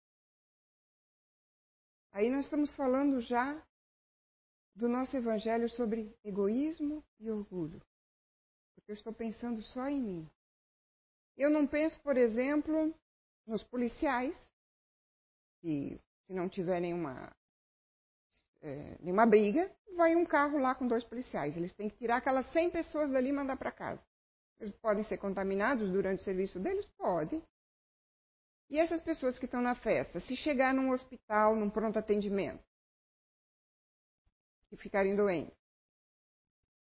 Aí 2.16 2.30
nós 2.30 2.46
estamos 2.46 2.74
falando 2.74 3.20
já 3.20 3.62
do 4.74 4.88
nosso 4.88 5.14
evangelho 5.14 5.68
sobre 5.68 6.16
egoísmo 6.24 7.04
e 7.20 7.30
orgulho. 7.30 7.78
Porque 8.74 8.92
eu 8.92 8.94
estou 8.94 9.12
pensando 9.12 9.60
só 9.60 9.86
em 9.86 10.00
mim. 10.00 10.30
Eu 11.36 11.50
não 11.50 11.66
penso, 11.66 12.00
por 12.00 12.16
exemplo, 12.16 12.94
nos 13.46 13.62
policiais, 13.64 14.34
que 15.60 16.00
se 16.26 16.32
não 16.32 16.48
tiver 16.48 16.80
nenhuma, 16.80 17.36
é, 18.62 18.96
nenhuma 18.98 19.26
briga, 19.26 19.70
vai 19.94 20.16
um 20.16 20.24
carro 20.24 20.56
lá 20.56 20.74
com 20.74 20.86
dois 20.86 21.04
policiais. 21.04 21.54
Eles 21.54 21.74
têm 21.74 21.90
que 21.90 21.98
tirar 21.98 22.16
aquelas 22.16 22.50
100 22.50 22.70
pessoas 22.70 23.10
dali 23.10 23.28
e 23.28 23.32
mandar 23.34 23.58
para 23.58 23.70
casa. 23.70 24.02
Eles 24.58 24.74
podem 24.76 25.04
ser 25.04 25.18
contaminados 25.18 25.90
durante 25.90 26.20
o 26.20 26.24
serviço 26.24 26.58
deles? 26.58 26.86
Pode. 26.96 27.42
E 28.68 28.78
essas 28.78 29.00
pessoas 29.00 29.38
que 29.38 29.44
estão 29.44 29.60
na 29.60 29.74
festa, 29.74 30.20
se 30.20 30.36
chegar 30.36 30.74
num 30.74 30.90
hospital, 30.90 31.54
num 31.54 31.70
pronto 31.70 31.98
atendimento, 31.98 32.64
e 34.72 34.76
ficarem 34.76 35.14
doentes, 35.14 35.56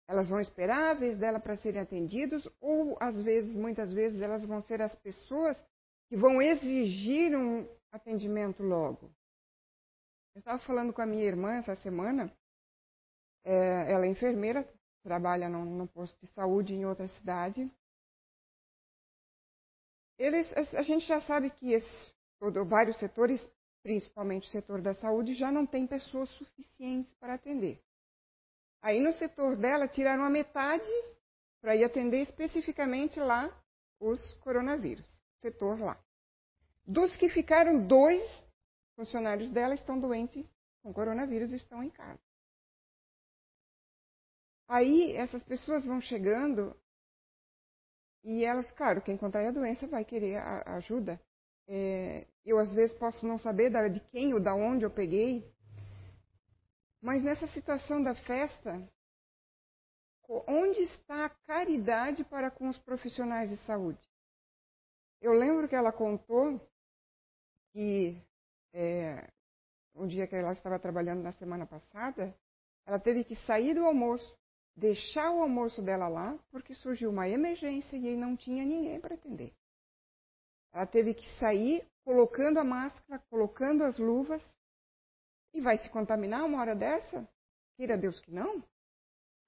elas 0.08 0.28
vão 0.28 0.40
esperar 0.40 0.90
a 0.90 0.94
vez 0.94 1.16
dela 1.16 1.40
para 1.40 1.56
serem 1.56 1.80
atendidos 1.80 2.48
ou 2.60 2.96
às 3.00 3.20
vezes, 3.22 3.54
muitas 3.54 3.92
vezes, 3.92 4.20
elas 4.20 4.44
vão 4.44 4.60
ser 4.62 4.80
as 4.82 4.94
pessoas 4.96 5.62
que 6.08 6.16
vão 6.16 6.40
exigir 6.40 7.36
um 7.36 7.66
atendimento 7.90 8.62
logo. 8.62 9.10
Eu 10.34 10.38
estava 10.38 10.58
falando 10.60 10.92
com 10.92 11.02
a 11.02 11.06
minha 11.06 11.24
irmã 11.24 11.54
essa 11.54 11.74
semana, 11.76 12.32
é, 13.44 13.92
ela 13.92 14.06
é 14.06 14.08
enfermeira, 14.08 14.68
trabalha 15.02 15.48
num, 15.48 15.64
num 15.64 15.86
posto 15.86 16.18
de 16.20 16.32
saúde 16.32 16.74
em 16.74 16.86
outra 16.86 17.08
cidade, 17.08 17.70
eles, 20.22 20.52
a 20.74 20.82
gente 20.82 21.04
já 21.04 21.20
sabe 21.22 21.50
que 21.50 21.72
esse, 21.72 22.14
todo, 22.38 22.64
vários 22.64 22.96
setores, 22.98 23.44
principalmente 23.82 24.46
o 24.46 24.50
setor 24.52 24.80
da 24.80 24.94
saúde, 24.94 25.34
já 25.34 25.50
não 25.50 25.66
tem 25.66 25.84
pessoas 25.84 26.28
suficientes 26.30 27.12
para 27.14 27.34
atender. 27.34 27.82
Aí 28.80 29.00
no 29.00 29.12
setor 29.12 29.56
dela 29.56 29.88
tiraram 29.88 30.22
a 30.22 30.30
metade 30.30 30.88
para 31.60 31.74
ir 31.74 31.82
atender 31.82 32.22
especificamente 32.22 33.18
lá 33.18 33.50
os 33.98 34.34
coronavírus, 34.34 35.10
setor 35.38 35.80
lá. 35.80 36.00
Dos 36.86 37.16
que 37.16 37.28
ficaram, 37.28 37.84
dois 37.84 38.22
funcionários 38.94 39.50
dela 39.50 39.74
estão 39.74 39.98
doentes 39.98 40.46
com 40.84 40.92
coronavírus 40.92 41.52
e 41.52 41.56
estão 41.56 41.82
em 41.82 41.90
casa. 41.90 42.20
Aí 44.68 45.16
essas 45.16 45.42
pessoas 45.42 45.84
vão 45.84 46.00
chegando 46.00 46.76
e 48.24 48.44
elas, 48.44 48.70
claro, 48.72 49.02
quem 49.02 49.16
contrai 49.16 49.46
a 49.46 49.52
doença 49.52 49.86
vai 49.86 50.04
querer 50.04 50.36
a 50.36 50.76
ajuda. 50.76 51.20
É, 51.66 52.26
eu, 52.44 52.58
às 52.58 52.72
vezes, 52.72 52.96
posso 52.96 53.26
não 53.26 53.38
saber 53.38 53.70
de 53.90 54.00
quem 54.10 54.34
ou 54.34 54.40
da 54.40 54.54
onde 54.54 54.84
eu 54.84 54.90
peguei, 54.90 55.44
mas 57.00 57.22
nessa 57.22 57.46
situação 57.48 58.02
da 58.02 58.14
festa, 58.14 58.80
onde 60.46 60.80
está 60.82 61.26
a 61.26 61.30
caridade 61.46 62.24
para 62.24 62.50
com 62.50 62.68
os 62.68 62.78
profissionais 62.78 63.50
de 63.50 63.56
saúde? 63.58 64.00
Eu 65.20 65.32
lembro 65.32 65.68
que 65.68 65.74
ela 65.74 65.92
contou 65.92 66.60
que 67.72 68.22
é, 68.72 69.28
um 69.94 70.06
dia 70.06 70.26
que 70.26 70.34
ela 70.34 70.52
estava 70.52 70.78
trabalhando 70.78 71.22
na 71.22 71.32
semana 71.32 71.66
passada, 71.66 72.34
ela 72.86 72.98
teve 72.98 73.24
que 73.24 73.34
sair 73.34 73.74
do 73.74 73.84
almoço 73.84 74.36
deixar 74.76 75.30
o 75.30 75.42
almoço 75.42 75.82
dela 75.82 76.08
lá, 76.08 76.38
porque 76.50 76.74
surgiu 76.74 77.10
uma 77.10 77.28
emergência 77.28 77.96
e 77.96 78.16
não 78.16 78.36
tinha 78.36 78.64
ninguém 78.64 79.00
para 79.00 79.14
atender. 79.14 79.52
Ela 80.72 80.86
teve 80.86 81.14
que 81.14 81.28
sair 81.38 81.86
colocando 82.04 82.58
a 82.58 82.64
máscara, 82.64 83.22
colocando 83.30 83.84
as 83.84 83.98
luvas, 83.98 84.42
e 85.54 85.60
vai 85.60 85.76
se 85.76 85.88
contaminar 85.90 86.44
uma 86.44 86.60
hora 86.60 86.74
dessa? 86.74 87.28
Queira 87.76 87.98
Deus 87.98 88.18
que 88.20 88.30
não, 88.30 88.64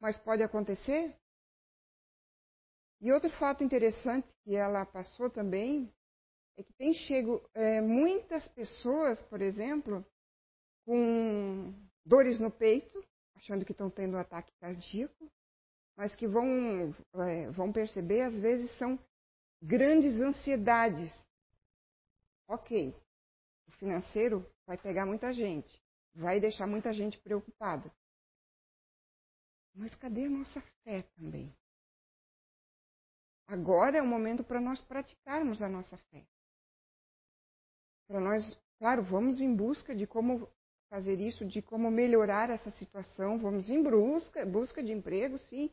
mas 0.00 0.18
pode 0.18 0.42
acontecer. 0.42 1.16
E 3.00 3.10
outro 3.10 3.30
fato 3.38 3.64
interessante 3.64 4.28
que 4.44 4.54
ela 4.54 4.84
passou 4.84 5.30
também 5.30 5.92
é 6.56 6.62
que 6.62 6.72
tem 6.74 6.94
chego 6.94 7.42
é, 7.54 7.80
muitas 7.80 8.46
pessoas, 8.48 9.20
por 9.22 9.40
exemplo, 9.40 10.04
com 10.86 11.74
dores 12.04 12.38
no 12.38 12.50
peito, 12.50 13.02
achando 13.36 13.64
que 13.64 13.72
estão 13.72 13.90
tendo 13.90 14.16
um 14.16 14.20
ataque 14.20 14.52
cardíaco, 14.60 15.30
mas 15.96 16.14
que 16.16 16.26
vão, 16.26 16.94
é, 17.26 17.50
vão 17.50 17.72
perceber, 17.72 18.22
às 18.22 18.34
vezes, 18.34 18.70
são 18.78 18.98
grandes 19.62 20.20
ansiedades. 20.20 21.12
Ok, 22.48 22.94
o 23.66 23.72
financeiro 23.72 24.46
vai 24.66 24.76
pegar 24.76 25.06
muita 25.06 25.32
gente, 25.32 25.80
vai 26.14 26.40
deixar 26.40 26.66
muita 26.66 26.92
gente 26.92 27.18
preocupada. 27.18 27.90
Mas 29.74 29.94
cadê 29.96 30.26
a 30.26 30.30
nossa 30.30 30.60
fé 30.82 31.02
também? 31.16 31.52
Agora 33.46 33.98
é 33.98 34.02
o 34.02 34.06
momento 34.06 34.42
para 34.42 34.60
nós 34.60 34.80
praticarmos 34.80 35.60
a 35.60 35.68
nossa 35.68 35.96
fé. 35.96 36.24
Para 38.06 38.20
nós, 38.20 38.58
claro, 38.78 39.02
vamos 39.02 39.40
em 39.40 39.54
busca 39.54 39.94
de 39.94 40.06
como 40.06 40.48
fazer 40.94 41.18
isso, 41.18 41.44
de 41.44 41.60
como 41.60 41.90
melhorar 41.90 42.50
essa 42.50 42.70
situação. 42.70 43.36
Vamos 43.36 43.68
em 43.68 43.82
busca, 43.82 44.46
busca 44.46 44.80
de 44.80 44.92
emprego, 44.92 45.36
sim. 45.40 45.68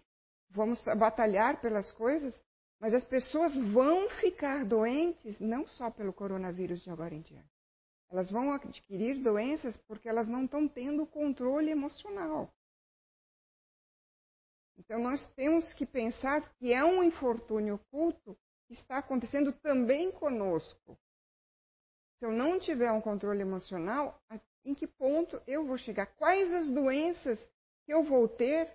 Vamos 0.49 0.83
batalhar 0.97 1.61
pelas 1.61 1.91
coisas, 1.91 2.33
mas 2.79 2.91
as 2.91 3.05
pessoas 3.05 3.55
vão 3.71 4.09
ficar 4.09 4.65
doentes 4.65 5.39
não 5.39 5.67
só 5.67 5.91
pelo 5.91 6.11
coronavírus 6.11 6.81
de 6.81 6.89
agora 6.89 7.13
em 7.13 7.21
diante. 7.21 7.47
Elas 8.09 8.31
vão 8.31 8.51
adquirir 8.51 9.21
doenças 9.21 9.77
porque 9.85 10.09
elas 10.09 10.27
não 10.27 10.45
estão 10.45 10.67
tendo 10.67 11.05
controle 11.05 11.69
emocional. 11.69 12.51
Então 14.75 14.99
nós 14.99 15.23
temos 15.35 15.71
que 15.75 15.85
pensar 15.85 16.51
que 16.55 16.73
é 16.73 16.83
um 16.83 17.03
infortúnio 17.03 17.75
oculto 17.75 18.35
que 18.65 18.73
está 18.73 18.97
acontecendo 18.97 19.53
também 19.53 20.11
conosco. 20.11 20.97
Se 22.17 22.25
eu 22.25 22.31
não 22.31 22.59
tiver 22.59 22.91
um 22.91 23.01
controle 23.01 23.41
emocional, 23.41 24.19
em 24.63 24.73
que 24.73 24.87
ponto 24.87 25.41
eu 25.47 25.65
vou 25.65 25.77
chegar, 25.77 26.05
quais 26.05 26.51
as 26.53 26.69
doenças 26.69 27.39
que 27.85 27.93
eu 27.93 28.03
vou 28.03 28.27
ter 28.27 28.71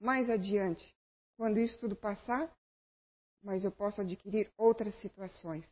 mais 0.00 0.30
adiante, 0.30 0.96
quando 1.36 1.58
isso 1.58 1.78
tudo 1.78 1.94
passar, 1.94 2.50
mas 3.42 3.64
eu 3.64 3.72
posso 3.72 4.00
adquirir 4.00 4.52
outras 4.56 4.94
situações. 5.00 5.66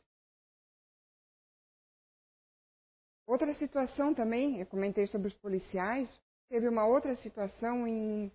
outra 3.29 3.53
situação 3.55 4.15
também, 4.15 4.59
eu 4.59 4.67
comentei 4.67 5.07
sobre 5.07 5.29
os 5.29 5.35
policiais, 5.35 6.09
teve 6.49 6.67
uma 6.67 6.87
outra 6.87 7.15
situação 7.17 7.87
em, 7.87 8.33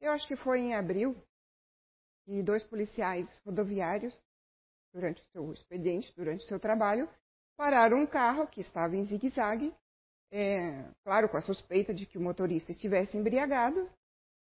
eu 0.00 0.10
acho 0.12 0.26
que 0.26 0.34
foi 0.34 0.60
em 0.60 0.74
abril, 0.74 1.14
e 2.26 2.42
dois 2.42 2.64
policiais 2.64 3.28
rodoviários, 3.44 4.18
durante 4.94 5.20
o 5.20 5.24
seu 5.26 5.52
expediente, 5.52 6.12
durante 6.16 6.44
o 6.44 6.48
seu 6.48 6.58
trabalho, 6.58 7.08
pararam 7.56 7.98
um 7.98 8.06
carro 8.06 8.46
que 8.46 8.60
estava 8.60 8.96
em 8.96 9.04
zigue-zague, 9.04 9.74
é, 10.30 10.84
claro, 11.04 11.28
com 11.28 11.36
a 11.36 11.42
suspeita 11.42 11.92
de 11.92 12.06
que 12.06 12.18
o 12.18 12.20
motorista 12.20 12.70
estivesse 12.70 13.16
embriagado, 13.16 13.88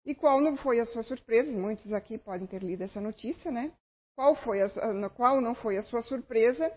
e 0.06 0.16
qual 0.16 0.42
não 0.42 0.58
foi 0.58 0.80
a 0.80 0.86
sua 0.86 1.04
surpresa? 1.04 1.52
Muitos 1.52 1.94
aqui 1.94 2.18
podem 2.18 2.48
ter 2.48 2.64
lido 2.64 2.84
essa 2.84 3.00
notícia, 3.00 3.52
né? 3.52 3.72
Qual, 4.16 4.36
foi 4.36 4.62
a, 4.62 5.10
qual 5.10 5.40
não 5.40 5.56
foi 5.56 5.78
a 5.78 5.84
sua 5.84 6.02
surpresa 6.02 6.72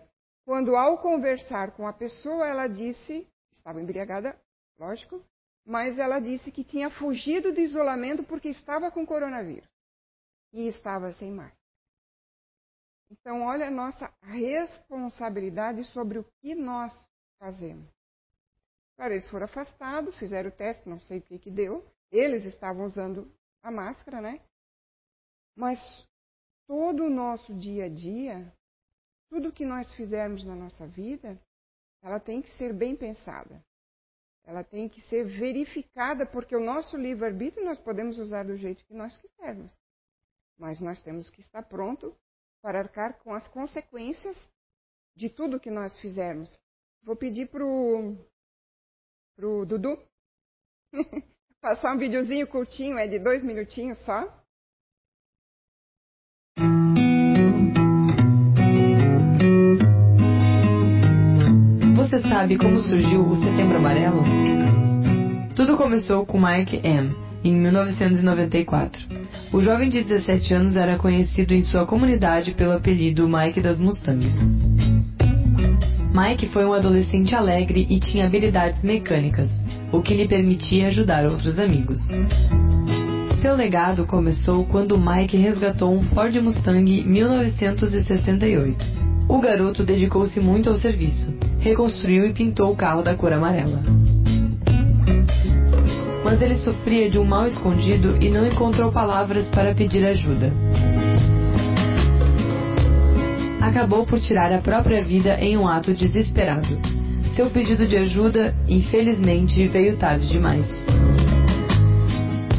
quando, 0.44 0.76
ao 0.76 0.98
conversar 0.98 1.72
com 1.72 1.86
a 1.86 1.92
pessoa, 1.92 2.46
ela 2.46 2.66
disse, 2.66 3.26
estava 3.52 3.80
embriagada, 3.80 4.38
lógico, 4.78 5.24
mas 5.64 5.98
ela 5.98 6.20
disse 6.20 6.52
que 6.52 6.62
tinha 6.62 6.90
fugido 6.90 7.52
do 7.52 7.60
isolamento 7.60 8.22
porque 8.24 8.50
estava 8.50 8.90
com 8.90 9.06
coronavírus 9.06 9.68
e 10.52 10.68
estava 10.68 11.12
sem 11.14 11.32
máscara. 11.32 11.58
Então, 13.10 13.42
olha 13.42 13.68
a 13.68 13.70
nossa 13.70 14.12
responsabilidade 14.22 15.84
sobre 15.84 16.18
o 16.18 16.24
que 16.40 16.54
nós 16.54 16.92
fazemos. 17.38 17.93
Claro, 18.96 19.12
eles 19.12 19.28
foram 19.28 19.44
afastados, 19.46 20.16
fizeram 20.16 20.50
o 20.50 20.52
teste, 20.52 20.88
não 20.88 21.00
sei 21.00 21.18
o 21.18 21.22
que, 21.22 21.38
que 21.38 21.50
deu. 21.50 21.84
Eles 22.10 22.44
estavam 22.44 22.84
usando 22.84 23.30
a 23.62 23.70
máscara, 23.70 24.20
né? 24.20 24.40
Mas 25.56 25.78
todo 26.66 27.04
o 27.04 27.10
nosso 27.10 27.52
dia 27.54 27.86
a 27.86 27.88
dia, 27.88 28.52
tudo 29.28 29.52
que 29.52 29.64
nós 29.64 29.92
fizermos 29.94 30.44
na 30.44 30.54
nossa 30.54 30.86
vida, 30.86 31.40
ela 32.02 32.20
tem 32.20 32.40
que 32.40 32.50
ser 32.56 32.72
bem 32.72 32.94
pensada. 32.94 33.64
Ela 34.44 34.62
tem 34.62 34.88
que 34.88 35.00
ser 35.02 35.24
verificada, 35.24 36.26
porque 36.26 36.54
o 36.54 36.64
nosso 36.64 36.96
livre-arbítrio 36.96 37.64
nós 37.64 37.78
podemos 37.78 38.18
usar 38.18 38.44
do 38.44 38.56
jeito 38.56 38.84
que 38.84 38.94
nós 38.94 39.16
quisermos. 39.16 39.74
Mas 40.58 40.80
nós 40.80 41.02
temos 41.02 41.30
que 41.30 41.40
estar 41.40 41.62
pronto 41.62 42.14
para 42.62 42.78
arcar 42.78 43.18
com 43.20 43.34
as 43.34 43.48
consequências 43.48 44.38
de 45.16 45.30
tudo 45.30 45.60
que 45.60 45.70
nós 45.70 45.98
fizermos. 45.98 46.58
Vou 47.02 47.16
pedir 47.16 47.48
para 47.48 47.64
o 47.64 48.16
Dudu 49.36 49.98
passar 51.60 51.94
um 51.94 51.98
videozinho 51.98 52.46
curtinho, 52.46 52.96
é 52.96 53.08
de 53.08 53.18
dois 53.18 53.42
minutinhos 53.42 53.98
só. 54.04 54.22
Você 61.96 62.22
sabe 62.22 62.56
como 62.56 62.80
surgiu 62.80 63.22
o 63.22 63.34
Setembro 63.34 63.78
Amarelo? 63.78 64.22
Tudo 65.56 65.76
começou 65.76 66.24
com 66.24 66.40
Mike 66.40 66.76
M 66.86 67.12
em 67.42 67.56
1994. 67.56 69.00
O 69.52 69.60
jovem 69.60 69.88
de 69.88 70.04
17 70.04 70.54
anos 70.54 70.76
era 70.76 70.96
conhecido 70.96 71.52
em 71.52 71.62
sua 71.62 71.84
comunidade 71.86 72.54
pelo 72.54 72.72
apelido 72.72 73.28
Mike 73.28 73.60
das 73.60 73.80
Mustangs. 73.80 74.32
Mike 76.14 76.48
foi 76.50 76.64
um 76.64 76.72
adolescente 76.72 77.34
alegre 77.34 77.88
e 77.90 77.98
tinha 77.98 78.26
habilidades 78.26 78.84
mecânicas, 78.84 79.50
o 79.90 80.00
que 80.00 80.14
lhe 80.14 80.28
permitia 80.28 80.86
ajudar 80.86 81.26
outros 81.26 81.58
amigos. 81.58 81.98
Seu 83.42 83.56
legado 83.56 84.06
começou 84.06 84.64
quando 84.66 84.96
Mike 84.96 85.36
resgatou 85.36 85.92
um 85.92 86.04
Ford 86.04 86.32
Mustang 86.36 87.02
1968. 87.04 88.84
O 89.28 89.40
garoto 89.40 89.84
dedicou-se 89.84 90.38
muito 90.38 90.70
ao 90.70 90.76
serviço, 90.76 91.34
reconstruiu 91.58 92.26
e 92.26 92.32
pintou 92.32 92.72
o 92.72 92.76
carro 92.76 93.02
da 93.02 93.16
cor 93.16 93.32
amarela 93.32 93.82
mas 96.24 96.40
ele 96.40 96.56
sofria 96.56 97.10
de 97.10 97.18
um 97.18 97.24
mal 97.24 97.46
escondido 97.46 98.16
e 98.20 98.30
não 98.30 98.46
encontrou 98.46 98.90
palavras 98.90 99.46
para 99.50 99.74
pedir 99.74 100.04
ajuda. 100.04 100.50
Acabou 103.64 104.04
por 104.04 104.20
tirar 104.20 104.52
a 104.52 104.60
própria 104.60 105.02
vida 105.02 105.38
em 105.40 105.56
um 105.56 105.66
ato 105.66 105.94
desesperado. 105.94 106.68
Seu 107.34 107.48
pedido 107.48 107.86
de 107.86 107.96
ajuda, 107.96 108.54
infelizmente, 108.68 109.66
veio 109.68 109.96
tarde 109.96 110.28
demais. 110.28 110.70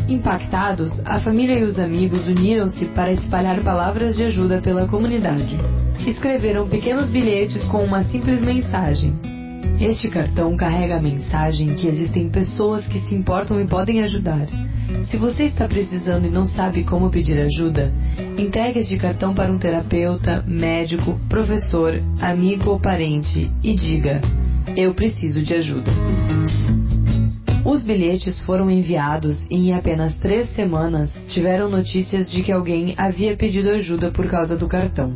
Impactados, 0.09 0.99
a 1.05 1.19
família 1.19 1.59
e 1.59 1.63
os 1.63 1.77
amigos 1.77 2.25
uniram-se 2.27 2.85
para 2.85 3.11
espalhar 3.11 3.61
palavras 3.61 4.15
de 4.15 4.23
ajuda 4.23 4.59
pela 4.61 4.87
comunidade. 4.87 5.55
Escreveram 6.07 6.67
pequenos 6.67 7.07
bilhetes 7.11 7.63
com 7.65 7.83
uma 7.83 8.03
simples 8.05 8.41
mensagem: 8.41 9.13
este 9.79 10.09
cartão 10.09 10.57
carrega 10.57 10.97
a 10.97 11.01
mensagem 11.01 11.75
que 11.75 11.87
existem 11.87 12.31
pessoas 12.31 12.83
que 12.87 12.99
se 13.01 13.13
importam 13.13 13.61
e 13.61 13.67
podem 13.67 14.01
ajudar. 14.01 14.47
Se 15.09 15.17
você 15.17 15.43
está 15.43 15.67
precisando 15.67 16.27
e 16.27 16.29
não 16.29 16.45
sabe 16.45 16.83
como 16.83 17.09
pedir 17.09 17.39
ajuda, 17.39 17.91
entregue 18.37 18.79
este 18.79 18.97
cartão 18.97 19.33
para 19.33 19.51
um 19.51 19.57
terapeuta, 19.57 20.43
médico, 20.47 21.19
professor, 21.29 22.01
amigo 22.19 22.69
ou 22.69 22.79
parente 22.79 23.51
e 23.63 23.75
diga: 23.75 24.21
Eu 24.75 24.93
preciso 24.93 25.41
de 25.41 25.53
ajuda. 25.53 25.91
Os 27.65 27.83
bilhetes 27.83 28.43
foram 28.45 28.69
enviados 28.69 29.41
e 29.49 29.55
em 29.55 29.73
apenas 29.73 30.15
três 30.19 30.49
semanas 30.51 31.11
tiveram 31.33 31.67
notícias 31.69 32.29
de 32.29 32.43
que 32.43 32.51
alguém 32.51 32.93
havia 32.95 33.35
pedido 33.35 33.71
ajuda 33.71 34.11
por 34.11 34.27
causa 34.27 34.55
do 34.55 34.67
cartão. 34.67 35.15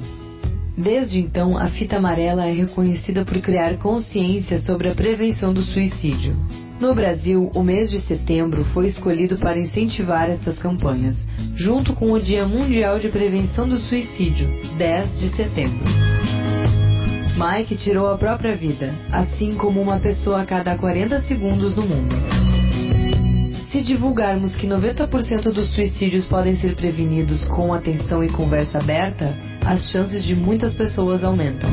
Desde 0.81 1.19
então, 1.19 1.57
a 1.57 1.67
fita 1.67 1.97
amarela 1.97 2.45
é 2.45 2.53
reconhecida 2.53 3.25
por 3.25 3.37
criar 3.41 3.77
consciência 3.77 4.59
sobre 4.59 4.89
a 4.89 4.95
prevenção 4.95 5.53
do 5.53 5.61
suicídio. 5.61 6.33
No 6.79 6.95
Brasil, 6.95 7.51
o 7.53 7.61
mês 7.61 7.89
de 7.89 7.99
setembro 7.99 8.63
foi 8.73 8.87
escolhido 8.87 9.37
para 9.37 9.59
incentivar 9.59 10.29
essas 10.29 10.57
campanhas, 10.57 11.21
junto 11.53 11.93
com 11.93 12.13
o 12.13 12.19
Dia 12.19 12.45
Mundial 12.45 12.97
de 12.97 13.09
Prevenção 13.09 13.67
do 13.67 13.77
Suicídio, 13.77 14.47
10 14.77 15.19
de 15.19 15.29
setembro. 15.35 15.85
Mike 17.35 17.75
tirou 17.75 18.07
a 18.07 18.17
própria 18.17 18.55
vida, 18.55 18.95
assim 19.11 19.55
como 19.55 19.81
uma 19.81 19.99
pessoa 19.99 20.43
a 20.43 20.45
cada 20.45 20.77
40 20.77 21.19
segundos 21.23 21.75
no 21.75 21.81
mundo. 21.81 22.15
Se 23.69 23.81
divulgarmos 23.81 24.55
que 24.55 24.65
90% 24.65 25.51
dos 25.51 25.73
suicídios 25.73 26.25
podem 26.25 26.55
ser 26.55 26.73
prevenidos 26.75 27.43
com 27.45 27.73
atenção 27.73 28.23
e 28.23 28.29
conversa 28.29 28.79
aberta, 28.79 29.48
as 29.69 29.91
chances 29.91 30.23
de 30.23 30.33
muitas 30.33 30.75
pessoas 30.75 31.23
aumentam. 31.23 31.69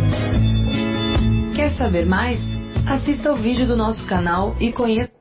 Quer 1.57 1.75
saber 1.79 2.05
mais? 2.05 2.39
Assista 2.87 3.31
ao 3.31 3.37
vídeo 3.37 3.67
do 3.67 3.75
nosso 3.75 4.07
canal 4.07 4.55
e 4.61 4.71
conheça. 4.71 5.17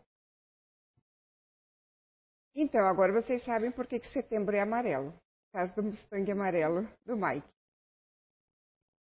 Então, 2.53 2.85
agora 2.85 3.13
vocês 3.13 3.41
sabem 3.45 3.71
por 3.71 3.87
que, 3.87 3.97
que 3.97 4.09
setembro 4.09 4.57
é 4.57 4.59
amarelo. 4.59 5.13
Causa 5.53 5.73
do 5.73 5.83
Mustang 5.83 6.29
amarelo 6.29 6.85
do 7.05 7.15
Mike. 7.15 7.47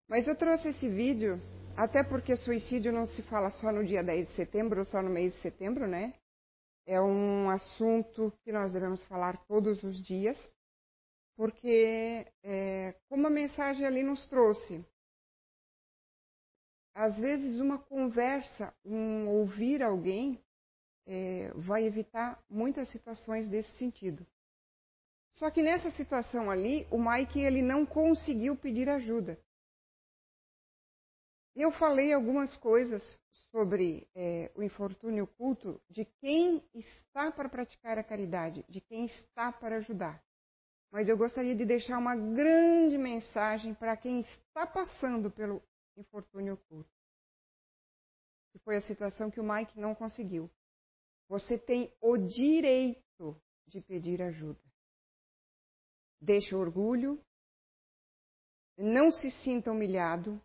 Mas 0.09 0.29
eu 0.29 0.37
trouxe 0.37 0.69
esse 0.69 0.89
vídeo 0.89 1.43
até 1.77 2.05
porque 2.05 2.37
suicídio 2.37 2.93
não 2.93 3.07
se 3.07 3.23
fala 3.23 3.51
só 3.51 3.73
no 3.73 3.85
dia 3.85 4.05
10 4.05 4.29
de 4.29 4.35
setembro 4.35 4.79
ou 4.79 4.85
só 4.85 5.03
no 5.03 5.11
mês 5.11 5.35
de 5.35 5.41
setembro, 5.41 5.89
né? 5.89 6.15
É 6.87 7.01
um 7.01 7.51
assunto 7.51 8.33
que 8.45 8.53
nós 8.53 8.73
devemos 8.73 9.03
falar 9.05 9.37
todos 9.49 9.83
os 9.83 10.01
dias, 10.01 10.39
porque, 11.37 12.27
é, 12.43 12.95
como 13.09 13.27
a 13.27 13.31
mensagem 13.31 13.87
ali 13.87 14.03
nos 14.03 14.25
trouxe, 14.27 14.85
às 16.95 17.19
vezes 17.19 17.59
uma 17.61 17.79
conversa, 17.79 18.73
um 18.85 19.29
ouvir 19.29 19.83
alguém, 19.83 20.41
é, 21.07 21.51
vai 21.55 21.85
evitar 21.85 22.43
muitas 22.49 22.89
situações 22.91 23.49
desse 23.49 23.77
sentido. 23.77 24.27
Só 25.35 25.51
que 25.51 25.63
nessa 25.63 25.91
situação 25.91 26.51
ali, 26.51 26.87
o 26.91 26.99
Mike 26.99 27.41
ele 27.41 27.61
não 27.61 27.85
conseguiu 27.85 28.57
pedir 28.57 28.89
ajuda. 28.89 29.39
Eu 31.57 31.73
falei 31.73 32.13
algumas 32.13 32.57
coisas 32.57 33.03
sobre 33.51 34.09
é, 34.15 34.51
o 34.55 34.63
infortúnio 34.63 35.25
oculto 35.25 35.81
de 35.89 36.05
quem 36.05 36.63
está 36.75 37.31
para 37.31 37.49
praticar 37.49 37.99
a 37.99 38.05
caridade, 38.05 38.65
de 38.69 38.81
quem 38.81 39.07
está 39.07 39.53
para 39.53 39.77
ajudar. 39.77 40.23
Mas 40.95 41.09
eu 41.09 41.17
gostaria 41.17 41.57
de 41.57 41.65
deixar 41.65 41.99
uma 41.99 42.15
grande 42.15 42.97
mensagem 42.97 43.75
para 43.75 43.97
quem 43.97 44.21
está 44.21 44.65
passando 44.65 45.29
pelo 45.29 45.61
infortúnio 45.97 46.55
oculto. 46.55 46.89
Que 48.53 48.61
foi 48.61 48.77
a 48.77 48.83
situação 48.83 49.29
que 49.29 49.41
o 49.41 49.45
Mike 49.45 49.77
não 49.77 49.93
conseguiu. 49.93 50.49
Você 51.29 51.59
tem 51.59 51.93
o 52.01 52.17
direito 52.17 53.37
de 53.67 53.81
pedir 53.81 54.23
ajuda. 54.23 54.61
Deixe 56.21 56.55
o 56.55 56.61
orgulho, 56.61 57.21
não 58.79 59.11
se 59.11 59.33
sinta 59.43 59.73
humilhado. 59.73 60.41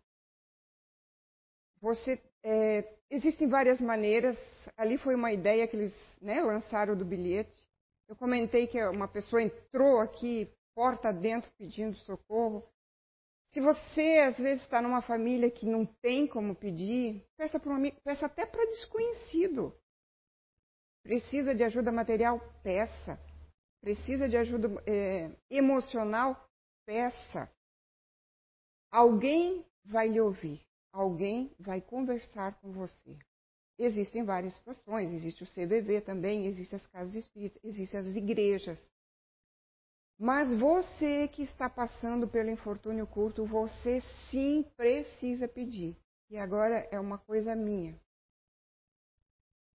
Você 1.80 2.20
é, 2.42 2.98
existem 3.08 3.48
várias 3.48 3.80
maneiras. 3.80 4.36
Ali 4.76 4.98
foi 4.98 5.14
uma 5.14 5.32
ideia 5.32 5.68
que 5.68 5.76
eles 5.76 6.20
né, 6.20 6.42
lançaram 6.42 6.96
do 6.96 7.04
bilhete. 7.04 7.69
Eu 8.10 8.16
comentei 8.16 8.66
que 8.66 8.84
uma 8.86 9.06
pessoa 9.06 9.40
entrou 9.40 10.00
aqui, 10.00 10.52
porta 10.74 11.12
dentro, 11.12 11.48
pedindo 11.56 11.96
socorro. 11.98 12.68
Se 13.52 13.60
você, 13.60 14.18
às 14.26 14.36
vezes, 14.36 14.64
está 14.64 14.82
numa 14.82 15.00
família 15.00 15.48
que 15.48 15.64
não 15.64 15.86
tem 15.86 16.26
como 16.26 16.56
pedir, 16.56 17.24
peça 17.36 17.60
para 17.60 17.70
um 17.70 17.76
amigo, 17.76 18.00
peça 18.02 18.26
até 18.26 18.44
para 18.44 18.66
desconhecido. 18.66 19.72
Precisa 21.04 21.54
de 21.54 21.62
ajuda 21.62 21.92
material? 21.92 22.40
Peça. 22.64 23.16
Precisa 23.80 24.28
de 24.28 24.36
ajuda 24.36 24.68
é, 24.88 25.30
emocional? 25.48 26.50
Peça. 26.84 27.48
Alguém 28.90 29.64
vai 29.84 30.08
lhe 30.08 30.20
ouvir. 30.20 30.60
Alguém 30.92 31.54
vai 31.60 31.80
conversar 31.80 32.60
com 32.60 32.72
você. 32.72 33.16
Existem 33.82 34.22
várias 34.22 34.52
situações. 34.56 35.10
Existe 35.14 35.42
o 35.42 35.46
CVV 35.46 36.02
também, 36.02 36.44
existem 36.44 36.76
as 36.76 36.86
casas 36.88 37.14
espíritas, 37.14 37.64
existem 37.64 38.00
as 38.00 38.14
igrejas. 38.14 38.78
Mas 40.18 40.54
você 40.58 41.26
que 41.28 41.44
está 41.44 41.70
passando 41.70 42.28
pelo 42.28 42.50
infortúnio 42.50 43.06
curto, 43.06 43.46
você 43.46 44.02
sim 44.30 44.66
precisa 44.76 45.48
pedir. 45.48 45.96
E 46.28 46.36
agora 46.36 46.86
é 46.90 47.00
uma 47.00 47.16
coisa 47.16 47.56
minha. 47.56 47.98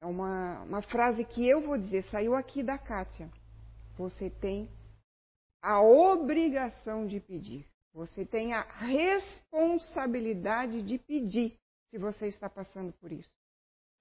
É 0.02 0.08
uma, 0.08 0.64
uma 0.64 0.82
frase 0.82 1.24
que 1.24 1.48
eu 1.48 1.62
vou 1.62 1.78
dizer, 1.78 2.02
saiu 2.06 2.34
aqui 2.34 2.64
da 2.64 2.80
Kátia. 2.80 3.30
Você 3.96 4.32
tem 4.32 4.68
a 5.62 5.80
obrigação 5.80 7.06
de 7.06 7.20
pedir. 7.20 7.68
Você 7.94 8.26
tem 8.26 8.54
a 8.54 8.64
responsabilidade 8.64 10.82
de 10.82 10.98
pedir 10.98 11.56
se 11.92 12.00
você 12.00 12.26
está 12.26 12.50
passando 12.50 12.92
por 12.94 13.12
isso. 13.12 13.40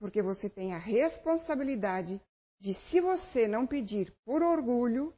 Porque 0.00 0.22
você 0.22 0.48
tem 0.48 0.74
a 0.74 0.78
responsabilidade 0.78 2.20
de, 2.58 2.74
se 2.88 3.00
você 3.00 3.46
não 3.46 3.66
pedir 3.66 4.12
por 4.24 4.42
orgulho, 4.42 5.14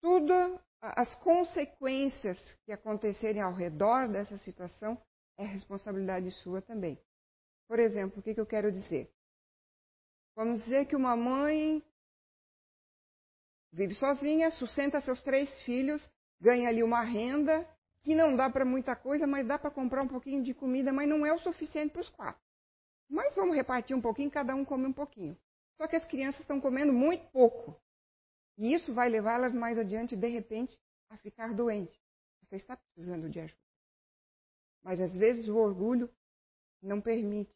tudo 0.00 0.32
as 0.80 1.14
consequências 1.16 2.38
que 2.64 2.72
acontecerem 2.72 3.40
ao 3.40 3.52
redor 3.52 4.08
dessa 4.08 4.36
situação 4.38 5.00
é 5.38 5.44
responsabilidade 5.44 6.30
sua 6.32 6.60
também. 6.60 6.98
Por 7.68 7.78
exemplo, 7.78 8.18
o 8.18 8.22
que, 8.22 8.34
que 8.34 8.40
eu 8.40 8.46
quero 8.46 8.72
dizer? 8.72 9.08
Vamos 10.34 10.62
dizer 10.64 10.86
que 10.86 10.96
uma 10.96 11.14
mãe 11.14 11.82
vive 13.72 13.94
sozinha, 13.94 14.50
sustenta 14.50 15.00
seus 15.00 15.22
três 15.22 15.56
filhos, 15.62 16.10
ganha 16.40 16.68
ali 16.68 16.82
uma 16.82 17.02
renda 17.02 17.66
que 18.02 18.14
não 18.14 18.34
dá 18.34 18.50
para 18.50 18.64
muita 18.64 18.96
coisa, 18.96 19.26
mas 19.26 19.46
dá 19.46 19.58
para 19.58 19.70
comprar 19.70 20.02
um 20.02 20.08
pouquinho 20.08 20.42
de 20.42 20.52
comida, 20.52 20.92
mas 20.92 21.08
não 21.08 21.24
é 21.24 21.32
o 21.32 21.38
suficiente 21.38 21.92
para 21.92 22.00
os 22.00 22.08
quatro. 22.08 22.41
Mas 23.12 23.34
vamos 23.34 23.54
repartir 23.54 23.94
um 23.94 24.00
pouquinho, 24.00 24.30
cada 24.30 24.54
um 24.54 24.64
come 24.64 24.86
um 24.86 24.92
pouquinho. 24.92 25.38
Só 25.76 25.86
que 25.86 25.96
as 25.96 26.04
crianças 26.06 26.40
estão 26.40 26.58
comendo 26.58 26.94
muito 26.94 27.30
pouco. 27.30 27.78
E 28.56 28.72
isso 28.72 28.94
vai 28.94 29.10
levá-las 29.10 29.52
mais 29.54 29.78
adiante, 29.78 30.16
de 30.16 30.28
repente, 30.28 30.80
a 31.10 31.18
ficar 31.18 31.52
doentes. 31.52 31.94
Você 32.40 32.56
está 32.56 32.74
precisando 32.74 33.28
de 33.28 33.38
ajuda. 33.38 33.60
Mas 34.82 34.98
às 34.98 35.14
vezes 35.14 35.46
o 35.46 35.56
orgulho 35.56 36.10
não 36.80 37.02
permite. 37.02 37.54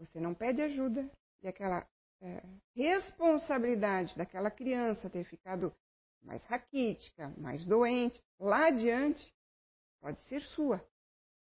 Você 0.00 0.18
não 0.18 0.34
pede 0.34 0.60
ajuda 0.60 1.08
e 1.40 1.46
aquela 1.46 1.88
é, 2.20 2.42
responsabilidade 2.74 4.16
daquela 4.18 4.50
criança 4.50 5.08
ter 5.08 5.22
ficado 5.22 5.72
mais 6.20 6.42
raquítica, 6.42 7.32
mais 7.38 7.64
doente, 7.64 8.20
lá 8.40 8.66
adiante, 8.66 9.32
pode 10.00 10.20
ser 10.22 10.42
sua. 10.42 10.84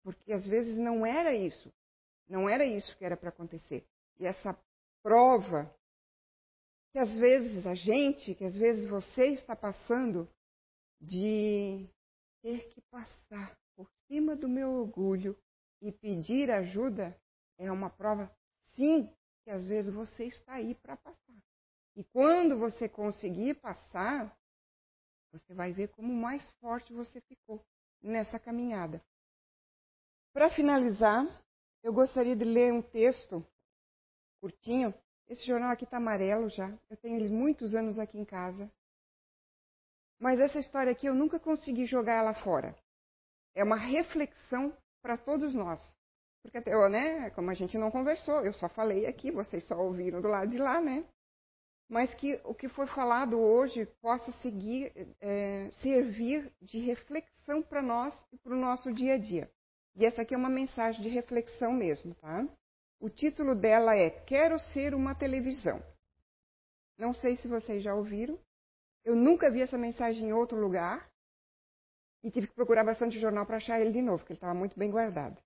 Porque 0.04 0.32
às 0.32 0.46
vezes 0.46 0.78
não 0.78 1.04
era 1.04 1.34
isso. 1.34 1.68
Não 2.30 2.48
era 2.48 2.64
isso 2.64 2.96
que 2.96 3.04
era 3.04 3.16
para 3.16 3.30
acontecer. 3.30 3.84
E 4.18 4.24
essa 4.24 4.56
prova 5.02 5.68
que 6.92 6.98
às 6.98 7.14
vezes 7.16 7.66
a 7.66 7.74
gente, 7.74 8.34
que 8.34 8.44
às 8.44 8.54
vezes 8.54 8.88
você 8.88 9.26
está 9.26 9.56
passando 9.56 10.28
de 11.00 11.88
ter 12.42 12.68
que 12.70 12.80
passar 12.82 13.58
por 13.76 13.88
cima 14.06 14.36
do 14.36 14.48
meu 14.48 14.70
orgulho 14.70 15.36
e 15.82 15.90
pedir 15.90 16.50
ajuda 16.50 17.16
é 17.58 17.70
uma 17.70 17.90
prova, 17.90 18.30
sim, 18.74 19.12
que 19.44 19.50
às 19.50 19.66
vezes 19.66 19.92
você 19.92 20.26
está 20.26 20.54
aí 20.54 20.74
para 20.74 20.96
passar. 20.96 21.36
E 21.96 22.04
quando 22.04 22.58
você 22.58 22.88
conseguir 22.88 23.54
passar, 23.54 24.36
você 25.32 25.52
vai 25.52 25.72
ver 25.72 25.88
como 25.88 26.12
mais 26.12 26.48
forte 26.60 26.92
você 26.92 27.20
ficou 27.22 27.64
nessa 28.02 28.38
caminhada. 28.38 29.02
Para 30.32 30.50
finalizar, 30.50 31.26
eu 31.82 31.92
gostaria 31.92 32.36
de 32.36 32.44
ler 32.44 32.72
um 32.72 32.82
texto 32.82 33.44
curtinho 34.40 34.94
esse 35.30 35.46
jornal 35.46 35.70
aqui 35.70 35.84
está 35.84 35.98
amarelo 35.98 36.48
já. 36.48 36.76
Eu 36.90 36.96
tenho 36.96 37.14
ele 37.14 37.28
muitos 37.28 37.72
anos 37.72 38.00
aqui 38.00 38.18
em 38.18 38.24
casa. 38.24 38.68
Mas 40.18 40.40
essa 40.40 40.58
história 40.58 40.90
aqui 40.90 41.06
eu 41.06 41.14
nunca 41.14 41.38
consegui 41.38 41.86
jogar 41.86 42.14
ela 42.14 42.34
fora. 42.34 42.74
É 43.54 43.62
uma 43.62 43.76
reflexão 43.76 44.76
para 45.00 45.16
todos 45.16 45.54
nós. 45.54 45.80
Porque 46.42 46.58
até, 46.58 46.72
né, 46.88 47.30
como 47.30 47.48
a 47.48 47.54
gente 47.54 47.78
não 47.78 47.92
conversou, 47.92 48.44
eu 48.44 48.52
só 48.52 48.68
falei 48.68 49.06
aqui, 49.06 49.30
vocês 49.30 49.62
só 49.68 49.78
ouviram 49.78 50.20
do 50.20 50.26
lado 50.26 50.50
de 50.50 50.58
lá, 50.58 50.80
né? 50.80 51.06
Mas 51.88 52.12
que 52.14 52.40
o 52.44 52.52
que 52.52 52.68
for 52.68 52.88
falado 52.88 53.38
hoje 53.38 53.86
possa 54.02 54.32
seguir, 54.42 54.92
é, 55.20 55.70
servir 55.80 56.52
de 56.60 56.80
reflexão 56.80 57.62
para 57.62 57.80
nós 57.80 58.14
e 58.32 58.38
para 58.38 58.52
o 58.52 58.60
nosso 58.60 58.92
dia 58.92 59.14
a 59.14 59.18
dia. 59.18 59.48
E 59.96 60.06
essa 60.06 60.22
aqui 60.22 60.34
é 60.34 60.36
uma 60.36 60.48
mensagem 60.48 61.02
de 61.02 61.08
reflexão 61.08 61.72
mesmo, 61.72 62.14
tá? 62.14 62.46
O 63.00 63.08
título 63.08 63.54
dela 63.54 63.96
é 63.96 64.10
Quero 64.10 64.58
Ser 64.72 64.94
uma 64.94 65.14
Televisão. 65.14 65.82
Não 66.98 67.14
sei 67.14 67.36
se 67.36 67.48
vocês 67.48 67.82
já 67.82 67.94
ouviram. 67.94 68.38
Eu 69.04 69.16
nunca 69.16 69.50
vi 69.50 69.62
essa 69.62 69.78
mensagem 69.78 70.28
em 70.28 70.32
outro 70.32 70.58
lugar. 70.60 71.10
E 72.22 72.30
tive 72.30 72.48
que 72.48 72.54
procurar 72.54 72.84
bastante 72.84 73.18
jornal 73.18 73.46
para 73.46 73.56
achar 73.56 73.80
ele 73.80 73.92
de 73.92 74.02
novo, 74.02 74.18
porque 74.18 74.34
ele 74.34 74.36
estava 74.36 74.52
muito 74.52 74.78
bem 74.78 74.90
guardado. 74.90 75.40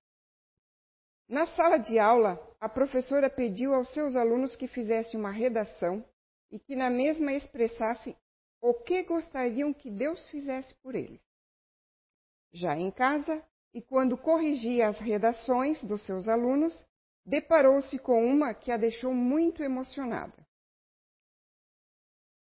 Na 1.28 1.46
sala 1.46 1.78
de 1.78 1.98
aula, 1.98 2.38
a 2.60 2.68
professora 2.68 3.30
pediu 3.30 3.72
aos 3.72 3.88
seus 3.94 4.16
alunos 4.16 4.56
que 4.56 4.66
fizessem 4.66 5.18
uma 5.18 5.30
redação 5.30 6.04
e 6.50 6.58
que 6.58 6.74
na 6.74 6.90
mesma 6.90 7.32
expressassem 7.32 8.16
o 8.60 8.74
que 8.74 9.02
gostariam 9.04 9.72
que 9.72 9.90
Deus 9.90 10.26
fizesse 10.28 10.74
por 10.82 10.94
eles. 10.94 11.20
Já 12.52 12.76
em 12.76 12.90
casa, 12.90 13.42
e 13.74 13.82
quando 13.82 14.16
corrigia 14.16 14.88
as 14.88 14.98
redações 15.00 15.82
dos 15.82 16.06
seus 16.06 16.28
alunos, 16.28 16.72
deparou-se 17.26 17.98
com 17.98 18.24
uma 18.24 18.54
que 18.54 18.70
a 18.70 18.76
deixou 18.76 19.12
muito 19.12 19.64
emocionada. 19.64 20.46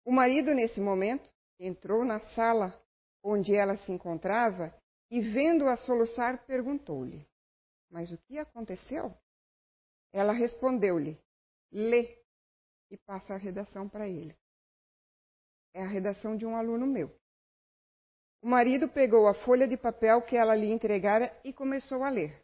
O 0.04 0.12
marido, 0.12 0.56
nesse 0.56 0.82
momento, 0.82 1.30
entrou 1.60 2.04
na 2.04 2.20
sala 2.32 2.76
onde 3.24 3.54
ela 3.56 3.78
se 3.78 3.92
encontrava 3.92 4.76
e, 5.12 5.22
vendo-a 5.22 5.78
soluçar, 5.78 6.44
perguntou-lhe: 6.48 7.24
Mas 7.92 8.12
o 8.12 8.18
que 8.18 8.40
aconteceu? 8.40 9.16
Ela 10.12 10.34
respondeu-lhe: 10.34 11.22
Lê 11.72 12.18
e 12.90 12.98
passa 12.98 13.36
a 13.36 13.38
redação 13.38 13.88
para 13.88 14.10
ele. 14.10 14.36
É 15.74 15.84
a 15.84 15.88
redação 15.88 16.36
de 16.36 16.48
um 16.48 16.56
aluno 16.56 16.88
meu. 16.88 17.16
O 18.42 18.48
marido 18.48 18.90
pegou 18.90 19.28
a 19.28 19.34
folha 19.34 19.68
de 19.68 19.78
papel 19.78 20.22
que 20.24 20.36
ela 20.36 20.56
lhe 20.56 20.72
entregara 20.72 21.32
e 21.44 21.54
começou 21.54 22.04
a 22.04 22.10
ler. 22.10 22.44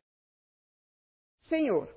Senhor, 1.50 1.90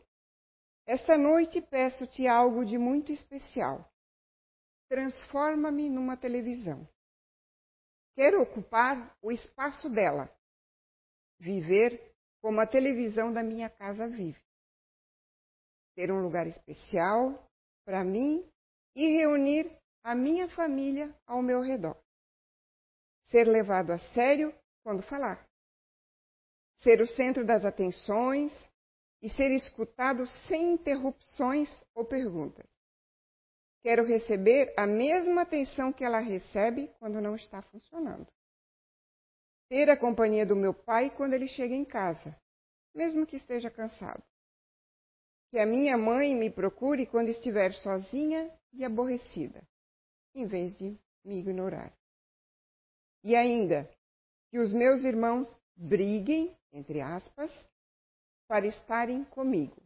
esta 0.86 1.18
noite 1.18 1.61
peço-te 1.61 2.26
algo 2.26 2.64
de 2.64 2.78
muito 2.78 3.12
especial. 3.12 3.88
Transforma-me 4.88 5.90
numa 5.90 6.16
televisão. 6.16 6.88
Quero 8.16 8.42
ocupar 8.42 9.14
o 9.22 9.30
espaço 9.30 9.88
dela. 9.90 10.28
Viver 11.38 12.12
como 12.40 12.61
a 12.61 12.66
televisão 12.66 13.32
da 13.32 13.42
minha 13.42 13.68
casa 13.68 14.09
vive. 14.09 14.40
Ter 15.94 16.11
um 16.11 16.22
lugar 16.22 16.46
especial 16.46 17.46
para 17.84 18.03
mim 18.03 18.44
e 18.96 19.18
reunir 19.18 19.70
a 20.03 20.14
minha 20.14 20.48
família 20.48 21.14
ao 21.26 21.42
meu 21.42 21.61
redor. 21.61 21.96
Ser 23.31 23.47
levado 23.47 23.93
a 23.93 23.99
sério 24.12 24.55
quando 24.83 25.03
falar. 25.03 25.47
Ser 26.78 27.01
o 27.01 27.07
centro 27.07 27.45
das 27.45 27.64
atenções, 27.64 28.53
e 29.22 29.28
ser 29.28 29.51
escutado 29.51 30.26
sem 30.49 30.72
interrupções 30.72 31.68
ou 31.95 32.05
perguntas. 32.05 32.68
Quero 33.83 34.05
receber 34.05 34.72
a 34.76 34.87
mesma 34.87 35.43
atenção 35.43 35.93
que 35.93 36.05
ela 36.05 36.20
recebe 36.20 36.89
quando 36.99 37.20
não 37.20 37.35
está 37.35 37.62
funcionando. 37.62 38.26
Ter 39.68 39.89
a 39.91 39.97
companhia 39.97 40.45
do 40.45 40.57
meu 40.57 40.74
pai 40.74 41.11
quando 41.11 41.35
ele 41.35 41.49
chega 41.49 41.74
em 41.74 41.85
casa, 41.85 42.37
mesmo 42.95 43.26
que 43.26 43.37
esteja 43.37 43.70
cansado. 43.70 44.22
Que 45.51 45.59
a 45.59 45.66
minha 45.66 45.97
mãe 45.97 46.35
me 46.35 46.51
procure 46.51 47.07
quando 47.07 47.28
estiver 47.28 47.72
sozinha 47.74 48.53
e 48.72 48.85
aborrecida, 48.85 49.62
em 50.35 50.47
vez 50.47 50.76
de 50.76 50.99
me 51.24 51.41
ignorar. 51.41 51.93
E 53.23 53.37
ainda, 53.37 53.91
que 54.51 54.59
os 54.59 54.73
meus 54.73 55.05
irmãos 55.05 55.49
briguem, 55.77 56.57
entre 56.73 57.01
aspas, 57.01 57.53
para 58.49 58.66
estarem 58.66 59.25
comigo. 59.25 59.77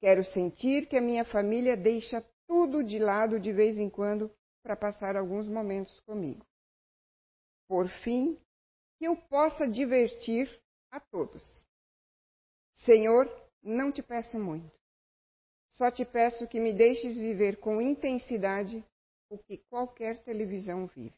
Quero 0.00 0.24
sentir 0.24 0.86
que 0.86 0.96
a 0.96 1.00
minha 1.00 1.24
família 1.24 1.76
deixa 1.76 2.24
tudo 2.46 2.82
de 2.84 2.98
lado 2.98 3.38
de 3.40 3.52
vez 3.52 3.78
em 3.78 3.90
quando 3.90 4.30
para 4.62 4.76
passar 4.76 5.16
alguns 5.16 5.48
momentos 5.48 5.98
comigo. 6.00 6.46
Por 7.66 7.88
fim, 8.02 8.40
que 8.96 9.04
eu 9.06 9.16
possa 9.16 9.68
divertir 9.68 10.48
a 10.90 11.00
todos. 11.00 11.66
Senhor, 12.84 13.28
não 13.62 13.90
te 13.90 14.02
peço 14.02 14.38
muito. 14.38 14.72
Só 15.70 15.90
te 15.90 16.04
peço 16.04 16.48
que 16.48 16.60
me 16.60 16.72
deixes 16.72 17.16
viver 17.16 17.58
com 17.58 17.82
intensidade 17.82 18.84
o 19.28 19.38
que 19.38 19.58
qualquer 19.68 20.22
televisão 20.24 20.86
vive. 20.86 21.17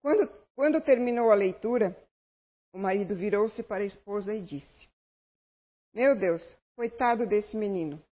Quando, 0.00 0.28
quando 0.54 0.80
terminou 0.80 1.30
a 1.30 1.34
leitura, 1.34 1.96
o 2.72 2.78
marido 2.78 3.16
virou-se 3.16 3.62
para 3.62 3.82
a 3.82 3.86
esposa 3.86 4.34
e 4.34 4.44
disse: 4.44 4.88
Meu 5.92 6.16
Deus, 6.16 6.42
coitado 6.76 7.26
desse 7.26 7.56
menino, 7.56 8.02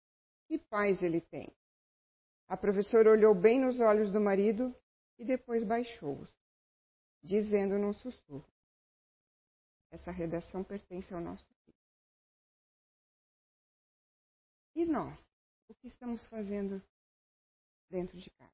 que 0.49 0.59
paz 0.59 1.03
ele 1.03 1.20
tem. 1.20 1.49
A 2.49 2.57
professora 2.57 3.11
olhou 3.11 3.34
bem 3.34 3.61
nos 3.61 3.80
olhos 3.80 4.12
do 4.12 4.20
marido 4.20 4.74
e 5.18 5.24
depois 5.24 5.64
baixou-os, 5.64 6.32
dizendo 7.22 7.78
num 7.78 7.93
sussurro: 7.93 8.47
Essa 9.91 10.11
redação 10.11 10.62
pertence 10.62 11.12
ao 11.12 11.20
nosso 11.20 11.49
filho. 11.64 11.78
E 14.74 14.84
nós? 14.84 15.18
O 15.68 15.74
que 15.74 15.89
estamos 15.89 16.24
fazendo 16.26 16.80
dentro 17.91 18.16
de 18.18 18.30
casa? 18.30 18.53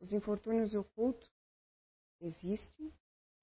Os 0.00 0.12
infortúnios 0.12 0.74
ocultos 0.74 1.31
existem 2.22 2.92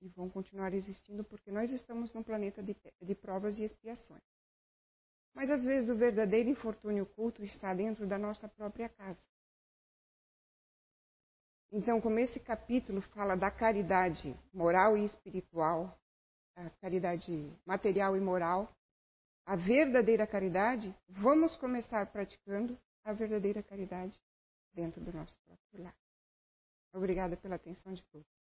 e 0.01 0.07
vão 0.09 0.30
continuar 0.30 0.73
existindo 0.73 1.23
porque 1.23 1.51
nós 1.51 1.71
estamos 1.71 2.13
num 2.13 2.23
planeta 2.23 2.63
de, 2.63 2.75
de 3.01 3.15
provas 3.15 3.57
e 3.59 3.63
expiações. 3.63 4.23
Mas 5.34 5.49
às 5.49 5.63
vezes 5.63 5.89
o 5.89 5.95
verdadeiro 5.95 6.49
infortúnio 6.49 7.03
oculto 7.03 7.43
está 7.43 7.73
dentro 7.73 8.07
da 8.07 8.17
nossa 8.17 8.47
própria 8.47 8.89
casa. 8.89 9.19
Então, 11.71 12.01
como 12.01 12.17
esse 12.17 12.39
capítulo 12.39 13.01
fala 13.01 13.36
da 13.36 13.51
caridade 13.51 14.36
moral 14.51 14.97
e 14.97 15.05
espiritual, 15.05 15.99
a 16.55 16.69
caridade 16.82 17.55
material 17.65 18.17
e 18.17 18.19
moral, 18.19 18.75
a 19.45 19.55
verdadeira 19.55 20.25
caridade, 20.25 20.95
vamos 21.07 21.55
começar 21.57 22.05
praticando 22.11 22.80
a 23.03 23.13
verdadeira 23.13 23.61
caridade 23.61 24.19
dentro 24.73 25.03
do 25.03 25.13
nosso 25.13 25.38
próprio 25.45 25.84
lar. 25.84 25.95
Obrigada 26.93 27.38
pela 27.38 27.55
atenção 27.55 27.93
de 27.93 28.03
todos. 28.05 28.39